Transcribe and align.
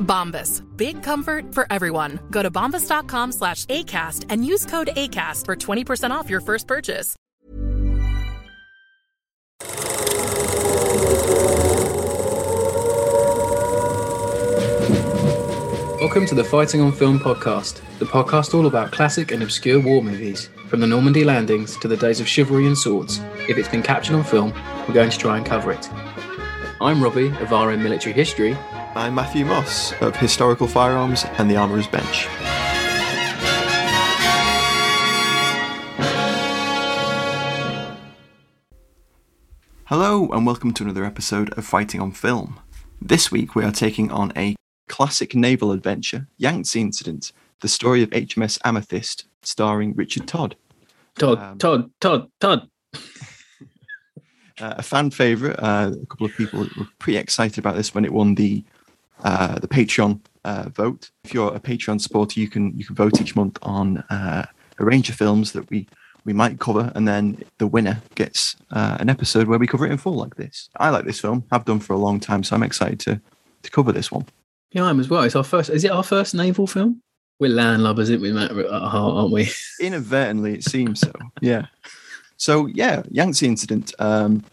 Bombas. 0.00 0.62
Big 0.76 1.02
comfort 1.02 1.54
for 1.54 1.66
everyone. 1.70 2.18
Go 2.30 2.42
to 2.42 2.50
bombas.com 2.50 3.32
slash 3.32 3.64
ACAST 3.66 4.26
and 4.28 4.44
use 4.44 4.66
code 4.66 4.90
ACAST 4.96 5.46
for 5.46 5.56
20% 5.56 6.10
off 6.10 6.28
your 6.28 6.40
first 6.40 6.66
purchase. 6.66 7.16
Welcome 16.00 16.26
to 16.26 16.34
the 16.34 16.42
Fighting 16.42 16.80
on 16.80 16.92
Film 16.92 17.20
podcast, 17.20 17.82
the 17.98 18.04
podcast 18.04 18.54
all 18.54 18.66
about 18.66 18.90
classic 18.90 19.30
and 19.30 19.42
obscure 19.42 19.78
war 19.78 20.02
movies, 20.02 20.48
from 20.68 20.80
the 20.80 20.86
Normandy 20.86 21.24
landings 21.24 21.76
to 21.76 21.88
the 21.88 21.96
days 21.96 22.20
of 22.20 22.26
chivalry 22.26 22.66
and 22.66 22.76
swords. 22.76 23.20
If 23.48 23.58
it's 23.58 23.68
been 23.68 23.82
captured 23.82 24.16
on 24.16 24.24
film, 24.24 24.52
we're 24.88 24.94
going 24.94 25.10
to 25.10 25.18
try 25.18 25.36
and 25.36 25.46
cover 25.46 25.70
it. 25.70 25.88
I'm 26.80 27.00
Robbie 27.00 27.28
of 27.28 27.52
RM 27.52 27.82
Military 27.82 28.14
History. 28.14 28.56
I'm 28.96 29.14
Matthew 29.14 29.44
Moss 29.44 29.92
of 30.00 30.16
Historical 30.16 30.66
Firearms 30.66 31.24
and 31.38 31.48
the 31.48 31.56
Armourer's 31.56 31.86
Bench. 31.86 32.26
Hello, 39.84 40.28
and 40.32 40.44
welcome 40.44 40.74
to 40.74 40.82
another 40.82 41.04
episode 41.04 41.56
of 41.56 41.64
Fighting 41.64 42.00
on 42.00 42.10
Film. 42.10 42.58
This 43.00 43.30
week 43.30 43.54
we 43.54 43.62
are 43.62 43.70
taking 43.70 44.10
on 44.10 44.32
a 44.36 44.56
classic 44.88 45.36
naval 45.36 45.70
adventure, 45.70 46.26
Yangtze 46.36 46.80
Incident, 46.80 47.30
the 47.60 47.68
story 47.68 48.02
of 48.02 48.10
HMS 48.10 48.58
Amethyst, 48.64 49.24
starring 49.42 49.94
Richard 49.94 50.26
Todd. 50.26 50.56
Todd, 51.16 51.38
um, 51.38 51.58
Todd, 51.58 51.90
Todd, 52.00 52.28
Todd. 52.40 52.68
uh, 52.94 52.98
a 54.58 54.82
fan 54.82 55.12
favorite. 55.12 55.56
Uh, 55.60 55.92
a 56.02 56.06
couple 56.06 56.26
of 56.26 56.34
people 56.34 56.66
were 56.76 56.88
pretty 56.98 57.18
excited 57.18 57.58
about 57.58 57.76
this 57.76 57.94
when 57.94 58.04
it 58.04 58.12
won 58.12 58.34
the 58.34 58.64
uh, 59.24 59.58
the 59.58 59.68
Patreon 59.68 60.20
uh, 60.44 60.68
vote. 60.70 61.10
If 61.24 61.34
you're 61.34 61.54
a 61.54 61.60
Patreon 61.60 62.00
supporter, 62.00 62.40
you 62.40 62.48
can 62.48 62.76
you 62.76 62.84
can 62.84 62.96
vote 62.96 63.20
each 63.20 63.36
month 63.36 63.58
on 63.62 63.98
uh, 64.10 64.46
a 64.78 64.84
range 64.84 65.08
of 65.10 65.16
films 65.16 65.52
that 65.52 65.68
we 65.70 65.86
we 66.24 66.32
might 66.32 66.58
cover, 66.58 66.92
and 66.94 67.08
then 67.08 67.42
the 67.58 67.66
winner 67.66 68.00
gets 68.14 68.56
uh, 68.72 68.96
an 69.00 69.08
episode 69.08 69.48
where 69.48 69.58
we 69.58 69.66
cover 69.66 69.86
it 69.86 69.92
in 69.92 69.98
full, 69.98 70.14
like 70.14 70.36
this. 70.36 70.68
I 70.76 70.90
like 70.90 71.04
this 71.04 71.20
film. 71.20 71.44
I've 71.50 71.64
done 71.64 71.80
for 71.80 71.94
a 71.94 71.98
long 71.98 72.20
time, 72.20 72.42
so 72.42 72.54
I'm 72.56 72.62
excited 72.62 73.00
to 73.00 73.20
to 73.62 73.70
cover 73.70 73.92
this 73.92 74.10
one. 74.10 74.26
Yeah, 74.72 74.84
I'm 74.84 75.00
as 75.00 75.08
well. 75.08 75.22
It's 75.22 75.36
our 75.36 75.44
first. 75.44 75.70
Is 75.70 75.84
it 75.84 75.90
our 75.90 76.04
first 76.04 76.34
naval 76.34 76.66
film? 76.66 77.02
We're 77.38 77.50
landlubbers, 77.50 78.02
isn't 78.02 78.20
we, 78.20 78.32
Matt? 78.32 78.50
At 78.50 78.68
heart, 78.70 79.14
aren't 79.16 79.32
we? 79.32 79.50
Inadvertently, 79.80 80.54
it 80.54 80.64
seems 80.64 81.00
so. 81.00 81.12
yeah. 81.40 81.66
So 82.36 82.66
yeah, 82.66 83.02
Yangtze 83.10 83.46
incident. 83.46 83.94
Um, 83.98 84.44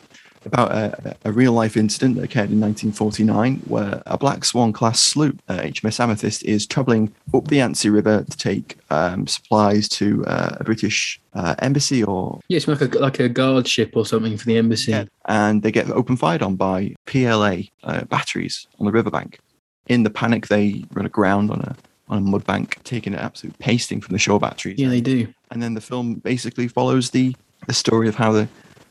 about 0.45 0.71
a, 0.71 1.15
a, 1.25 1.31
real 1.31 1.51
life 1.51 1.77
incident 1.77 2.15
that 2.15 2.23
occurred 2.23 2.51
in 2.51 2.59
1949 2.59 3.57
where 3.67 4.01
a 4.05 4.17
Black 4.17 4.45
Swan 4.45 4.73
class 4.73 4.99
sloop, 4.99 5.41
uh, 5.47 5.57
HMS 5.57 5.99
Amethyst, 5.99 6.43
is 6.43 6.65
traveling 6.65 7.13
up 7.33 7.47
the 7.47 7.57
Yangtze 7.57 7.89
River 7.89 8.23
to 8.23 8.37
take 8.37 8.77
um, 8.89 9.27
supplies 9.27 9.89
to 9.89 10.25
uh, 10.25 10.57
a 10.59 10.63
British 10.63 11.19
uh, 11.33 11.55
embassy 11.59 12.03
or. 12.03 12.39
Yeah, 12.47 12.57
it's 12.57 12.67
like 12.67 12.81
a, 12.81 12.97
like 12.99 13.19
a 13.19 13.29
guard 13.29 13.67
ship 13.67 13.91
or 13.95 14.05
something 14.05 14.37
for 14.37 14.45
the 14.45 14.57
embassy. 14.57 14.91
Yeah, 14.91 15.05
and 15.25 15.61
they 15.61 15.71
get 15.71 15.89
open 15.89 16.17
fired 16.17 16.41
on 16.41 16.55
by 16.55 16.95
PLA 17.05 17.57
uh, 17.83 18.05
batteries 18.05 18.67
on 18.79 18.85
the 18.85 18.91
riverbank. 18.91 19.39
In 19.87 20.03
the 20.03 20.09
panic, 20.09 20.47
they 20.47 20.83
run 20.93 21.05
aground 21.05 21.51
on 21.51 21.61
a 21.61 21.75
on 22.09 22.19
a 22.19 22.21
mud 22.21 22.45
bank, 22.45 22.77
taking 22.83 23.13
an 23.13 23.19
absolute 23.19 23.57
pasting 23.59 23.99
from 24.01 24.13
the 24.13 24.19
shore 24.19 24.39
batteries. 24.39 24.79
Yeah, 24.79 24.89
they 24.89 25.01
do. 25.01 25.27
And 25.51 25.61
then 25.61 25.73
the 25.73 25.81
film 25.81 26.15
basically 26.15 26.67
follows 26.67 27.11
the 27.11 27.35
the 27.65 27.73
story 27.73 28.07
of 28.07 28.15
how 28.15 28.31
the 28.31 28.47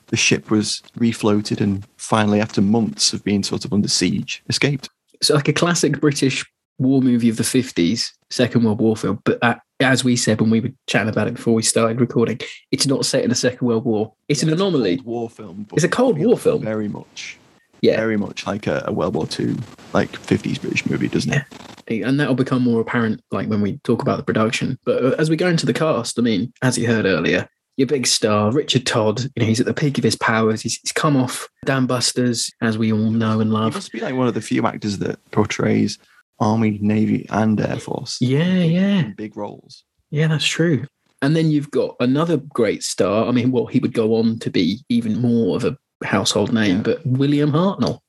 the 0.08 0.16
ship 0.16 0.50
was 0.50 0.82
refloated 0.98 1.60
and 1.60 1.86
finally, 1.96 2.40
after 2.40 2.62
months 2.62 3.12
of 3.12 3.24
being 3.24 3.42
sort 3.42 3.64
of 3.64 3.72
under 3.72 3.88
siege, 3.88 4.42
escaped. 4.48 4.88
So, 5.22 5.34
like 5.34 5.48
a 5.48 5.52
classic 5.52 6.00
British 6.00 6.44
war 6.78 7.00
movie 7.00 7.28
of 7.28 7.36
the 7.36 7.42
50s, 7.42 8.12
Second 8.30 8.64
World 8.64 8.80
War 8.80 8.96
film. 8.96 9.20
But 9.24 9.38
uh, 9.42 9.56
as 9.80 10.04
we 10.04 10.16
said 10.16 10.40
when 10.40 10.50
we 10.50 10.60
were 10.60 10.72
chatting 10.86 11.08
about 11.08 11.28
it 11.28 11.34
before 11.34 11.54
we 11.54 11.62
started 11.62 12.00
recording, 12.00 12.40
it's 12.70 12.86
not 12.86 13.04
set 13.04 13.22
in 13.22 13.30
the 13.30 13.34
Second 13.36 13.66
World 13.66 13.84
War. 13.84 14.12
It's 14.28 14.42
yeah, 14.42 14.48
an 14.48 14.54
anomaly. 14.54 14.94
It's 14.94 15.04
war 15.04 15.30
film. 15.30 15.66
It's 15.72 15.84
a 15.84 15.88
Cold 15.88 16.18
War 16.18 16.36
film. 16.36 16.62
Very 16.62 16.88
much. 16.88 17.38
Yeah. 17.82 17.96
Very 17.96 18.16
much 18.16 18.46
like 18.46 18.66
a, 18.66 18.84
a 18.86 18.92
World 18.92 19.14
War 19.14 19.26
II, 19.38 19.56
like 19.92 20.10
50s 20.12 20.60
British 20.60 20.86
movie, 20.86 21.08
doesn't 21.08 21.32
yeah. 21.32 21.44
it? 21.86 22.02
And 22.02 22.18
that'll 22.18 22.34
become 22.34 22.62
more 22.62 22.80
apparent 22.80 23.20
like 23.30 23.48
when 23.48 23.60
we 23.60 23.78
talk 23.84 24.02
about 24.02 24.16
the 24.16 24.24
production. 24.24 24.78
But 24.84 25.04
uh, 25.04 25.14
as 25.18 25.30
we 25.30 25.36
go 25.36 25.48
into 25.48 25.66
the 25.66 25.74
cast, 25.74 26.18
I 26.18 26.22
mean, 26.22 26.52
as 26.62 26.78
you 26.78 26.86
heard 26.86 27.04
earlier, 27.04 27.48
your 27.76 27.86
big 27.86 28.06
star, 28.06 28.50
Richard 28.52 28.86
Todd. 28.86 29.20
You 29.20 29.30
know, 29.40 29.46
he's 29.46 29.60
at 29.60 29.66
the 29.66 29.74
peak 29.74 29.98
of 29.98 30.04
his 30.04 30.16
powers. 30.16 30.62
He's, 30.62 30.78
he's 30.78 30.92
come 30.92 31.16
off 31.16 31.48
Dam 31.64 31.86
Busters, 31.86 32.50
as 32.60 32.78
we 32.78 32.92
all 32.92 33.10
know 33.10 33.40
and 33.40 33.52
love. 33.52 33.72
He 33.72 33.76
must 33.76 33.92
be 33.92 34.00
like 34.00 34.14
one 34.14 34.28
of 34.28 34.34
the 34.34 34.40
few 34.40 34.66
actors 34.66 34.98
that 34.98 35.18
portrays 35.30 35.98
Army, 36.38 36.78
Navy, 36.80 37.26
and 37.30 37.60
Air 37.60 37.78
Force. 37.78 38.18
Yeah, 38.20 38.58
yeah. 38.58 39.02
Big 39.16 39.36
roles. 39.36 39.84
Yeah, 40.10 40.28
that's 40.28 40.46
true. 40.46 40.86
And 41.22 41.34
then 41.34 41.50
you've 41.50 41.70
got 41.70 41.96
another 42.00 42.36
great 42.36 42.82
star. 42.82 43.26
I 43.26 43.30
mean, 43.32 43.50
well, 43.50 43.66
he 43.66 43.78
would 43.78 43.94
go 43.94 44.16
on 44.16 44.38
to 44.40 44.50
be 44.50 44.80
even 44.88 45.20
more 45.20 45.56
of 45.56 45.64
a 45.64 45.76
household 46.04 46.52
name, 46.52 46.76
yeah. 46.76 46.82
but 46.82 47.06
William 47.06 47.52
Hartnell, 47.52 48.00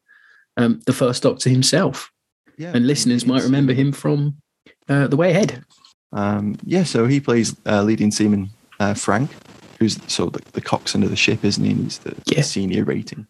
um, 0.57 0.81
the 0.85 0.93
first 0.93 1.23
Doctor 1.23 1.49
himself. 1.49 2.11
Yeah, 2.57 2.71
and 2.73 2.87
listeners 2.87 3.25
might 3.25 3.43
remember 3.43 3.73
him 3.73 3.91
from 3.91 4.37
uh, 4.89 5.07
The 5.07 5.15
Way 5.15 5.31
Ahead. 5.31 5.63
Um, 6.11 6.57
yeah, 6.63 6.83
so 6.83 7.05
he 7.05 7.19
plays 7.19 7.55
uh, 7.65 7.83
leading 7.83 8.11
seaman 8.11 8.49
uh, 8.79 8.93
Frank, 8.93 9.29
who's 9.79 10.01
sort 10.11 10.35
of 10.35 10.41
the, 10.41 10.51
the 10.53 10.61
coxswain 10.61 11.03
of 11.03 11.09
the 11.09 11.15
ship, 11.15 11.43
isn't 11.43 11.63
he? 11.63 11.71
And 11.71 11.83
he's 11.83 11.99
the, 11.99 12.15
yeah. 12.27 12.41
senior 12.41 12.83
rating. 12.83 13.27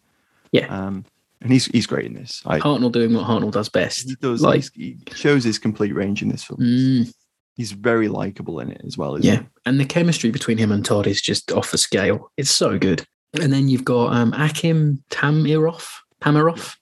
Yeah. 0.52 0.66
Um, 0.66 1.04
and 1.40 1.52
he's 1.52 1.66
he's 1.66 1.86
great 1.86 2.06
in 2.06 2.14
this. 2.14 2.42
I, 2.46 2.58
Hartnell 2.58 2.90
doing 2.90 3.14
what 3.14 3.26
Hartnell 3.26 3.52
does 3.52 3.68
best. 3.68 4.08
He 4.08 4.14
does. 4.16 4.42
Like, 4.42 4.64
he 4.74 4.98
shows 5.14 5.44
his 5.44 5.58
complete 5.58 5.94
range 5.94 6.20
in 6.20 6.28
this 6.28 6.42
film. 6.42 6.60
Mm. 6.60 7.14
He's 7.54 7.72
very 7.72 8.08
likable 8.08 8.60
in 8.60 8.70
it 8.70 8.80
as 8.84 8.96
well. 8.98 9.20
yeah, 9.20 9.40
he? 9.40 9.46
and 9.66 9.78
the 9.78 9.84
chemistry 9.84 10.30
between 10.30 10.58
him 10.58 10.72
and 10.72 10.84
Todd 10.84 11.06
is 11.06 11.20
just 11.20 11.52
off 11.52 11.70
the 11.70 11.78
scale. 11.78 12.30
It's 12.36 12.50
so 12.50 12.78
good. 12.78 13.04
And 13.40 13.52
then 13.52 13.68
you've 13.68 13.84
got 13.84 14.14
um, 14.14 14.32
Akim 14.32 15.02
Tamiroff. 15.10 15.88
Tamiroff. 16.20 16.76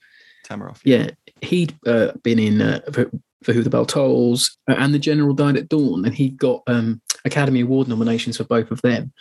Tamiroff. 0.46 0.81
Yeah, 0.85 0.99
yeah 0.99 1.11
he'd 1.43 1.76
uh, 1.87 2.12
been 2.23 2.38
in 2.38 2.61
uh, 2.61 2.81
for, 2.93 3.11
for, 3.43 3.52
Who 3.52 3.62
the 3.62 3.70
Bell 3.70 3.87
Tolls 3.87 4.56
uh, 4.69 4.75
and 4.79 4.94
The 4.94 4.99
General 4.99 5.35
Died 5.35 5.56
at 5.56 5.69
Dawn, 5.69 6.05
and 6.05 6.14
he 6.14 6.31
got 6.31 6.62
um, 6.67 7.00
Academy 7.25 7.61
Award 7.61 7.88
nominations 7.88 8.37
for 8.37 8.44
both 8.44 8.70
of 8.70 8.81
them 8.82 9.12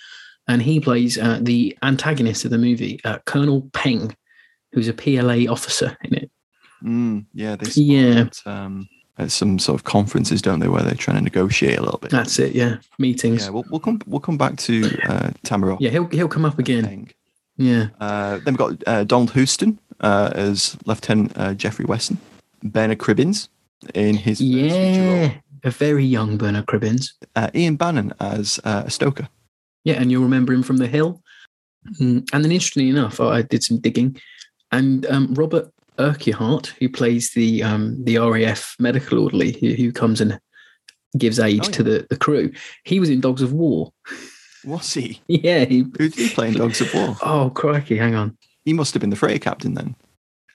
and 0.48 0.62
he 0.62 0.80
plays 0.80 1.18
uh, 1.18 1.40
the 1.42 1.78
antagonist 1.84 2.46
of 2.46 2.52
the 2.52 2.58
movie, 2.58 3.00
uh, 3.04 3.20
Colonel 3.26 3.70
Peng, 3.74 4.16
who's 4.72 4.88
a 4.88 4.94
PLA 4.94 5.52
officer 5.52 5.98
in 6.04 6.16
it. 6.16 6.32
Mm, 6.84 7.26
yeah, 7.34 7.56
yeah. 7.76 8.26
um, 8.46 8.88
at 9.18 9.32
some 9.32 9.58
sort 9.60 9.80
of 9.80 9.86
conferences, 9.86 10.42
don't 10.42 10.60
they, 10.60 10.68
where 10.68 10.84
they're 10.84 10.94
trying 10.94 11.18
to 11.18 11.24
negotiate 11.24 11.78
a 11.78 11.82
little 11.82 12.00
bit. 12.00 12.12
That's 12.12 12.38
it. 12.38 12.54
Yeah, 12.54 12.78
meetings. 13.00 13.46
Yeah, 13.46 13.52
we'll, 13.52 13.66
we'll 13.70 13.80
come 13.80 14.02
we'll 14.06 14.20
come 14.20 14.38
back 14.38 14.58
to 14.58 14.86
uh, 15.08 15.30
Tamiroff. 15.44 15.78
Yeah, 15.80 15.90
he'll 15.90 16.08
he'll 16.08 16.28
come 16.28 16.46
up 16.46 16.60
again. 16.60 17.08
Yeah. 17.58 17.88
Uh, 18.00 18.40
then 18.40 18.54
we've 18.54 18.58
got 18.58 18.84
uh, 18.86 19.04
Donald 19.06 19.32
Houston 19.32 19.80
uh, 20.02 20.32
as 20.36 20.78
Lieutenant 20.86 21.32
uh, 21.38 21.54
Jeffrey 21.54 21.86
Weston, 21.86 22.18
Bernard 22.64 23.00
Cribbins 23.00 23.48
in 23.94 24.18
his 24.18 24.42
Yeah, 24.42 25.36
a 25.64 25.72
very 25.72 26.06
young 26.06 26.38
Bernard 26.38 26.66
Cribbins. 26.66 27.14
uh, 27.36 27.50
Ian 27.56 27.78
Bannen 27.78 28.12
as 28.20 28.60
uh, 28.66 28.84
a 28.86 28.90
Stoker. 28.92 29.30
Yeah, 29.86 29.94
and 29.96 30.12
you'll 30.12 30.24
remember 30.24 30.52
him 30.54 30.64
from 30.64 30.78
The 30.78 30.88
Hill. 30.88 31.22
Mm, 32.02 32.28
And 32.34 32.44
then, 32.44 32.52
interestingly 32.52 32.90
enough, 32.90 33.20
I 33.22 33.42
did 33.44 33.64
some 33.64 33.80
digging, 33.80 34.20
and 34.72 35.06
um, 35.06 35.34
Robert 35.36 35.72
Urquhart, 36.00 36.74
who 36.80 36.90
plays 36.90 37.32
the 37.34 37.64
um, 37.64 38.04
the 38.04 38.18
RAF 38.18 38.76
medical 38.80 39.20
orderly 39.20 39.54
who, 39.62 39.70
who 39.76 39.92
comes 39.94 40.20
and 40.20 40.38
gives 41.18 41.40
aid 41.40 41.62
Oh, 41.66 41.70
to 41.72 41.84
the, 41.84 42.06
the 42.10 42.18
crew, 42.18 42.52
he 42.84 43.00
was 43.00 43.10
in 43.10 43.22
Dogs 43.22 43.42
of 43.42 43.54
War. 43.54 43.94
Was 44.66 44.94
he? 44.94 45.22
Yeah. 45.28 45.64
He, 45.66 45.80
Who 45.80 46.10
did 46.10 46.16
he 46.16 46.30
play 46.30 46.48
in 46.50 46.56
Dogs 46.56 46.82
of 46.82 46.94
War? 46.94 47.16
oh 47.24 47.52
crikey! 47.52 47.98
Hang 47.98 48.16
on. 48.16 48.36
He 48.66 48.74
must 48.74 48.94
have 48.96 49.02
been 49.02 49.12
the 49.12 49.16
freighter 49.16 49.40
captain 49.40 49.76
then. 49.76 49.96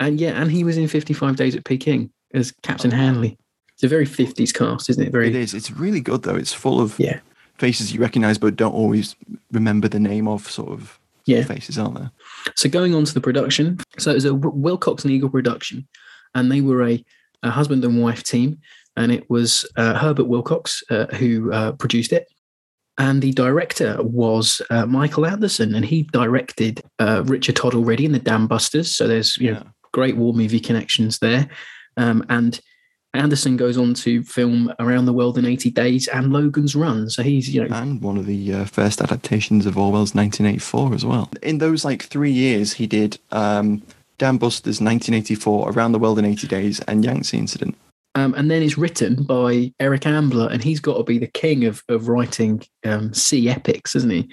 And 0.00 0.21
yeah, 0.21 0.32
and 0.32 0.50
he 0.50 0.65
was 0.65 0.77
in 0.77 0.88
Fifty 0.88 1.15
Five 1.15 1.37
Days 1.37 1.55
at 1.55 1.65
Peking 1.65 2.11
as 2.35 2.53
Captain 2.62 2.93
Oh. 2.93 2.97
Hanley. 2.97 3.38
It's 3.75 3.85
a 3.85 3.88
very 3.88 4.05
fifties 4.05 4.53
cast, 4.53 4.91
isn't 4.91 5.03
it? 5.06 5.12
Very. 5.12 5.29
It 5.29 5.37
is. 5.37 5.55
It's 5.55 5.71
really 5.71 6.00
good 6.00 6.25
though. 6.25 6.35
It's 6.37 6.53
full 6.53 6.81
of 6.81 6.99
Yeah. 6.99 7.21
Faces 7.61 7.93
you 7.93 8.01
recognise 8.01 8.39
but 8.39 8.57
don't 8.57 8.73
always 8.73 9.15
remember 9.53 9.87
the 9.87 10.01
name 10.01 10.27
of 10.27 10.51
sort 10.51 10.71
of 10.71 10.99
Yeah. 11.27 11.45
faces, 11.45 11.79
aren't 11.79 11.95
there? 11.97 12.11
So 12.57 12.71
going 12.71 12.95
on 12.95 13.05
to 13.05 13.12
the 13.12 13.21
production, 13.21 13.79
so 13.99 14.11
it 14.11 14.15
was 14.15 14.25
a 14.25 14.35
Wilcox 14.35 15.05
and 15.05 15.12
Neagle 15.12 15.29
production, 15.31 15.87
and 16.35 16.51
they 16.51 16.62
were 16.62 16.83
a, 16.89 17.05
a 17.43 17.51
husband 17.51 17.85
and 17.85 18.01
wife 18.01 18.23
team, 18.23 18.59
and 18.97 19.12
it 19.12 19.29
was 19.29 19.67
uh, 19.77 19.93
Herbert 19.99 20.25
Wilcox 20.25 20.83
uh, 20.91 21.07
who 21.17 21.53
uh, 21.53 21.73
produced 21.73 22.12
it, 22.15 22.27
and 22.97 23.21
the 23.21 23.33
director 23.33 23.99
was 24.01 24.63
uh, 24.71 24.87
Michael 24.87 25.27
Anderson, 25.27 25.75
and 25.75 25.85
he 25.85 26.05
directed 26.05 26.81
uh, 26.99 27.23
Richard 27.27 27.56
Todd 27.56 27.75
already 27.75 28.06
in 28.06 28.13
the 28.13 28.19
Dam 28.19 28.47
Busters. 28.47 28.97
So 28.97 29.06
there's 29.06 29.37
you 29.37 29.53
know 29.53 29.59
Yeah. 29.65 29.71
great 29.93 30.17
war 30.17 30.33
movie 30.33 30.61
connections 30.61 31.19
there, 31.19 31.47
um, 31.99 32.25
and 32.31 32.59
Anderson 33.15 33.57
goes 33.57 33.77
on 33.77 33.95
to 33.95 34.23
film 34.23 34.73
Around 34.79 35.07
the 35.07 35.12
World 35.12 35.37
in 35.37 35.45
80 35.45 35.71
Days 35.71 36.07
and 36.09 36.33
Logan's 36.33 36.77
Run. 36.77 37.11
So 37.11 37.23
he's 37.23 37.53
you 37.53 37.67
know 37.67 37.75
And 37.75 38.01
one 38.01 38.17
of 38.17 38.27
the 38.27 38.53
uh, 38.53 38.65
first 38.65 39.01
adaptations 39.01 39.67
of 39.67 39.77
Orwell's 39.77 40.15
1984 40.15 40.95
as 40.95 41.05
well. 41.05 41.31
In 41.43 41.59
those 41.59 41.85
like 41.85 42.05
three 42.05 42.31
years, 42.31 42.73
he 42.75 42.87
did 42.87 43.19
um, 43.33 43.83
Dam 44.19 44.39
Busters 44.39 44.81
1984, 44.81 45.71
Around 45.71 45.93
the 45.93 45.99
World 45.99 46.19
in 46.19 46.25
80 46.25 46.47
Days, 46.47 46.81
and 46.81 47.05
Yangtze 47.05 47.37
Incident. 47.37 47.77
Um, 48.15 48.35
and 48.35 48.51
then 48.51 48.62
it's 48.62 48.79
written 48.79 49.23
by 49.23 49.73
Eric 49.81 50.06
Ambler, 50.06 50.49
and 50.49 50.63
he's 50.63 50.81
got 50.81 50.97
to 50.97 51.05
be 51.05 51.19
the 51.19 51.27
king 51.27 51.65
of 51.65 51.83
of 51.89 52.09
writing 52.09 52.63
um, 52.85 53.15
sea 53.15 53.49
epics, 53.49 53.95
isn't 53.97 54.11
he? 54.11 54.29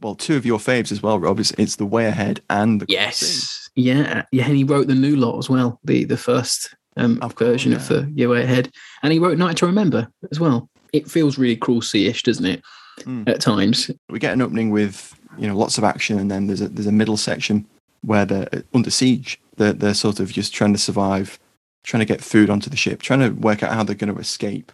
Well, 0.00 0.14
two 0.14 0.36
of 0.36 0.44
your 0.44 0.58
faves 0.58 0.92
as 0.92 1.02
well, 1.02 1.18
Rob. 1.18 1.40
It's, 1.40 1.52
it's 1.52 1.76
The 1.76 1.86
Way 1.86 2.06
Ahead 2.06 2.40
and 2.50 2.80
The 2.80 2.86
Yes, 2.88 3.70
yeah, 3.74 4.24
yeah. 4.32 4.44
And 4.46 4.56
he 4.56 4.64
wrote 4.64 4.88
the 4.88 4.94
new 4.94 5.16
lot 5.16 5.38
as 5.38 5.48
well, 5.48 5.80
the 5.84 6.04
the 6.04 6.16
first 6.16 6.74
um, 6.96 7.18
Of 7.22 7.34
course, 7.34 7.50
version 7.50 7.72
of 7.72 7.86
the 7.88 8.10
Your 8.14 8.30
Way 8.30 8.42
Ahead, 8.42 8.70
and 9.02 9.12
he 9.12 9.18
wrote 9.18 9.38
Night 9.38 9.56
to 9.58 9.66
Remember 9.66 10.08
as 10.30 10.40
well. 10.40 10.68
It 10.92 11.10
feels 11.10 11.38
really 11.38 11.56
cruel 11.56 11.82
sea-ish, 11.82 12.22
doesn't 12.22 12.46
it? 12.46 12.62
Mm. 13.00 13.28
At 13.28 13.40
times, 13.40 13.90
We 14.08 14.18
get 14.18 14.32
an 14.32 14.42
opening 14.42 14.70
with 14.70 15.18
you 15.36 15.48
know 15.48 15.56
lots 15.56 15.78
of 15.78 15.84
action, 15.84 16.18
and 16.18 16.30
then 16.30 16.46
there's 16.46 16.60
a 16.60 16.68
there's 16.68 16.86
a 16.86 16.92
middle 16.92 17.16
section 17.16 17.66
where 18.02 18.24
they're 18.24 18.48
under 18.72 18.90
siege. 18.90 19.40
They're 19.56 19.72
they're 19.72 19.94
sort 19.94 20.20
of 20.20 20.32
just 20.32 20.54
trying 20.54 20.72
to 20.72 20.78
survive, 20.78 21.38
trying 21.82 22.00
to 22.00 22.04
get 22.06 22.22
food 22.22 22.50
onto 22.50 22.70
the 22.70 22.76
ship, 22.76 23.02
trying 23.02 23.20
to 23.20 23.30
work 23.30 23.62
out 23.62 23.72
how 23.72 23.82
they're 23.82 23.96
going 23.96 24.14
to 24.14 24.20
escape. 24.20 24.70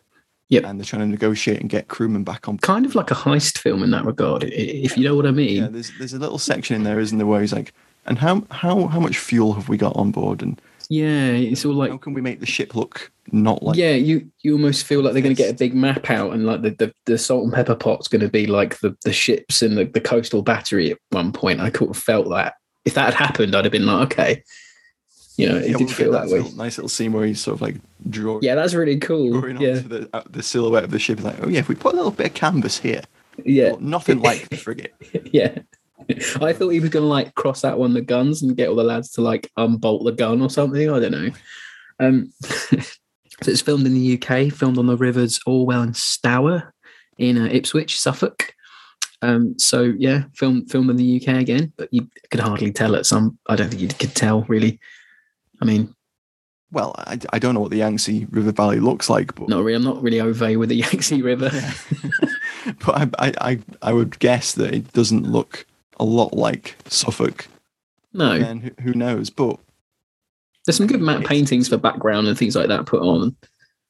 Yep. 0.51 0.65
And 0.65 0.81
they're 0.81 0.85
trying 0.85 1.03
to 1.03 1.07
negotiate 1.07 1.61
and 1.61 1.71
get 1.71 1.87
crewmen 1.87 2.25
back 2.25 2.49
on. 2.49 2.59
kind 2.59 2.85
of 2.85 2.97
like 2.97 3.13
a 3.13 3.15
heist 3.15 3.59
film 3.59 3.85
in 3.85 3.93
that 3.93 4.05
regard, 4.05 4.43
if 4.45 4.97
you 4.97 5.05
know 5.05 5.15
what 5.15 5.25
I 5.25 5.31
mean. 5.31 5.63
Yeah, 5.63 5.69
there's 5.69 5.93
there's 5.99 6.13
a 6.13 6.19
little 6.19 6.39
section 6.39 6.75
in 6.75 6.83
there, 6.83 6.99
isn't 6.99 7.19
there, 7.19 7.27
where 7.27 7.41
he's 7.41 7.53
like, 7.53 7.73
and 8.05 8.19
how 8.19 8.45
how 8.51 8.89
how 8.89 9.01
much 9.01 9.17
fuel 9.17 9.53
have 9.55 9.69
we 9.69 9.77
got 9.77 9.95
on 9.97 10.11
board, 10.11 10.43
and 10.43 10.61
Yeah, 10.91 11.29
it's 11.29 11.65
all 11.65 11.73
like 11.73 11.93
how 11.93 11.99
can 11.99 12.15
we 12.15 12.21
make 12.21 12.41
the 12.41 12.47
ship 12.47 12.75
look 12.75 13.13
not 13.33 13.63
like 13.63 13.77
yeah, 13.77 13.93
you 13.93 14.29
you 14.41 14.53
almost 14.55 14.85
feel 14.85 15.03
like 15.03 15.13
they're 15.13 15.23
going 15.23 15.35
to 15.35 15.41
get 15.41 15.55
a 15.55 15.57
big 15.57 15.73
map 15.73 16.11
out, 16.11 16.33
and 16.33 16.47
like 16.47 16.63
the, 16.63 16.71
the, 16.71 16.93
the 17.07 17.17
salt 17.17 17.45
and 17.45 17.53
pepper 17.53 17.77
pot's 17.77 18.09
going 18.09 18.23
to 18.23 18.29
be 18.29 18.47
like 18.47 18.81
the, 18.81 18.97
the 19.05 19.13
ships 19.13 19.63
and 19.63 19.79
the, 19.79 19.85
the 19.85 20.01
coastal 20.01 20.43
battery 20.43 20.91
at 20.91 20.99
one 21.11 21.33
point. 21.33 21.61
I 21.61 21.71
could 21.71 21.89
have 21.89 21.97
felt 21.97 22.29
that 22.31 22.55
if 22.85 22.95
that 22.95 23.15
had 23.15 23.15
happened, 23.15 23.55
I'd 23.55 23.65
have 23.65 23.71
been 23.71 23.87
like, 23.87 24.13
okay, 24.13 24.43
you 25.37 25.49
know, 25.49 25.59
it 25.59 25.71
Yeah, 25.71 25.77
did 25.77 25.81
we'll 25.81 25.89
feel 25.89 26.13
that 26.13 26.27
way. 26.27 26.41
Little, 26.41 26.57
nice 26.57 26.77
little 26.77 26.89
scene 26.89 27.13
where 27.13 27.25
he's 27.25 27.41
sort 27.41 27.55
of 27.55 27.63
like 27.63 27.77
drawing, 28.09 28.43
Yeah, 28.43 28.57
that's 28.57 28.75
really 28.75 28.99
cool. 28.99 29.49
Yeah, 29.61 29.75
the 29.75 30.09
uh, 30.13 30.23
the 30.29 30.43
silhouette 30.43 30.85
of 30.85 30.91
the 30.91 30.99
ship. 30.99 31.23
Like, 31.23 31.37
oh 31.41 31.49
yeah, 31.49 31.61
if 31.61 31.69
we 31.69 31.77
put 31.77 31.93
a 31.93 31.97
little 31.97 32.11
bit 32.11 32.27
of 32.27 32.35
canvas 32.35 32.79
here, 32.79 33.03
yeah, 33.45 33.71
well, 33.71 33.81
nothing 33.81 34.21
like 34.21 34.49
the 34.49 34.57
frigate. 34.57 34.95
yeah. 35.33 35.59
I 36.41 36.53
thought 36.53 36.71
he 36.71 36.81
was 36.81 36.91
going 36.91 37.05
to 37.05 37.09
like 37.09 37.35
cross 37.35 37.65
out 37.65 37.79
one 37.79 37.91
of 37.91 37.95
the 37.95 38.03
guns 38.03 38.43
and 38.43 38.57
get 38.57 38.69
all 38.69 38.77
the 38.77 38.85
lads 38.85 39.11
to 39.13 39.21
like 39.21 39.51
unbolt 39.57 40.05
the 40.05 40.13
gun 40.13 40.43
or 40.43 40.51
something. 40.51 40.91
I 40.91 41.01
don't 41.01 41.13
know. 41.13 41.31
Um, 42.01 42.33
so 42.41 43.51
it's 43.51 43.61
filmed 43.61 43.87
in 43.87 43.95
the 43.95 44.15
UK, 44.21 44.53
filmed 44.53 44.79
on 44.79 44.87
the 44.87 44.97
rivers 44.97 45.41
Orwell 45.47 45.83
and 45.83 45.97
Stour 45.97 46.75
in 47.19 47.39
uh, 47.39 47.47
Ipswich, 47.47 47.99
Suffolk. 47.99 48.55
Um, 49.23 49.59
so 49.59 49.93
yeah, 49.99 50.25
film 50.35 50.67
filmed 50.67 50.91
in 50.91 50.97
the 50.97 51.21
UK 51.21 51.37
again, 51.37 51.73
but 51.77 51.89
you 51.93 52.09
could 52.31 52.41
hardly 52.41 52.73
tell 52.73 52.97
at 52.97 53.07
some. 53.07 53.39
I 53.47 53.57
don't 53.57 53.69
think 53.69 53.83
you 53.83 53.89
could 53.89 54.15
tell 54.15 54.43
really. 54.43 54.81
I 55.61 55.67
mean, 55.67 55.95
Well, 56.73 56.95
I, 56.97 57.19
I 57.33 57.39
don't 57.39 57.55
know 57.55 57.61
what 57.61 57.71
the 57.71 57.79
Yangtze 57.79 58.27
River 58.31 58.53
Valley 58.53 58.81
looks 58.81 59.11
like, 59.11 59.35
but 59.35 59.49
not 59.49 59.63
really. 59.63 59.77
I'm 59.77 59.85
not 59.85 60.03
really 60.03 60.23
over 60.23 60.59
with 60.59 60.71
the 60.71 60.77
Yangtze 60.91 61.21
River. 61.21 61.51
but 62.85 62.97
I, 62.97 63.27
I 63.27 63.33
I 63.41 63.59
I 63.83 63.93
would 63.93 64.19
guess 64.21 64.53
that 64.53 64.75
it 64.75 64.91
doesn't 64.95 65.31
look 65.31 65.67
a 66.01 66.05
lot 66.05 66.33
like 66.35 66.77
Suffolk. 66.87 67.47
No, 68.13 68.33
And 68.33 68.63
who, 68.63 68.71
who 68.81 68.95
knows? 68.95 69.31
But 69.31 69.59
there's 70.67 70.77
some 70.77 70.89
good 70.89 71.01
matte 71.01 71.25
paintings 71.25 71.69
for 71.69 71.77
background 71.77 72.27
and 72.27 72.37
things 72.37 72.57
like 72.57 72.69
that 72.69 72.87
put 72.87 73.03
on. 73.03 73.37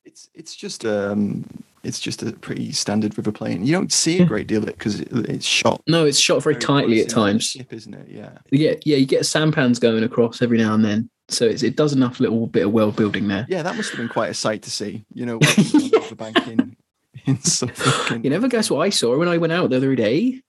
it's 0.05 0.29
it's 0.35 0.55
just 0.55 0.85
um 0.85 1.45
it's 1.83 1.99
just 1.99 2.23
a 2.23 2.33
pretty 2.33 2.73
standard 2.73 3.17
river 3.17 3.33
plane. 3.33 3.65
You 3.65 3.73
don't 3.73 3.91
see 3.93 4.21
a 4.21 4.27
great 4.27 4.47
deal 4.47 4.63
of 4.63 4.69
it 4.69 4.77
because 4.77 5.01
it, 5.01 5.09
it's 5.11 5.47
shot 5.47 5.81
No, 5.87 6.05
it's 6.05 6.19
shot 6.19 6.43
very 6.43 6.57
tightly 6.57 7.01
at 7.01 7.09
close 7.09 7.13
in 7.15 7.19
on 7.19 7.27
the 7.27 7.33
times. 7.33 7.45
Ship, 7.45 7.73
isn't 7.73 7.95
it? 7.95 8.09
Yeah. 8.09 8.31
Yeah, 8.51 8.75
yeah, 8.85 8.97
you 8.99 9.07
get 9.07 9.25
sampans 9.25 9.79
going 9.79 10.05
across 10.05 10.43
every 10.43 10.59
now 10.59 10.75
and 10.75 10.85
then, 10.85 11.09
so 11.29 11.47
it's, 11.47 11.63
it 11.63 11.77
does 11.77 11.95
enough 11.95 12.21
little 12.21 12.47
bit 12.47 12.67
of 12.67 12.73
world 12.73 12.97
building 12.97 13.29
there. 13.29 13.47
Yeah, 13.49 13.63
that 13.63 13.77
must 13.77 13.91
have 13.91 13.99
been 13.99 14.09
quite 14.11 14.31
a 14.31 14.35
sight 14.35 14.63
to 14.63 14.71
see. 14.71 15.05
You 15.15 15.25
know, 15.25 15.39
the 15.39 15.91
riverbank 15.95 16.37
in 16.49 16.77
in 17.25 17.41
Suffolk. 17.41 18.11
And, 18.11 18.25
You 18.25 18.31
never 18.31 18.49
guess 18.49 18.71
what 18.71 18.81
I 18.81 18.91
saw 18.91 19.17
when 19.17 19.29
I 19.29 19.39
went 19.39 19.53
out 19.53 19.71
the 19.71 19.77
other 19.77 19.95
day? 19.95 20.43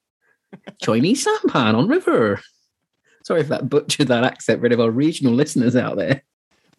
Chinese 0.81 1.23
sampan 1.23 1.75
on 1.75 1.87
river. 1.87 2.41
Sorry 3.23 3.41
if 3.41 3.47
that 3.49 3.69
butchered 3.69 4.07
that 4.07 4.23
accent 4.23 4.63
any 4.63 4.73
of 4.73 4.79
our 4.79 4.89
regional 4.91 5.33
listeners 5.33 5.75
out 5.75 5.97
there. 5.97 6.23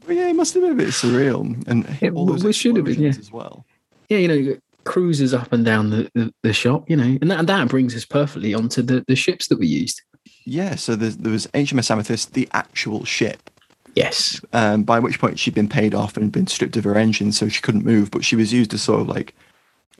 Well, 0.07 0.17
yeah, 0.17 0.29
it 0.29 0.35
must 0.37 0.55
have 0.55 0.63
been 0.63 0.73
a 0.73 0.77
bit 0.77 0.89
surreal, 0.89 1.67
and 1.69 1.87
It 2.01 2.13
all 2.13 2.27
those 2.27 2.57
should 2.57 2.77
have 2.77 2.85
been, 2.87 3.01
yeah. 3.01 3.11
as 3.11 3.31
well. 3.31 3.65
Yeah, 4.09 4.19
you 4.19 4.29
know, 4.29 4.57
cruisers 4.85 5.33
up 5.33 5.53
and 5.53 5.65
down 5.65 5.91
the, 5.91 6.11
the, 6.15 6.35
the 6.43 6.53
shop, 6.53 6.91
you 6.91 6.97
know, 6.97 7.17
and 7.21 7.31
that, 7.31 7.47
that 7.47 7.69
brings 7.69 7.95
us 7.95 8.05
perfectly 8.05 8.53
onto 8.53 8.83
the, 8.83 9.05
the 9.07 9.15
ships 9.15 9.47
that 9.49 9.61
we 9.61 9.69
used. 9.69 10.03
Yeah, 10.45 10.75
so 10.75 10.97
there, 10.97 11.11
there 11.11 11.31
was 11.31 11.47
HMS 11.49 11.91
Amethyst, 11.91 12.33
the 12.35 12.49
actual 12.53 13.05
ship, 13.05 13.49
Yes. 13.95 14.41
um, 14.53 14.83
by 14.83 14.99
which 14.99 15.21
point 15.21 15.39
she'd 15.39 15.55
been 15.55 15.69
paid 15.69 15.95
off 15.95 16.17
and 16.17 16.33
been 16.33 16.49
stripped 16.49 16.77
of 16.77 16.83
her 16.85 16.97
engine, 16.97 17.31
so 17.31 17.49
she 17.49 17.61
couldn't 17.61 17.85
move. 17.85 18.11
But 18.11 18.25
she 18.25 18.35
was 18.35 18.53
used 18.53 18.75
as 18.75 18.83
sort 18.83 19.03
of 19.03 19.09
like 19.09 19.35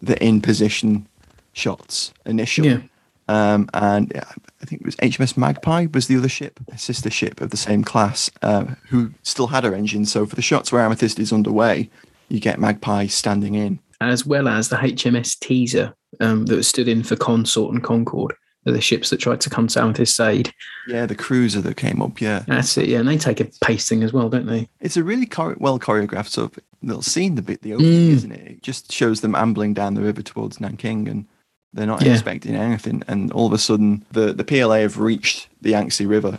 the 0.01 0.21
in 0.25 0.41
position 0.41 1.07
shots 1.53 2.13
initially. 2.27 2.71
Yeah. 2.71 2.81
Um, 3.29 3.69
and 3.75 4.13
I 4.61 4.65
think 4.65 4.83
it 4.83 4.85
was 4.85 4.97
HMS 4.97 5.37
Magpie 5.37 5.87
was 5.93 6.07
the 6.09 6.17
other 6.17 6.29
ship, 6.29 6.59
a 6.69 6.79
sister 6.79 7.11
ship 7.11 7.41
of 7.41 7.51
the 7.51 7.57
same 7.57 7.85
class, 7.85 8.31
uh, 8.43 8.65
who 8.89 9.13
still 9.23 9.47
had 9.49 9.65
her 9.65 9.75
engine. 9.75 10.05
So 10.07 10.27
for 10.27 10.37
the 10.37 10.43
shots 10.43 10.73
where 10.73 10.83
Amethyst 10.83 11.19
is 11.19 11.33
underway, 11.33 11.89
you 12.29 12.41
get 12.41 12.59
Magpie 12.61 13.07
standing 13.07 13.55
in. 13.55 13.79
As 14.01 14.27
well 14.27 14.49
as 14.49 14.69
the 14.69 14.77
HMS 14.77 15.39
Teaser 15.39 15.95
um, 16.21 16.47
that 16.47 16.65
stood 16.65 16.89
in 16.89 17.05
for 17.05 17.15
Consort 17.17 17.73
and 17.73 17.83
Concord, 17.85 18.35
the 18.65 18.81
ships 18.81 19.11
that 19.11 19.19
tried 19.19 19.41
to 19.43 19.51
come 19.51 19.67
to 19.69 19.81
Amethyst's 19.81 20.19
aid. 20.21 20.53
Yeah, 20.89 21.07
the 21.07 21.15
cruiser 21.15 21.61
that 21.61 21.77
came 21.77 22.03
up. 22.03 22.21
Yeah, 22.21 22.45
That's 22.49 22.77
it, 22.77 22.89
yeah. 22.89 22.99
And 22.99 23.09
they 23.09 23.19
take 23.19 23.41
a 23.41 23.49
pasting 23.61 24.03
as 24.03 24.13
well, 24.13 24.29
don't 24.29 24.47
they? 24.47 24.69
it's 24.81 24.97
a 24.97 25.05
really 25.05 25.27
chore- 25.27 25.57
well 25.61 25.79
choreographed 25.79 26.29
sort 26.29 26.53
of 26.57 26.63
little 26.83 27.03
scene. 27.03 27.37
The 27.37 27.43
bit, 27.43 27.63
the 27.63 27.75
opening, 27.75 27.93
Mm. 27.93 28.13
isn't 28.15 28.33
it? 28.33 28.47
It 28.51 28.63
just 28.63 28.91
shows 28.93 29.21
them 29.21 29.35
ambling 29.37 29.75
down 29.75 29.95
the 29.95 30.03
river 30.03 30.23
towards 30.23 30.61
Nanking, 30.61 31.09
and 31.09 31.27
they're 31.73 31.87
not 31.87 32.03
Yeah. 32.03 32.13
expecting 32.13 32.55
anything. 32.55 33.03
And 33.09 33.33
all 33.33 33.47
of 33.47 33.53
a 33.53 33.59
sudden, 33.59 34.05
the 34.13 34.33
the 34.33 34.45
PLA 34.45 34.81
have 34.81 34.99
reached 34.99 35.49
the 35.61 35.71
Yangtze 35.71 36.05
River, 36.07 36.39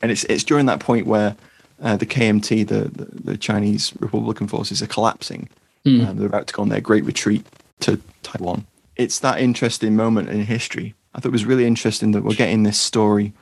and 0.00 0.10
it's 0.10 0.24
it's 0.24 0.44
during 0.44 0.66
that 0.66 0.80
point 0.80 1.06
where 1.06 1.36
uh, 1.82 1.96
the 1.96 2.06
KMT, 2.06 2.66
the, 2.66 2.80
the 2.88 3.08
the 3.32 3.36
Chinese 3.36 3.92
Republican 4.00 4.48
forces, 4.48 4.82
are 4.82 4.86
collapsing. 4.86 5.48
Mm. 5.84 6.06
Um, 6.08 6.16
they're 6.16 6.26
about 6.26 6.46
to 6.48 6.54
go 6.54 6.62
on 6.62 6.68
their 6.68 6.80
great 6.80 7.04
retreat 7.04 7.46
to 7.80 8.00
Taiwan. 8.22 8.66
It's 8.96 9.20
that 9.20 9.40
interesting 9.40 9.94
moment 9.94 10.28
in 10.28 10.44
history. 10.44 10.94
I 11.14 11.20
thought 11.20 11.28
it 11.28 11.32
was 11.32 11.44
really 11.46 11.66
interesting 11.66 12.10
that 12.12 12.24
we're 12.24 12.34
getting 12.34 12.64
this 12.64 12.78
story 12.78 13.32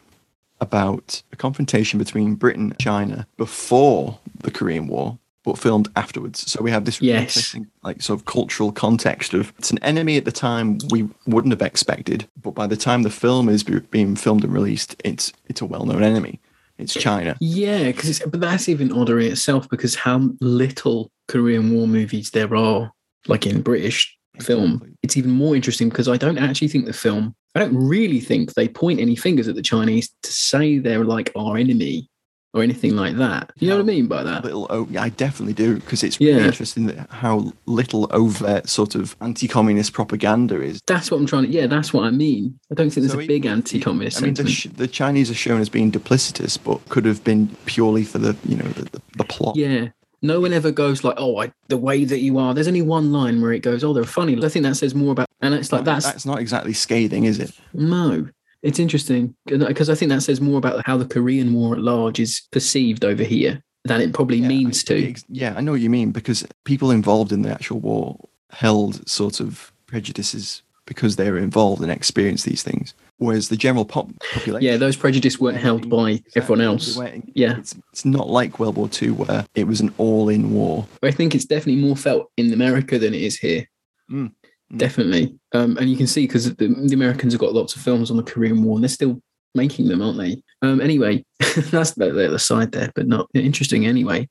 about 0.60 1.22
a 1.32 1.36
confrontation 1.36 1.98
between 1.98 2.34
Britain 2.34 2.70
and 2.70 2.78
China 2.78 3.26
before 3.36 4.18
the 4.40 4.50
Korean 4.50 4.86
War, 4.86 5.18
but 5.46 5.56
filmed 5.56 5.88
afterwards. 5.94 6.50
So 6.50 6.60
we 6.60 6.72
have 6.72 6.84
this 6.84 7.00
Yes. 7.00 7.20
interesting, 7.36 7.68
like 7.84 8.02
sort 8.02 8.18
of 8.18 8.26
cultural 8.26 8.72
context 8.72 9.32
of 9.32 9.52
it's 9.58 9.70
an 9.70 9.78
enemy 9.78 10.16
at 10.16 10.24
the 10.24 10.32
time 10.32 10.78
we 10.90 11.08
wouldn't 11.26 11.52
have 11.52 11.62
expected, 11.62 12.28
but 12.42 12.50
by 12.50 12.66
the 12.66 12.76
time 12.76 13.04
the 13.04 13.10
film 13.10 13.48
is 13.48 13.62
being 13.62 14.16
filmed 14.16 14.44
and 14.44 14.52
released, 14.52 14.96
it's 15.04 15.32
it's 15.46 15.60
a 15.62 15.64
well-known 15.64 16.02
enemy. 16.02 16.40
It's 16.78 16.96
eh, 16.96 17.00
China. 17.00 17.36
Yeah, 17.40 17.84
because 17.84 18.20
but 18.26 18.40
that's 18.40 18.68
even 18.68 18.92
odder 18.92 19.20
in 19.20 19.32
itself 19.32 19.68
because 19.70 19.94
how 19.94 20.30
little 20.40 21.12
Korean 21.28 21.72
War 21.72 21.86
movies 21.86 22.32
there 22.32 22.54
are, 22.54 22.92
like 23.28 23.46
in 23.46 23.62
British 23.62 24.14
film. 24.40 24.96
It's 25.02 25.16
even 25.16 25.30
more 25.30 25.54
interesting 25.54 25.88
because 25.88 26.08
I 26.08 26.16
don't 26.16 26.38
actually 26.38 26.68
think 26.68 26.86
the 26.86 26.92
film. 26.92 27.34
I 27.54 27.60
don't 27.60 27.74
really 27.74 28.20
think 28.20 28.52
they 28.52 28.68
point 28.68 29.00
any 29.00 29.16
fingers 29.16 29.48
at 29.48 29.54
the 29.54 29.62
Chinese 29.62 30.10
to 30.24 30.30
say 30.32 30.78
they're 30.78 31.04
like 31.04 31.32
our 31.36 31.56
enemy 31.56 32.10
or 32.56 32.62
anything 32.62 32.96
like 32.96 33.16
that. 33.16 33.52
You 33.58 33.68
know 33.68 33.76
what 33.76 33.82
I 33.82 33.84
mean 33.84 34.06
by 34.06 34.22
that? 34.22 34.42
Little, 34.42 34.66
oh, 34.70 34.88
yeah, 34.90 35.02
I 35.02 35.10
definitely 35.10 35.52
do 35.52 35.74
because 35.74 36.02
it's 36.02 36.18
really 36.18 36.42
interesting 36.42 36.86
that 36.86 37.10
how 37.10 37.52
little 37.66 38.08
overt 38.12 38.68
sort 38.68 38.94
of 38.94 39.14
anti-communist 39.20 39.92
propaganda 39.92 40.62
is. 40.62 40.80
That's 40.86 41.10
what 41.10 41.18
I'm 41.18 41.26
trying 41.26 41.44
to. 41.44 41.48
Yeah, 41.50 41.66
that's 41.66 41.92
what 41.92 42.04
I 42.04 42.10
mean. 42.10 42.58
I 42.72 42.74
don't 42.74 42.88
think 42.90 43.06
there's 43.06 43.12
So 43.12 43.20
a 43.20 43.26
big 43.26 43.44
anti-communist 43.44 44.22
I 44.22 44.26
mean, 44.26 44.34
the, 44.34 44.68
the 44.74 44.88
Chinese 44.88 45.30
are 45.30 45.34
shown 45.34 45.60
as 45.60 45.68
being 45.68 45.92
duplicitous, 45.92 46.58
but 46.62 46.86
could 46.88 47.04
have 47.04 47.22
been 47.22 47.54
purely 47.66 48.04
for 48.04 48.18
the 48.18 48.34
you 48.44 48.56
know 48.56 48.64
the, 48.64 48.84
the, 48.84 49.02
the 49.18 49.24
plot. 49.24 49.56
Yeah. 49.56 49.88
No 50.22 50.40
one 50.40 50.54
ever 50.54 50.72
goes 50.72 51.04
like, 51.04 51.16
"Oh, 51.18 51.38
I, 51.42 51.52
the 51.68 51.76
way 51.76 52.04
that 52.04 52.20
you 52.20 52.38
are." 52.38 52.54
There's 52.54 52.66
only 52.66 52.80
one 52.82 53.12
line 53.12 53.42
where 53.42 53.52
it 53.52 53.60
goes, 53.60 53.84
"Oh, 53.84 53.92
they're 53.92 54.04
funny." 54.04 54.42
I 54.42 54.48
think 54.48 54.62
that 54.62 54.74
says 54.74 54.94
more 54.94 55.12
about, 55.12 55.28
and 55.42 55.54
it's 55.54 55.72
like 55.72 55.84
that's 55.84 56.06
that's 56.06 56.24
not 56.24 56.40
exactly 56.40 56.72
scathing, 56.72 57.24
is 57.24 57.38
it? 57.38 57.52
No, 57.74 58.26
it's 58.66 58.78
interesting 58.78 59.34
because 59.46 59.88
I 59.88 59.94
think 59.94 60.10
that 60.10 60.22
says 60.22 60.40
more 60.40 60.58
about 60.58 60.84
how 60.86 60.96
the 60.96 61.04
Korean 61.06 61.52
War 61.54 61.74
at 61.74 61.80
large 61.80 62.18
is 62.20 62.42
perceived 62.52 63.04
over 63.04 63.22
here 63.22 63.62
than 63.84 64.00
it 64.00 64.12
probably 64.12 64.38
Yeah, 64.38 64.48
means 64.48 64.82
I- 64.84 64.94
to. 64.94 65.14
Yeah, 65.28 65.54
I 65.56 65.60
know 65.60 65.72
what 65.72 65.80
you 65.80 65.90
mean 65.90 66.10
because 66.10 66.46
people 66.64 66.90
involved 66.90 67.32
in 67.32 67.42
the 67.42 67.50
actual 67.50 67.80
war 67.80 68.16
held 68.50 69.08
sort 69.08 69.40
of 69.40 69.72
prejudices 69.86 70.62
because 70.86 71.16
they 71.16 71.30
were 71.30 71.38
involved 71.38 71.82
and 71.82 71.90
experienced 71.90 72.44
these 72.44 72.62
things, 72.62 72.94
whereas 73.18 73.48
the 73.48 73.56
general 73.56 73.84
pop- 73.84 74.10
population. 74.32 74.64
Yeah, 74.66 74.76
those 74.76 74.96
prejudices 74.96 75.40
weren't 75.40 75.56
held 75.58 75.88
by 75.90 76.22
everyone 76.36 76.60
else. 76.64 76.96
Yeah. 77.34 77.58
it's, 77.58 77.74
it's 77.92 78.04
not 78.04 78.28
like 78.28 78.60
World 78.60 78.76
War 78.76 78.88
Two 78.88 79.14
where 79.14 79.44
it 79.56 79.66
was 79.66 79.80
an 79.80 79.92
all-in 79.98 80.52
war. 80.52 80.86
I 81.02 81.10
think 81.10 81.34
it's 81.34 81.44
definitely 81.44 81.82
more 81.82 81.96
felt 81.96 82.30
in 82.36 82.52
America 82.52 82.98
than 83.00 83.14
it 83.14 83.22
is 83.22 83.36
here. 83.38 83.68
Mm. 84.10 84.30
Definitely, 84.74 85.38
um, 85.52 85.76
and 85.76 85.88
you 85.88 85.96
can 85.96 86.06
see 86.06 86.26
because 86.26 86.52
the, 86.56 86.66
the 86.66 86.94
Americans 86.94 87.32
have 87.32 87.40
got 87.40 87.52
lots 87.52 87.76
of 87.76 87.82
films 87.82 88.10
on 88.10 88.16
the 88.16 88.22
Korean 88.22 88.62
War, 88.62 88.76
and 88.76 88.84
they're 88.84 88.88
still 88.88 89.20
making 89.54 89.88
them, 89.88 90.02
aren't 90.02 90.18
they? 90.18 90.42
Um, 90.62 90.80
anyway, 90.80 91.24
that's 91.70 91.92
the, 91.92 92.12
the 92.12 92.26
other 92.26 92.38
side 92.38 92.72
there, 92.72 92.90
but 92.94 93.06
not 93.06 93.28
interesting 93.34 93.86
anyway. 93.86 94.28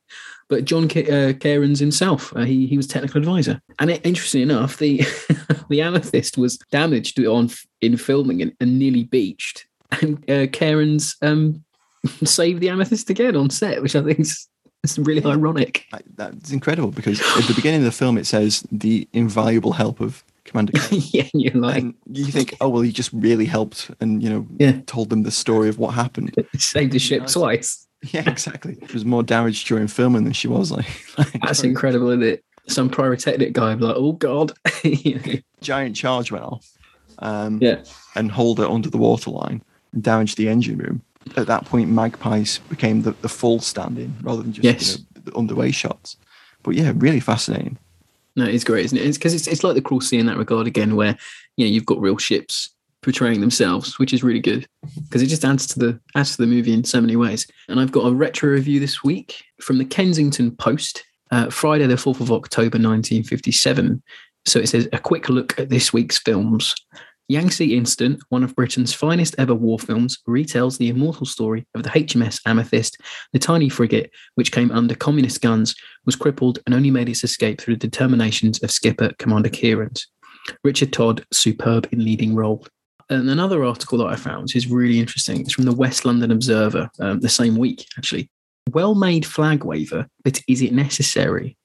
But 0.48 0.64
John 0.64 0.88
K- 0.88 1.04
uh, 1.04 1.32
Kerans 1.32 1.80
himself, 1.80 2.34
uh, 2.36 2.44
he 2.44 2.66
he 2.66 2.76
was 2.76 2.86
technical 2.86 3.18
advisor, 3.18 3.60
and 3.78 3.90
it, 3.90 4.04
interestingly 4.04 4.42
enough, 4.42 4.78
the 4.78 4.98
the 5.68 5.82
amethyst 5.82 6.38
was 6.38 6.58
damaged 6.70 7.18
on 7.24 7.50
in 7.80 7.96
filming 7.96 8.42
and, 8.42 8.52
and 8.60 8.78
nearly 8.78 9.04
beached, 9.04 9.66
and 10.00 10.18
uh, 10.30 10.46
Kerans 10.46 11.16
um, 11.22 11.64
saved 12.24 12.60
the 12.60 12.68
amethyst 12.68 13.10
again 13.10 13.36
on 13.36 13.50
set, 13.50 13.82
which 13.82 13.96
I 13.96 14.02
think 14.02 14.20
is, 14.20 14.48
is 14.84 14.98
really 14.98 15.24
ironic. 15.24 15.84
That's 16.14 16.52
incredible 16.52 16.92
because 16.92 17.20
at 17.20 17.44
the 17.44 17.54
beginning 17.54 17.80
of 17.80 17.86
the 17.86 17.92
film 17.92 18.16
it 18.16 18.26
says 18.26 18.64
the 18.70 19.08
invaluable 19.12 19.72
help 19.72 20.00
of 20.00 20.22
Yeah, 20.90 21.28
you're 21.34 21.54
like 21.54 21.82
and 21.82 21.94
you 22.10 22.24
think, 22.26 22.56
oh 22.60 22.68
well, 22.68 22.82
he 22.82 22.92
just 22.92 23.10
really 23.12 23.44
helped 23.46 23.90
and 24.00 24.22
you 24.22 24.30
know 24.30 24.46
Yeah. 24.58 24.80
told 24.86 25.10
them 25.10 25.22
the 25.22 25.30
story 25.30 25.68
of 25.68 25.78
what 25.78 25.94
happened. 25.94 26.34
saved 26.58 26.92
the 26.92 26.98
ship 26.98 27.22
Nice. 27.22 27.32
twice. 27.34 27.82
Yeah, 28.12 28.28
exactly. 28.30 28.76
She 28.86 28.92
was 28.92 29.04
more 29.04 29.22
damaged 29.22 29.66
during 29.66 29.88
filming 29.88 30.24
than 30.24 30.32
she 30.34 30.46
was 30.48 30.70
like. 30.70 30.86
like 31.18 31.32
That's 31.42 31.64
incredible, 31.64 32.10
isn't 32.10 32.22
it? 32.22 32.44
Some 32.68 32.88
pyrotechnic 32.90 33.52
guy 33.52 33.74
be 33.74 33.84
like, 33.84 33.96
oh 33.96 34.12
god. 34.12 34.52
Giant 35.60 35.96
charge 35.96 36.30
went 36.30 36.44
off, 36.44 36.68
um, 37.20 37.58
yeah. 37.60 37.82
and 38.14 38.30
hauled 38.30 38.60
it 38.60 38.68
under 38.70 38.90
the 38.90 38.98
waterline 38.98 39.62
and 39.92 40.02
damaged 40.02 40.36
the 40.36 40.48
engine 40.48 40.76
room. 40.78 41.02
At 41.36 41.46
that 41.48 41.64
point, 41.64 41.90
Magpies 41.90 42.58
became 42.68 43.02
the, 43.02 43.12
the 43.22 43.28
full 43.28 43.58
stand-in 43.60 44.14
rather 44.22 44.42
than 44.42 44.52
just 44.52 44.64
Yes. 44.64 44.98
you 44.98 45.04
know, 45.16 45.22
the 45.30 45.36
underway 45.36 45.70
shots. 45.72 46.16
But 46.62 46.74
yeah, 46.76 46.92
really 46.94 47.20
fascinating. 47.20 47.78
No, 48.36 48.44
it's 48.44 48.64
great, 48.64 48.84
isn't 48.84 48.98
it? 48.98 49.06
It's 49.06 49.18
because 49.18 49.34
it's, 49.34 49.46
it's 49.46 49.64
like 49.64 49.74
the 49.74 49.82
Cruel 49.82 50.02
Sea 50.02 50.18
in 50.18 50.26
that 50.26 50.36
regard 50.36 50.66
again, 50.66 50.94
where 50.94 51.16
you 51.56 51.66
know 51.66 51.72
you've 51.72 51.86
got 51.86 52.00
real 52.00 52.18
ships 52.18 52.70
portraying 53.02 53.40
themselves, 53.40 53.98
which 53.98 54.12
is 54.12 54.22
really 54.22 54.40
good 54.40 54.66
because 55.04 55.22
it 55.22 55.28
just 55.28 55.44
adds 55.44 55.66
to 55.68 55.78
the 55.78 56.00
adds 56.14 56.36
to 56.36 56.42
the 56.42 56.46
movie 56.46 56.72
in 56.72 56.84
so 56.84 57.00
many 57.00 57.16
ways. 57.16 57.46
And 57.68 57.80
I've 57.80 57.92
got 57.92 58.06
a 58.06 58.14
retro 58.14 58.50
review 58.50 58.78
this 58.78 59.02
week 59.02 59.42
from 59.60 59.78
the 59.78 59.84
Kensington 59.84 60.54
Post, 60.56 61.04
uh, 61.30 61.50
Friday 61.50 61.86
the 61.86 61.96
fourth 61.96 62.20
of 62.20 62.30
October, 62.30 62.78
nineteen 62.78 63.22
fifty 63.22 63.52
seven. 63.52 64.02
So 64.44 64.60
it 64.60 64.68
says 64.68 64.88
a 64.92 64.98
quick 64.98 65.28
look 65.28 65.58
at 65.58 65.70
this 65.70 65.92
week's 65.92 66.18
films. 66.18 66.74
Yangtze 67.28 67.76
Incident, 67.76 68.22
one 68.28 68.44
of 68.44 68.54
Britain's 68.54 68.92
finest 68.92 69.34
ever 69.38 69.54
war 69.54 69.78
films, 69.78 70.18
retells 70.28 70.78
the 70.78 70.88
immortal 70.88 71.26
story 71.26 71.66
of 71.74 71.82
the 71.82 71.90
HMS 71.90 72.40
Amethyst, 72.46 72.98
the 73.32 73.38
tiny 73.38 73.68
frigate 73.68 74.10
which 74.36 74.52
came 74.52 74.70
under 74.70 74.94
communist 74.94 75.40
guns, 75.40 75.74
was 76.04 76.14
crippled 76.14 76.60
and 76.66 76.74
only 76.74 76.90
made 76.90 77.08
its 77.08 77.24
escape 77.24 77.60
through 77.60 77.74
the 77.74 77.88
determinations 77.88 78.62
of 78.62 78.70
skipper 78.70 79.12
Commander 79.18 79.48
Kerans. 79.48 80.02
Richard 80.62 80.92
Todd, 80.92 81.24
superb 81.32 81.88
in 81.90 82.04
leading 82.04 82.34
role. 82.36 82.64
And 83.10 83.28
another 83.28 83.64
article 83.64 83.98
that 83.98 84.06
I 84.06 84.16
found 84.16 84.44
which 84.44 84.56
is 84.56 84.68
really 84.68 85.00
interesting. 85.00 85.40
It's 85.40 85.52
from 85.52 85.64
the 85.64 85.74
West 85.74 86.04
London 86.04 86.30
Observer, 86.30 86.88
um, 87.00 87.20
the 87.20 87.28
same 87.28 87.56
week 87.56 87.86
actually. 87.98 88.30
Well-made 88.72 89.24
flag 89.24 89.64
waver, 89.64 90.06
but 90.24 90.40
is 90.48 90.62
it 90.62 90.72
necessary? 90.72 91.56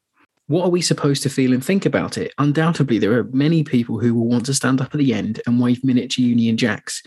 What 0.51 0.65
are 0.65 0.70
we 0.70 0.81
supposed 0.81 1.24
to 1.24 1.29
feel 1.29 1.53
and 1.53 1.63
think 1.63 1.86
about 1.86 2.17
it? 2.17 2.34
Undoubtedly, 2.38 3.00
there 3.00 3.17
are 3.17 3.24
many 3.31 3.63
people 3.63 4.00
who 4.00 4.13
will 4.13 4.27
want 4.27 4.46
to 4.48 4.53
stand 4.53 4.81
up 4.81 4.93
at 4.93 4.98
the 4.98 5.13
end 5.13 5.41
and 5.48 5.62
wave 5.62 5.81
miniature 5.81 6.25
Union 6.25 6.58
Jacks, 6.58 7.01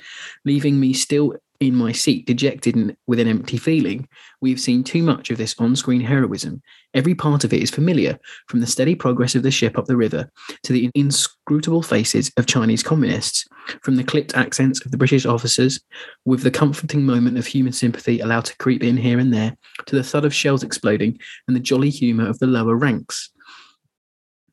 leaving 0.46 0.80
me 0.80 0.94
still 0.94 1.34
in 1.64 1.74
my 1.74 1.92
seat, 1.92 2.26
dejected 2.26 2.74
and 2.76 2.96
with 3.06 3.18
an 3.18 3.28
empty 3.28 3.56
feeling. 3.56 4.08
We've 4.40 4.60
seen 4.60 4.84
too 4.84 5.02
much 5.02 5.30
of 5.30 5.38
this 5.38 5.54
on 5.58 5.74
screen 5.76 6.00
heroism. 6.00 6.62
Every 6.92 7.14
part 7.14 7.44
of 7.44 7.52
it 7.52 7.62
is 7.62 7.70
familiar, 7.70 8.18
from 8.48 8.60
the 8.60 8.66
steady 8.66 8.94
progress 8.94 9.34
of 9.34 9.42
the 9.42 9.50
ship 9.50 9.78
up 9.78 9.86
the 9.86 9.96
river 9.96 10.30
to 10.62 10.72
the 10.72 10.90
inscrutable 10.94 11.82
faces 11.82 12.30
of 12.36 12.46
Chinese 12.46 12.82
communists, 12.82 13.46
from 13.82 13.96
the 13.96 14.04
clipped 14.04 14.34
accents 14.36 14.84
of 14.84 14.90
the 14.90 14.98
British 14.98 15.26
officers, 15.26 15.80
with 16.24 16.42
the 16.42 16.50
comforting 16.50 17.04
moment 17.04 17.38
of 17.38 17.46
human 17.46 17.72
sympathy 17.72 18.20
allowed 18.20 18.44
to 18.44 18.56
creep 18.58 18.82
in 18.82 18.96
here 18.96 19.18
and 19.18 19.32
there, 19.32 19.56
to 19.86 19.96
the 19.96 20.04
thud 20.04 20.24
of 20.24 20.34
shells 20.34 20.62
exploding 20.62 21.18
and 21.48 21.56
the 21.56 21.60
jolly 21.60 21.90
humour 21.90 22.28
of 22.28 22.38
the 22.38 22.46
lower 22.46 22.76
ranks. 22.76 23.30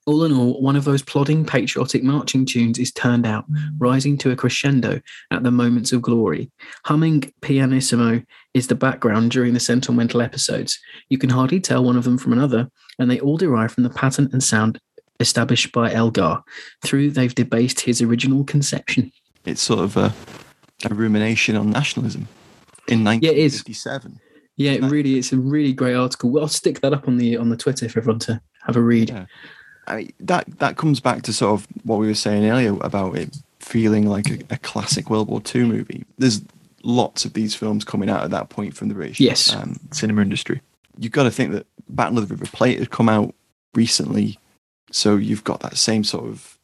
All 0.07 0.23
in 0.23 0.33
all, 0.33 0.59
one 0.61 0.75
of 0.75 0.83
those 0.83 1.03
plodding 1.03 1.45
patriotic 1.45 2.03
marching 2.03 2.45
tunes 2.45 2.79
is 2.79 2.91
turned 2.91 3.25
out, 3.25 3.45
rising 3.77 4.17
to 4.19 4.31
a 4.31 4.35
crescendo 4.35 4.99
at 5.29 5.43
the 5.43 5.51
moments 5.51 5.91
of 5.91 6.01
glory. 6.01 6.51
Humming 6.85 7.31
pianissimo 7.41 8.23
is 8.55 8.67
the 8.67 8.75
background 8.75 9.29
during 9.29 9.53
the 9.53 9.59
sentimental 9.59 10.21
episodes. 10.21 10.79
You 11.09 11.19
can 11.19 11.29
hardly 11.29 11.59
tell 11.59 11.83
one 11.83 11.97
of 11.97 12.03
them 12.03 12.17
from 12.17 12.33
another, 12.33 12.69
and 12.97 13.11
they 13.11 13.19
all 13.19 13.37
derive 13.37 13.71
from 13.71 13.83
the 13.83 13.91
pattern 13.91 14.29
and 14.33 14.43
sound 14.43 14.79
established 15.19 15.71
by 15.71 15.93
Elgar. 15.93 16.41
Through 16.83 17.11
they've 17.11 17.33
debased 17.33 17.81
his 17.81 18.01
original 18.01 18.43
conception. 18.43 19.11
It's 19.45 19.61
sort 19.61 19.79
of 19.79 19.97
a, 19.97 20.13
a 20.89 20.93
rumination 20.93 21.55
on 21.55 21.69
nationalism 21.69 22.27
in 22.87 23.05
Yeah, 23.05 23.13
it 23.13 23.37
is. 23.37 23.63
1957. 23.63 24.19
Yeah, 24.57 24.71
it 24.71 24.83
really, 24.83 25.17
it's 25.17 25.31
a 25.31 25.37
really 25.37 25.73
great 25.73 25.95
article. 25.95 26.29
Well, 26.29 26.43
I'll 26.43 26.49
stick 26.49 26.81
that 26.81 26.93
up 26.93 27.07
on 27.07 27.17
the 27.17 27.37
on 27.37 27.49
the 27.49 27.57
Twitter 27.57 27.87
for 27.87 27.99
everyone 27.99 28.19
to 28.19 28.41
have 28.65 28.75
a 28.75 28.81
read. 28.81 29.09
Yeah. 29.09 29.25
I 29.87 29.95
mean, 29.97 30.13
that 30.19 30.45
that 30.59 30.77
comes 30.77 30.99
back 30.99 31.23
to 31.23 31.33
sort 31.33 31.59
of 31.59 31.67
what 31.83 31.99
we 31.99 32.07
were 32.07 32.13
saying 32.13 32.45
earlier 32.49 32.75
about 32.81 33.17
it 33.17 33.35
feeling 33.59 34.07
like 34.07 34.29
a, 34.29 34.39
a 34.51 34.57
classic 34.57 35.09
World 35.09 35.27
War 35.27 35.41
II 35.53 35.65
movie. 35.65 36.05
There's 36.17 36.41
lots 36.83 37.25
of 37.25 37.33
these 37.33 37.53
films 37.55 37.83
coming 37.85 38.09
out 38.09 38.23
at 38.23 38.31
that 38.31 38.49
point 38.49 38.75
from 38.75 38.87
the 38.87 38.95
British 38.95 39.19
Yes. 39.19 39.53
um, 39.55 39.79
cinema 39.91 40.21
industry. 40.21 40.61
You've 40.97 41.11
got 41.11 41.23
to 41.23 41.31
think 41.31 41.51
that 41.53 41.67
Battle 41.89 42.17
of 42.19 42.27
the 42.27 42.35
River 42.35 42.49
Plate 42.51 42.79
had 42.79 42.89
come 42.89 43.07
out 43.09 43.33
recently, 43.75 44.39
so 44.91 45.15
you've 45.15 45.43
got 45.43 45.59
that 45.61 45.77
same 45.77 46.03
sort 46.03 46.25
of 46.25 46.57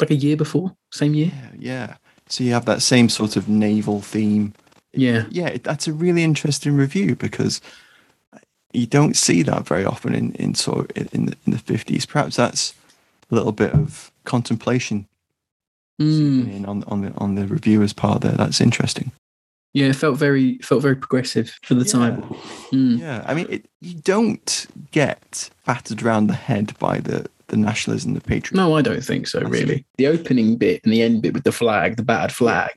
Like 0.00 0.10
a 0.10 0.14
year 0.14 0.36
before, 0.36 0.74
same 0.90 1.14
year. 1.14 1.32
yeah, 1.34 1.50
yeah. 1.58 1.96
So 2.30 2.44
you 2.44 2.52
have 2.52 2.64
that 2.66 2.82
same 2.82 3.08
sort 3.08 3.36
of 3.36 3.48
naval 3.48 4.00
theme. 4.02 4.52
Yeah. 4.92 5.24
Yeah, 5.30 5.56
that's 5.62 5.86
a 5.88 5.92
really 5.92 6.22
interesting 6.24 6.74
review 6.76 7.14
because 7.14 7.60
you 8.78 8.86
don't 8.86 9.16
see 9.16 9.42
that 9.42 9.66
very 9.66 9.84
often 9.84 10.14
in 10.14 10.32
in 10.34 10.54
sort 10.54 10.96
of 10.96 11.14
in 11.14 11.26
the 11.26 11.36
in 11.46 11.52
the 11.52 11.58
fifties. 11.58 12.06
Perhaps 12.06 12.36
that's 12.36 12.74
a 13.30 13.34
little 13.34 13.52
bit 13.52 13.72
of 13.72 14.10
contemplation 14.24 15.06
Mm. 16.00 16.68
on 16.68 16.84
on 16.84 17.00
the 17.00 17.12
on 17.18 17.34
the 17.34 17.46
reviewer's 17.46 17.92
part 17.92 18.20
there. 18.22 18.32
That's 18.32 18.60
interesting. 18.60 19.10
Yeah, 19.74 19.86
it 19.86 19.96
felt 19.96 20.16
very 20.16 20.58
felt 20.58 20.80
very 20.82 20.94
progressive 20.96 21.58
for 21.62 21.74
the 21.74 21.84
time. 21.84 22.22
Mm. 22.72 23.00
Yeah, 23.00 23.24
I 23.26 23.34
mean, 23.34 23.46
it, 23.50 23.66
you 23.80 23.94
don't 23.94 24.66
get 24.92 25.50
battered 25.66 26.02
around 26.02 26.28
the 26.28 26.34
head 26.34 26.78
by 26.78 27.00
the 27.00 27.26
the 27.48 27.56
nationalism, 27.56 28.14
the 28.14 28.20
patriotism. 28.20 28.56
No, 28.58 28.76
I 28.76 28.82
don't 28.82 29.02
think 29.02 29.26
so. 29.26 29.38
That's- 29.40 29.52
Really, 29.60 29.84
the 29.96 30.06
opening 30.06 30.56
bit 30.56 30.82
and 30.84 30.92
the 30.92 31.02
end 31.02 31.22
bit 31.22 31.34
with 31.34 31.44
the 31.44 31.52
flag, 31.52 31.96
the 31.96 32.02
battered 32.04 32.32
flag. 32.36 32.70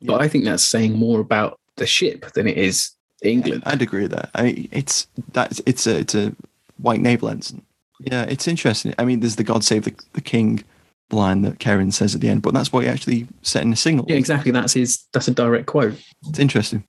But 0.00 0.20
I 0.22 0.28
think 0.28 0.44
that's 0.44 0.64
saying 0.64 0.94
more 0.94 1.20
about 1.20 1.58
the 1.76 1.86
ship 1.86 2.32
than 2.32 2.46
it 2.48 2.56
is 2.56 2.90
England. 3.22 3.62
I'd 3.66 3.82
agree 3.82 4.02
with 4.02 4.12
that. 4.12 4.30
I 4.34 4.42
mean, 4.42 4.68
it's 4.72 5.06
that's 5.32 5.60
it's 5.66 5.86
a 5.86 5.98
it's 5.98 6.14
a 6.14 6.34
white 6.78 7.00
naval 7.00 7.28
ensign. 7.28 7.62
Yeah, 8.00 8.24
it's 8.24 8.48
interesting. 8.48 8.94
I 8.98 9.04
mean, 9.04 9.20
there's 9.20 9.36
the 9.36 9.44
God 9.44 9.64
Save 9.64 9.84
the, 9.84 9.94
the 10.12 10.20
King 10.20 10.64
line 11.10 11.42
that 11.42 11.58
Karen 11.58 11.92
says 11.92 12.14
at 12.14 12.20
the 12.20 12.28
end, 12.28 12.42
but 12.42 12.54
that's 12.54 12.72
what 12.72 12.84
he 12.84 12.88
actually 12.88 13.28
set 13.42 13.62
in 13.62 13.70
the 13.70 13.76
single. 13.76 14.06
Yeah, 14.08 14.16
exactly. 14.16 14.50
That's 14.50 14.72
his. 14.72 15.04
That's 15.12 15.28
a 15.28 15.32
direct 15.32 15.66
quote. 15.66 15.94
It's 16.28 16.38
interesting. 16.38 16.84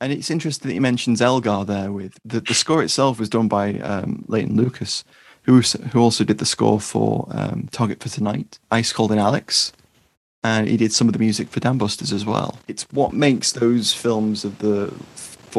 And 0.00 0.12
it's 0.12 0.30
interesting 0.30 0.68
that 0.68 0.74
he 0.74 0.80
mentions 0.80 1.20
Elgar 1.20 1.64
there. 1.64 1.92
With 1.92 2.18
the, 2.24 2.40
the 2.40 2.54
score 2.54 2.82
itself 2.82 3.18
was 3.18 3.28
done 3.28 3.48
by 3.48 3.74
um, 3.80 4.24
Leighton 4.28 4.56
Lucas, 4.56 5.04
who 5.42 5.60
who 5.60 6.00
also 6.00 6.24
did 6.24 6.38
the 6.38 6.46
score 6.46 6.80
for 6.80 7.28
um, 7.30 7.68
Target 7.70 8.02
for 8.02 8.08
Tonight, 8.08 8.58
Ice 8.70 8.92
Cold 8.92 9.12
in 9.12 9.18
Alex, 9.18 9.72
and 10.42 10.68
he 10.68 10.76
did 10.76 10.92
some 10.92 11.08
of 11.08 11.12
the 11.12 11.18
music 11.18 11.48
for 11.48 11.60
Dam 11.60 11.78
Busters 11.78 12.12
as 12.12 12.24
well. 12.24 12.58
It's 12.68 12.84
what 12.90 13.12
makes 13.12 13.52
those 13.52 13.92
films 13.92 14.44
of 14.44 14.58
the 14.58 14.92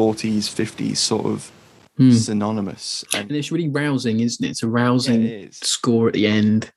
40s, 0.00 0.48
50s 0.48 0.96
sort 0.96 1.26
of 1.26 1.50
Hmm. 1.96 2.12
synonymous. 2.12 3.04
And 3.14 3.28
And 3.28 3.36
it's 3.36 3.52
really 3.52 3.68
rousing, 3.68 4.20
isn't 4.20 4.42
it? 4.44 4.50
It's 4.50 4.62
a 4.62 4.68
rousing 4.68 5.22
Yeah, 5.22 5.28
it 5.28 5.54
score 5.54 6.08
at 6.08 6.14
the 6.14 6.26
end. 6.26 6.70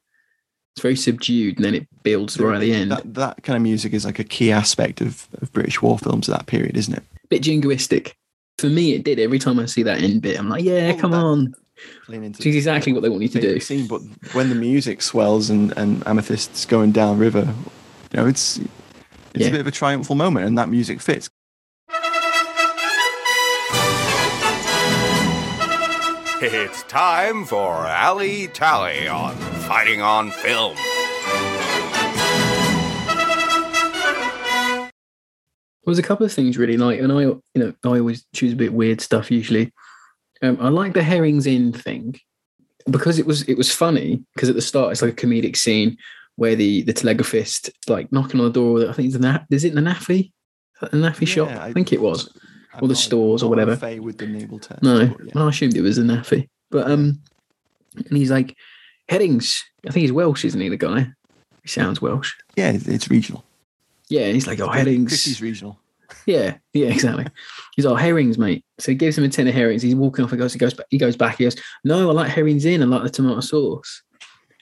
It's 0.76 0.82
very 0.82 0.96
subdued, 0.98 1.58
and 1.58 1.64
then 1.66 1.76
it 1.76 1.88
builds 2.04 2.38
right 2.40 2.56
at 2.56 2.60
the 2.62 2.74
end. 2.74 2.92
That, 2.92 3.14
that 3.14 3.44
kind 3.44 3.56
of 3.56 3.62
music 3.64 3.94
is 3.94 4.04
like 4.06 4.20
a 4.20 4.24
key 4.24 4.52
aspect 4.52 5.00
of, 5.02 5.28
of 5.42 5.54
British 5.54 5.82
war 5.82 5.98
films 6.00 6.28
of 6.28 6.34
that 6.36 6.48
period, 6.48 6.76
isn't 6.76 6.96
it? 6.96 7.04
bit 7.30 7.42
jingoistic. 7.44 8.14
For 8.60 8.68
me, 8.68 8.94
it 8.94 9.04
did. 9.04 9.18
Every 9.20 9.40
time 9.40 9.60
I 9.60 9.66
see 9.66 9.84
that 9.84 10.02
end 10.02 10.22
bit, 10.22 10.38
I'm 10.38 10.50
like, 10.50 10.64
yeah, 10.64 10.94
Oh, 10.96 11.00
come 11.00 11.12
that- 11.12 11.18
on. 11.24 11.54
Into 12.10 12.28
It's 12.38 12.46
exactly 12.46 12.92
what 12.94 13.02
they 13.02 13.10
want 13.10 13.24
you 13.24 13.30
to 13.30 13.42
do. 13.42 13.60
Scene, 13.60 13.88
but 13.88 14.02
when 14.34 14.50
the 14.50 14.56
music 14.56 15.02
swells 15.02 15.50
and, 15.50 15.72
and 15.78 16.04
Amethyst's 16.06 16.66
going 16.66 16.92
down 16.92 17.18
river, 17.18 17.54
you 18.12 18.20
know, 18.20 18.28
it's 18.28 18.58
it's 18.58 19.42
Yeah. 19.42 19.48
a 19.48 19.52
bit 19.52 19.62
of 19.62 19.68
a 19.68 19.72
triumphal 19.72 20.16
moment, 20.16 20.46
and 20.46 20.58
that 20.58 20.70
music 20.70 21.02
fits. 21.02 21.30
It's 26.46 26.84
time 26.84 27.46
for 27.46 27.86
Alley 27.88 28.50
Tally 28.50 29.08
on 29.08 29.34
Fighting 29.62 30.02
on 30.02 30.30
Film. 30.30 30.76
There's 35.86 36.00
a 36.00 36.04
couple 36.04 36.26
of 36.26 36.34
things 36.34 36.58
really 36.58 36.76
like, 36.76 37.00
and 37.00 37.14
I, 37.14 37.22
you 37.22 37.42
know, 37.56 37.74
I 37.86 38.00
always 38.00 38.26
choose 38.36 38.52
a 38.52 38.58
bit 38.58 38.74
weird 38.74 39.00
stuff 39.00 39.32
usually. 39.32 39.72
Um, 40.42 40.58
I 40.60 40.68
like 40.68 40.92
the 40.92 41.02
herrings 41.02 41.48
in 41.48 41.72
thing 41.72 42.20
because 42.90 43.20
it 43.20 43.26
was 43.26 43.44
it 43.44 43.58
was 43.58 43.74
funny 43.74 44.22
because 44.36 44.50
at 44.50 44.56
the 44.56 44.62
start 44.62 44.92
it's 44.92 45.02
like 45.02 45.14
a 45.14 45.26
comedic 45.26 45.56
scene 45.56 45.96
where 46.36 46.58
the 46.58 46.82
the 46.82 46.94
telegraphist 46.94 47.72
like 47.88 48.12
knocking 48.12 48.42
on 48.42 48.48
the 48.48 48.52
door. 48.52 48.90
I 48.90 48.92
think 48.92 49.06
it's 49.06 49.16
the 49.16 49.22
na- 49.22 49.46
is 49.50 49.64
it 49.64 49.76
the 49.76 49.82
NAAFI, 49.82 50.30
the 50.82 50.88
NAAFI 50.90 51.26
shop? 51.26 51.50
Yeah, 51.52 51.64
I 51.64 51.72
think 51.72 51.94
it 51.94 52.02
was. 52.02 52.30
Or 52.82 52.88
the 52.88 52.96
stores 52.96 53.44
or 53.44 53.50
whatever. 53.50 53.72
With 54.02 54.18
the 54.18 54.26
terms, 54.26 54.82
No, 54.82 55.08
but 55.08 55.26
yeah. 55.26 55.32
well, 55.36 55.46
I 55.46 55.50
assumed 55.50 55.78
it 55.78 55.82
was 55.82 55.98
a 55.98 56.02
NAAFI. 56.02 56.50
But 56.72 56.90
um, 56.90 57.22
and 57.96 58.18
he's 58.18 58.32
like 58.32 58.58
Headings. 59.10 59.64
I 59.88 59.92
think 59.92 60.02
he's 60.02 60.12
Welsh, 60.12 60.46
isn't 60.46 60.60
he? 60.60 60.70
The 60.70 60.78
guy. 60.78 61.08
He 61.62 61.68
sounds 61.68 62.02
Welsh. 62.02 62.34
yeah, 62.56 62.72
it's, 62.72 62.88
it's 62.88 63.10
regional. 63.10 63.44
Yeah, 64.10 64.28
he's 64.28 64.48
like, 64.48 64.60
oh, 64.60 64.70
Headings. 64.70 65.14
50s 65.14 65.42
regional. 65.42 65.80
Yeah, 66.26 66.58
yeah, 66.74 66.88
exactly. 66.88 67.26
He's 67.76 67.86
like 67.86 68.02
herrings, 68.02 68.38
mate. 68.38 68.64
So 68.80 68.92
he 68.92 68.96
gives 68.96 69.18
him 69.18 69.24
a 69.24 69.30
tin 69.30 69.48
of 69.48 69.54
herrings. 69.54 69.82
He's 69.82 69.96
walking 69.96 70.24
off. 70.24 70.32
He 70.32 70.38
goes, 70.38 70.54
he 70.54 70.60
goes 70.60 70.74
back. 70.74 70.86
He 70.90 70.98
goes 70.98 71.16
back. 71.16 71.38
He 71.38 71.44
goes, 71.44 71.56
no, 71.84 72.10
I 72.10 72.14
like 72.14 72.30
herrings 72.32 72.66
in. 72.66 72.82
I 72.82 72.86
like 72.86 73.04
the 73.04 73.10
tomato 73.10 73.40
sauce. 73.40 74.04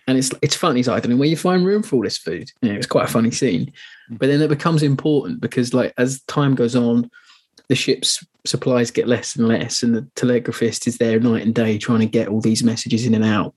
And 0.08 0.18
it's 0.18 0.32
it's 0.42 0.56
funny. 0.56 0.80
He's 0.80 0.88
like, 0.88 0.98
I 0.98 1.00
don't 1.02 1.12
know 1.12 1.18
where 1.18 1.28
you 1.28 1.38
find 1.38 1.66
room 1.66 1.84
for 1.84 1.98
all 1.98 2.02
this 2.04 2.18
food. 2.18 2.50
Yeah, 2.62 2.74
it's 2.74 2.88
quite 2.88 3.06
a 3.06 3.12
funny 3.12 3.32
scene. 3.32 3.72
But 4.10 4.28
then 4.28 4.42
it 4.42 4.48
becomes 4.50 4.82
important 4.82 5.42
because, 5.42 5.74
like, 5.74 5.94
as 5.98 6.22
time 6.24 6.56
goes 6.56 6.76
on, 6.76 7.10
the 7.72 7.76
ship's 7.76 8.22
supplies 8.46 8.92
get 8.92 9.08
less 9.08 9.38
and 9.38 9.48
less, 9.48 9.82
and 9.82 9.96
the 9.96 10.02
telegraphist 10.18 10.88
is 10.88 10.98
there 10.98 11.22
night 11.22 11.44
and 11.46 11.56
day 11.56 11.78
trying 11.78 12.02
to 12.02 12.06
get 12.06 12.28
all 12.28 12.42
these 12.42 12.66
messages 12.66 13.06
in 13.06 13.14
and 13.14 13.24
out. 13.24 13.56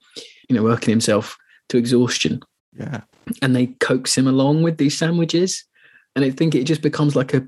You 0.48 0.54
know, 0.54 0.62
working 0.62 0.92
himself 0.92 1.36
to 1.70 1.78
exhaustion 1.78 2.40
Yeah. 2.78 3.00
and 3.42 3.56
they 3.56 3.66
coax 3.80 4.16
him 4.16 4.28
along 4.28 4.62
with 4.62 4.76
these 4.76 4.96
sandwiches. 4.96 5.64
And 6.14 6.24
I 6.24 6.30
think 6.30 6.54
it 6.54 6.62
just 6.62 6.80
becomes 6.80 7.16
like 7.16 7.34
a 7.34 7.44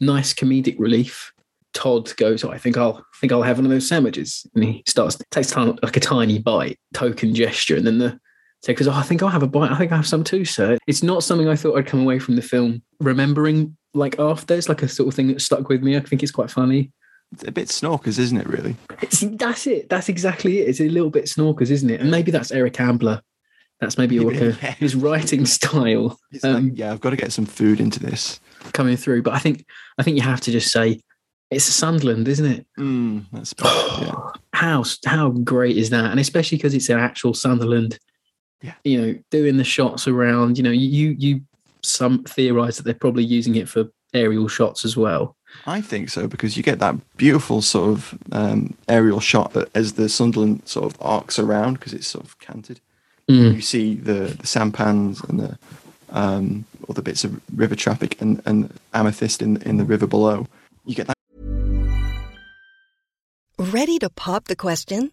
nice 0.00 0.34
comedic 0.34 0.74
relief. 0.80 1.32
Todd 1.72 2.12
goes, 2.16 2.42
oh, 2.42 2.50
I 2.50 2.58
think 2.58 2.76
I'll 2.76 2.96
I 2.96 3.16
think 3.20 3.30
I'll 3.30 3.42
have 3.42 3.58
one 3.58 3.66
of 3.66 3.70
those 3.70 3.86
sandwiches. 3.86 4.44
And 4.56 4.64
he 4.64 4.82
starts 4.88 5.16
takes 5.30 5.50
time 5.52 5.78
like 5.84 5.96
a 5.96 6.00
tiny 6.00 6.40
bite, 6.40 6.80
token 6.94 7.32
gesture, 7.32 7.76
and 7.76 7.86
then 7.86 7.98
the 7.98 8.18
so 8.64 8.74
goes, 8.74 8.88
Oh, 8.88 8.92
I 8.92 9.02
think 9.02 9.22
I'll 9.22 9.28
have 9.28 9.42
a 9.44 9.46
bite. 9.48 9.70
I 9.70 9.78
think 9.78 9.92
I 9.92 9.96
have 9.96 10.06
some 10.08 10.24
too, 10.24 10.44
sir. 10.44 10.78
It's 10.88 11.02
not 11.04 11.22
something 11.22 11.48
I 11.48 11.54
thought 11.56 11.76
I'd 11.78 11.86
come 11.86 12.00
away 12.00 12.18
from 12.18 12.34
the 12.34 12.42
film 12.42 12.82
remembering 12.98 13.76
like 13.94 14.18
after. 14.18 14.54
It's 14.54 14.68
like 14.68 14.82
a 14.82 14.88
sort 14.88 15.08
of 15.08 15.14
thing 15.14 15.28
that 15.28 15.40
stuck 15.40 15.68
with 15.68 15.82
me. 15.82 15.96
I 15.96 16.00
think 16.00 16.22
it's 16.22 16.32
quite 16.32 16.50
funny. 16.50 16.92
It's 17.32 17.44
a 17.44 17.52
bit 17.52 17.70
snorkers, 17.70 18.18
isn't 18.18 18.38
it, 18.38 18.46
really? 18.46 18.76
It's, 19.00 19.20
that's 19.20 19.66
it. 19.66 19.88
That's 19.88 20.08
exactly 20.08 20.60
it. 20.60 20.68
It's 20.68 20.80
a 20.80 20.88
little 20.88 21.10
bit 21.10 21.28
snorkers, 21.28 21.70
isn't 21.70 21.88
it? 21.88 22.00
And 22.00 22.10
maybe 22.10 22.30
that's 22.30 22.52
Eric 22.52 22.78
Ambler. 22.78 23.22
That's 23.80 23.98
maybe 23.98 24.20
like 24.20 24.40
a, 24.40 24.52
his 24.78 24.94
writing 24.94 25.46
style. 25.46 26.18
Um, 26.44 26.68
like, 26.68 26.78
yeah, 26.78 26.92
I've 26.92 27.00
got 27.00 27.10
to 27.10 27.16
get 27.16 27.32
some 27.32 27.46
food 27.46 27.80
into 27.80 27.98
this. 27.98 28.38
coming 28.72 28.96
through. 28.96 29.22
But 29.22 29.34
I 29.34 29.38
think 29.38 29.66
I 29.98 30.02
think 30.02 30.16
you 30.16 30.22
have 30.22 30.40
to 30.42 30.52
just 30.52 30.70
say 30.70 31.00
it's 31.50 31.64
Sunderland, 31.64 32.28
isn't 32.28 32.46
it? 32.46 32.66
Mm, 32.78 33.26
that's 33.32 33.54
yeah. 33.62 34.14
How 34.54 34.84
how 35.06 35.30
great 35.30 35.76
is 35.76 35.90
that? 35.90 36.10
And 36.10 36.20
especially 36.20 36.58
because 36.58 36.74
it's 36.74 36.88
an 36.88 36.98
actual 36.98 37.34
Sunderland. 37.34 37.98
Yeah. 38.62 38.74
You 38.84 39.00
know, 39.00 39.18
doing 39.30 39.56
the 39.56 39.64
shots 39.64 40.06
around. 40.06 40.56
You 40.56 40.64
know, 40.64 40.70
you 40.70 41.16
you 41.18 41.40
some 41.82 42.24
theorize 42.24 42.76
that 42.76 42.84
they're 42.84 42.94
probably 42.94 43.24
using 43.24 43.54
it 43.56 43.68
for 43.68 43.90
aerial 44.14 44.48
shots 44.48 44.84
as 44.84 44.96
well. 44.96 45.36
I 45.66 45.80
think 45.80 46.08
so 46.08 46.26
because 46.26 46.56
you 46.56 46.62
get 46.62 46.78
that 46.78 46.94
beautiful 47.16 47.60
sort 47.62 47.90
of 47.90 48.18
um, 48.32 48.74
aerial 48.88 49.20
shot 49.20 49.52
that 49.52 49.70
as 49.74 49.94
the 49.94 50.08
Sunderland 50.08 50.62
sort 50.66 50.86
of 50.86 50.96
arcs 51.00 51.38
around 51.38 51.74
because 51.74 51.92
it's 51.92 52.06
sort 52.06 52.24
of 52.24 52.38
canted. 52.38 52.80
Mm. 53.28 53.54
You 53.56 53.60
see 53.60 53.94
the 53.94 54.34
the 54.38 54.46
sampans 54.46 55.22
and 55.24 55.40
the 55.40 55.58
um, 56.10 56.64
other 56.88 57.02
bits 57.02 57.24
of 57.24 57.40
river 57.54 57.74
traffic 57.74 58.20
and, 58.20 58.42
and 58.46 58.72
amethyst 58.94 59.42
in 59.42 59.60
in 59.62 59.76
the 59.76 59.84
river 59.84 60.06
below. 60.06 60.46
You 60.84 60.94
get 60.94 61.06
that. 61.06 61.16
Ready 63.58 63.98
to 64.00 64.10
pop 64.10 64.46
the 64.48 64.56
question? 64.56 65.12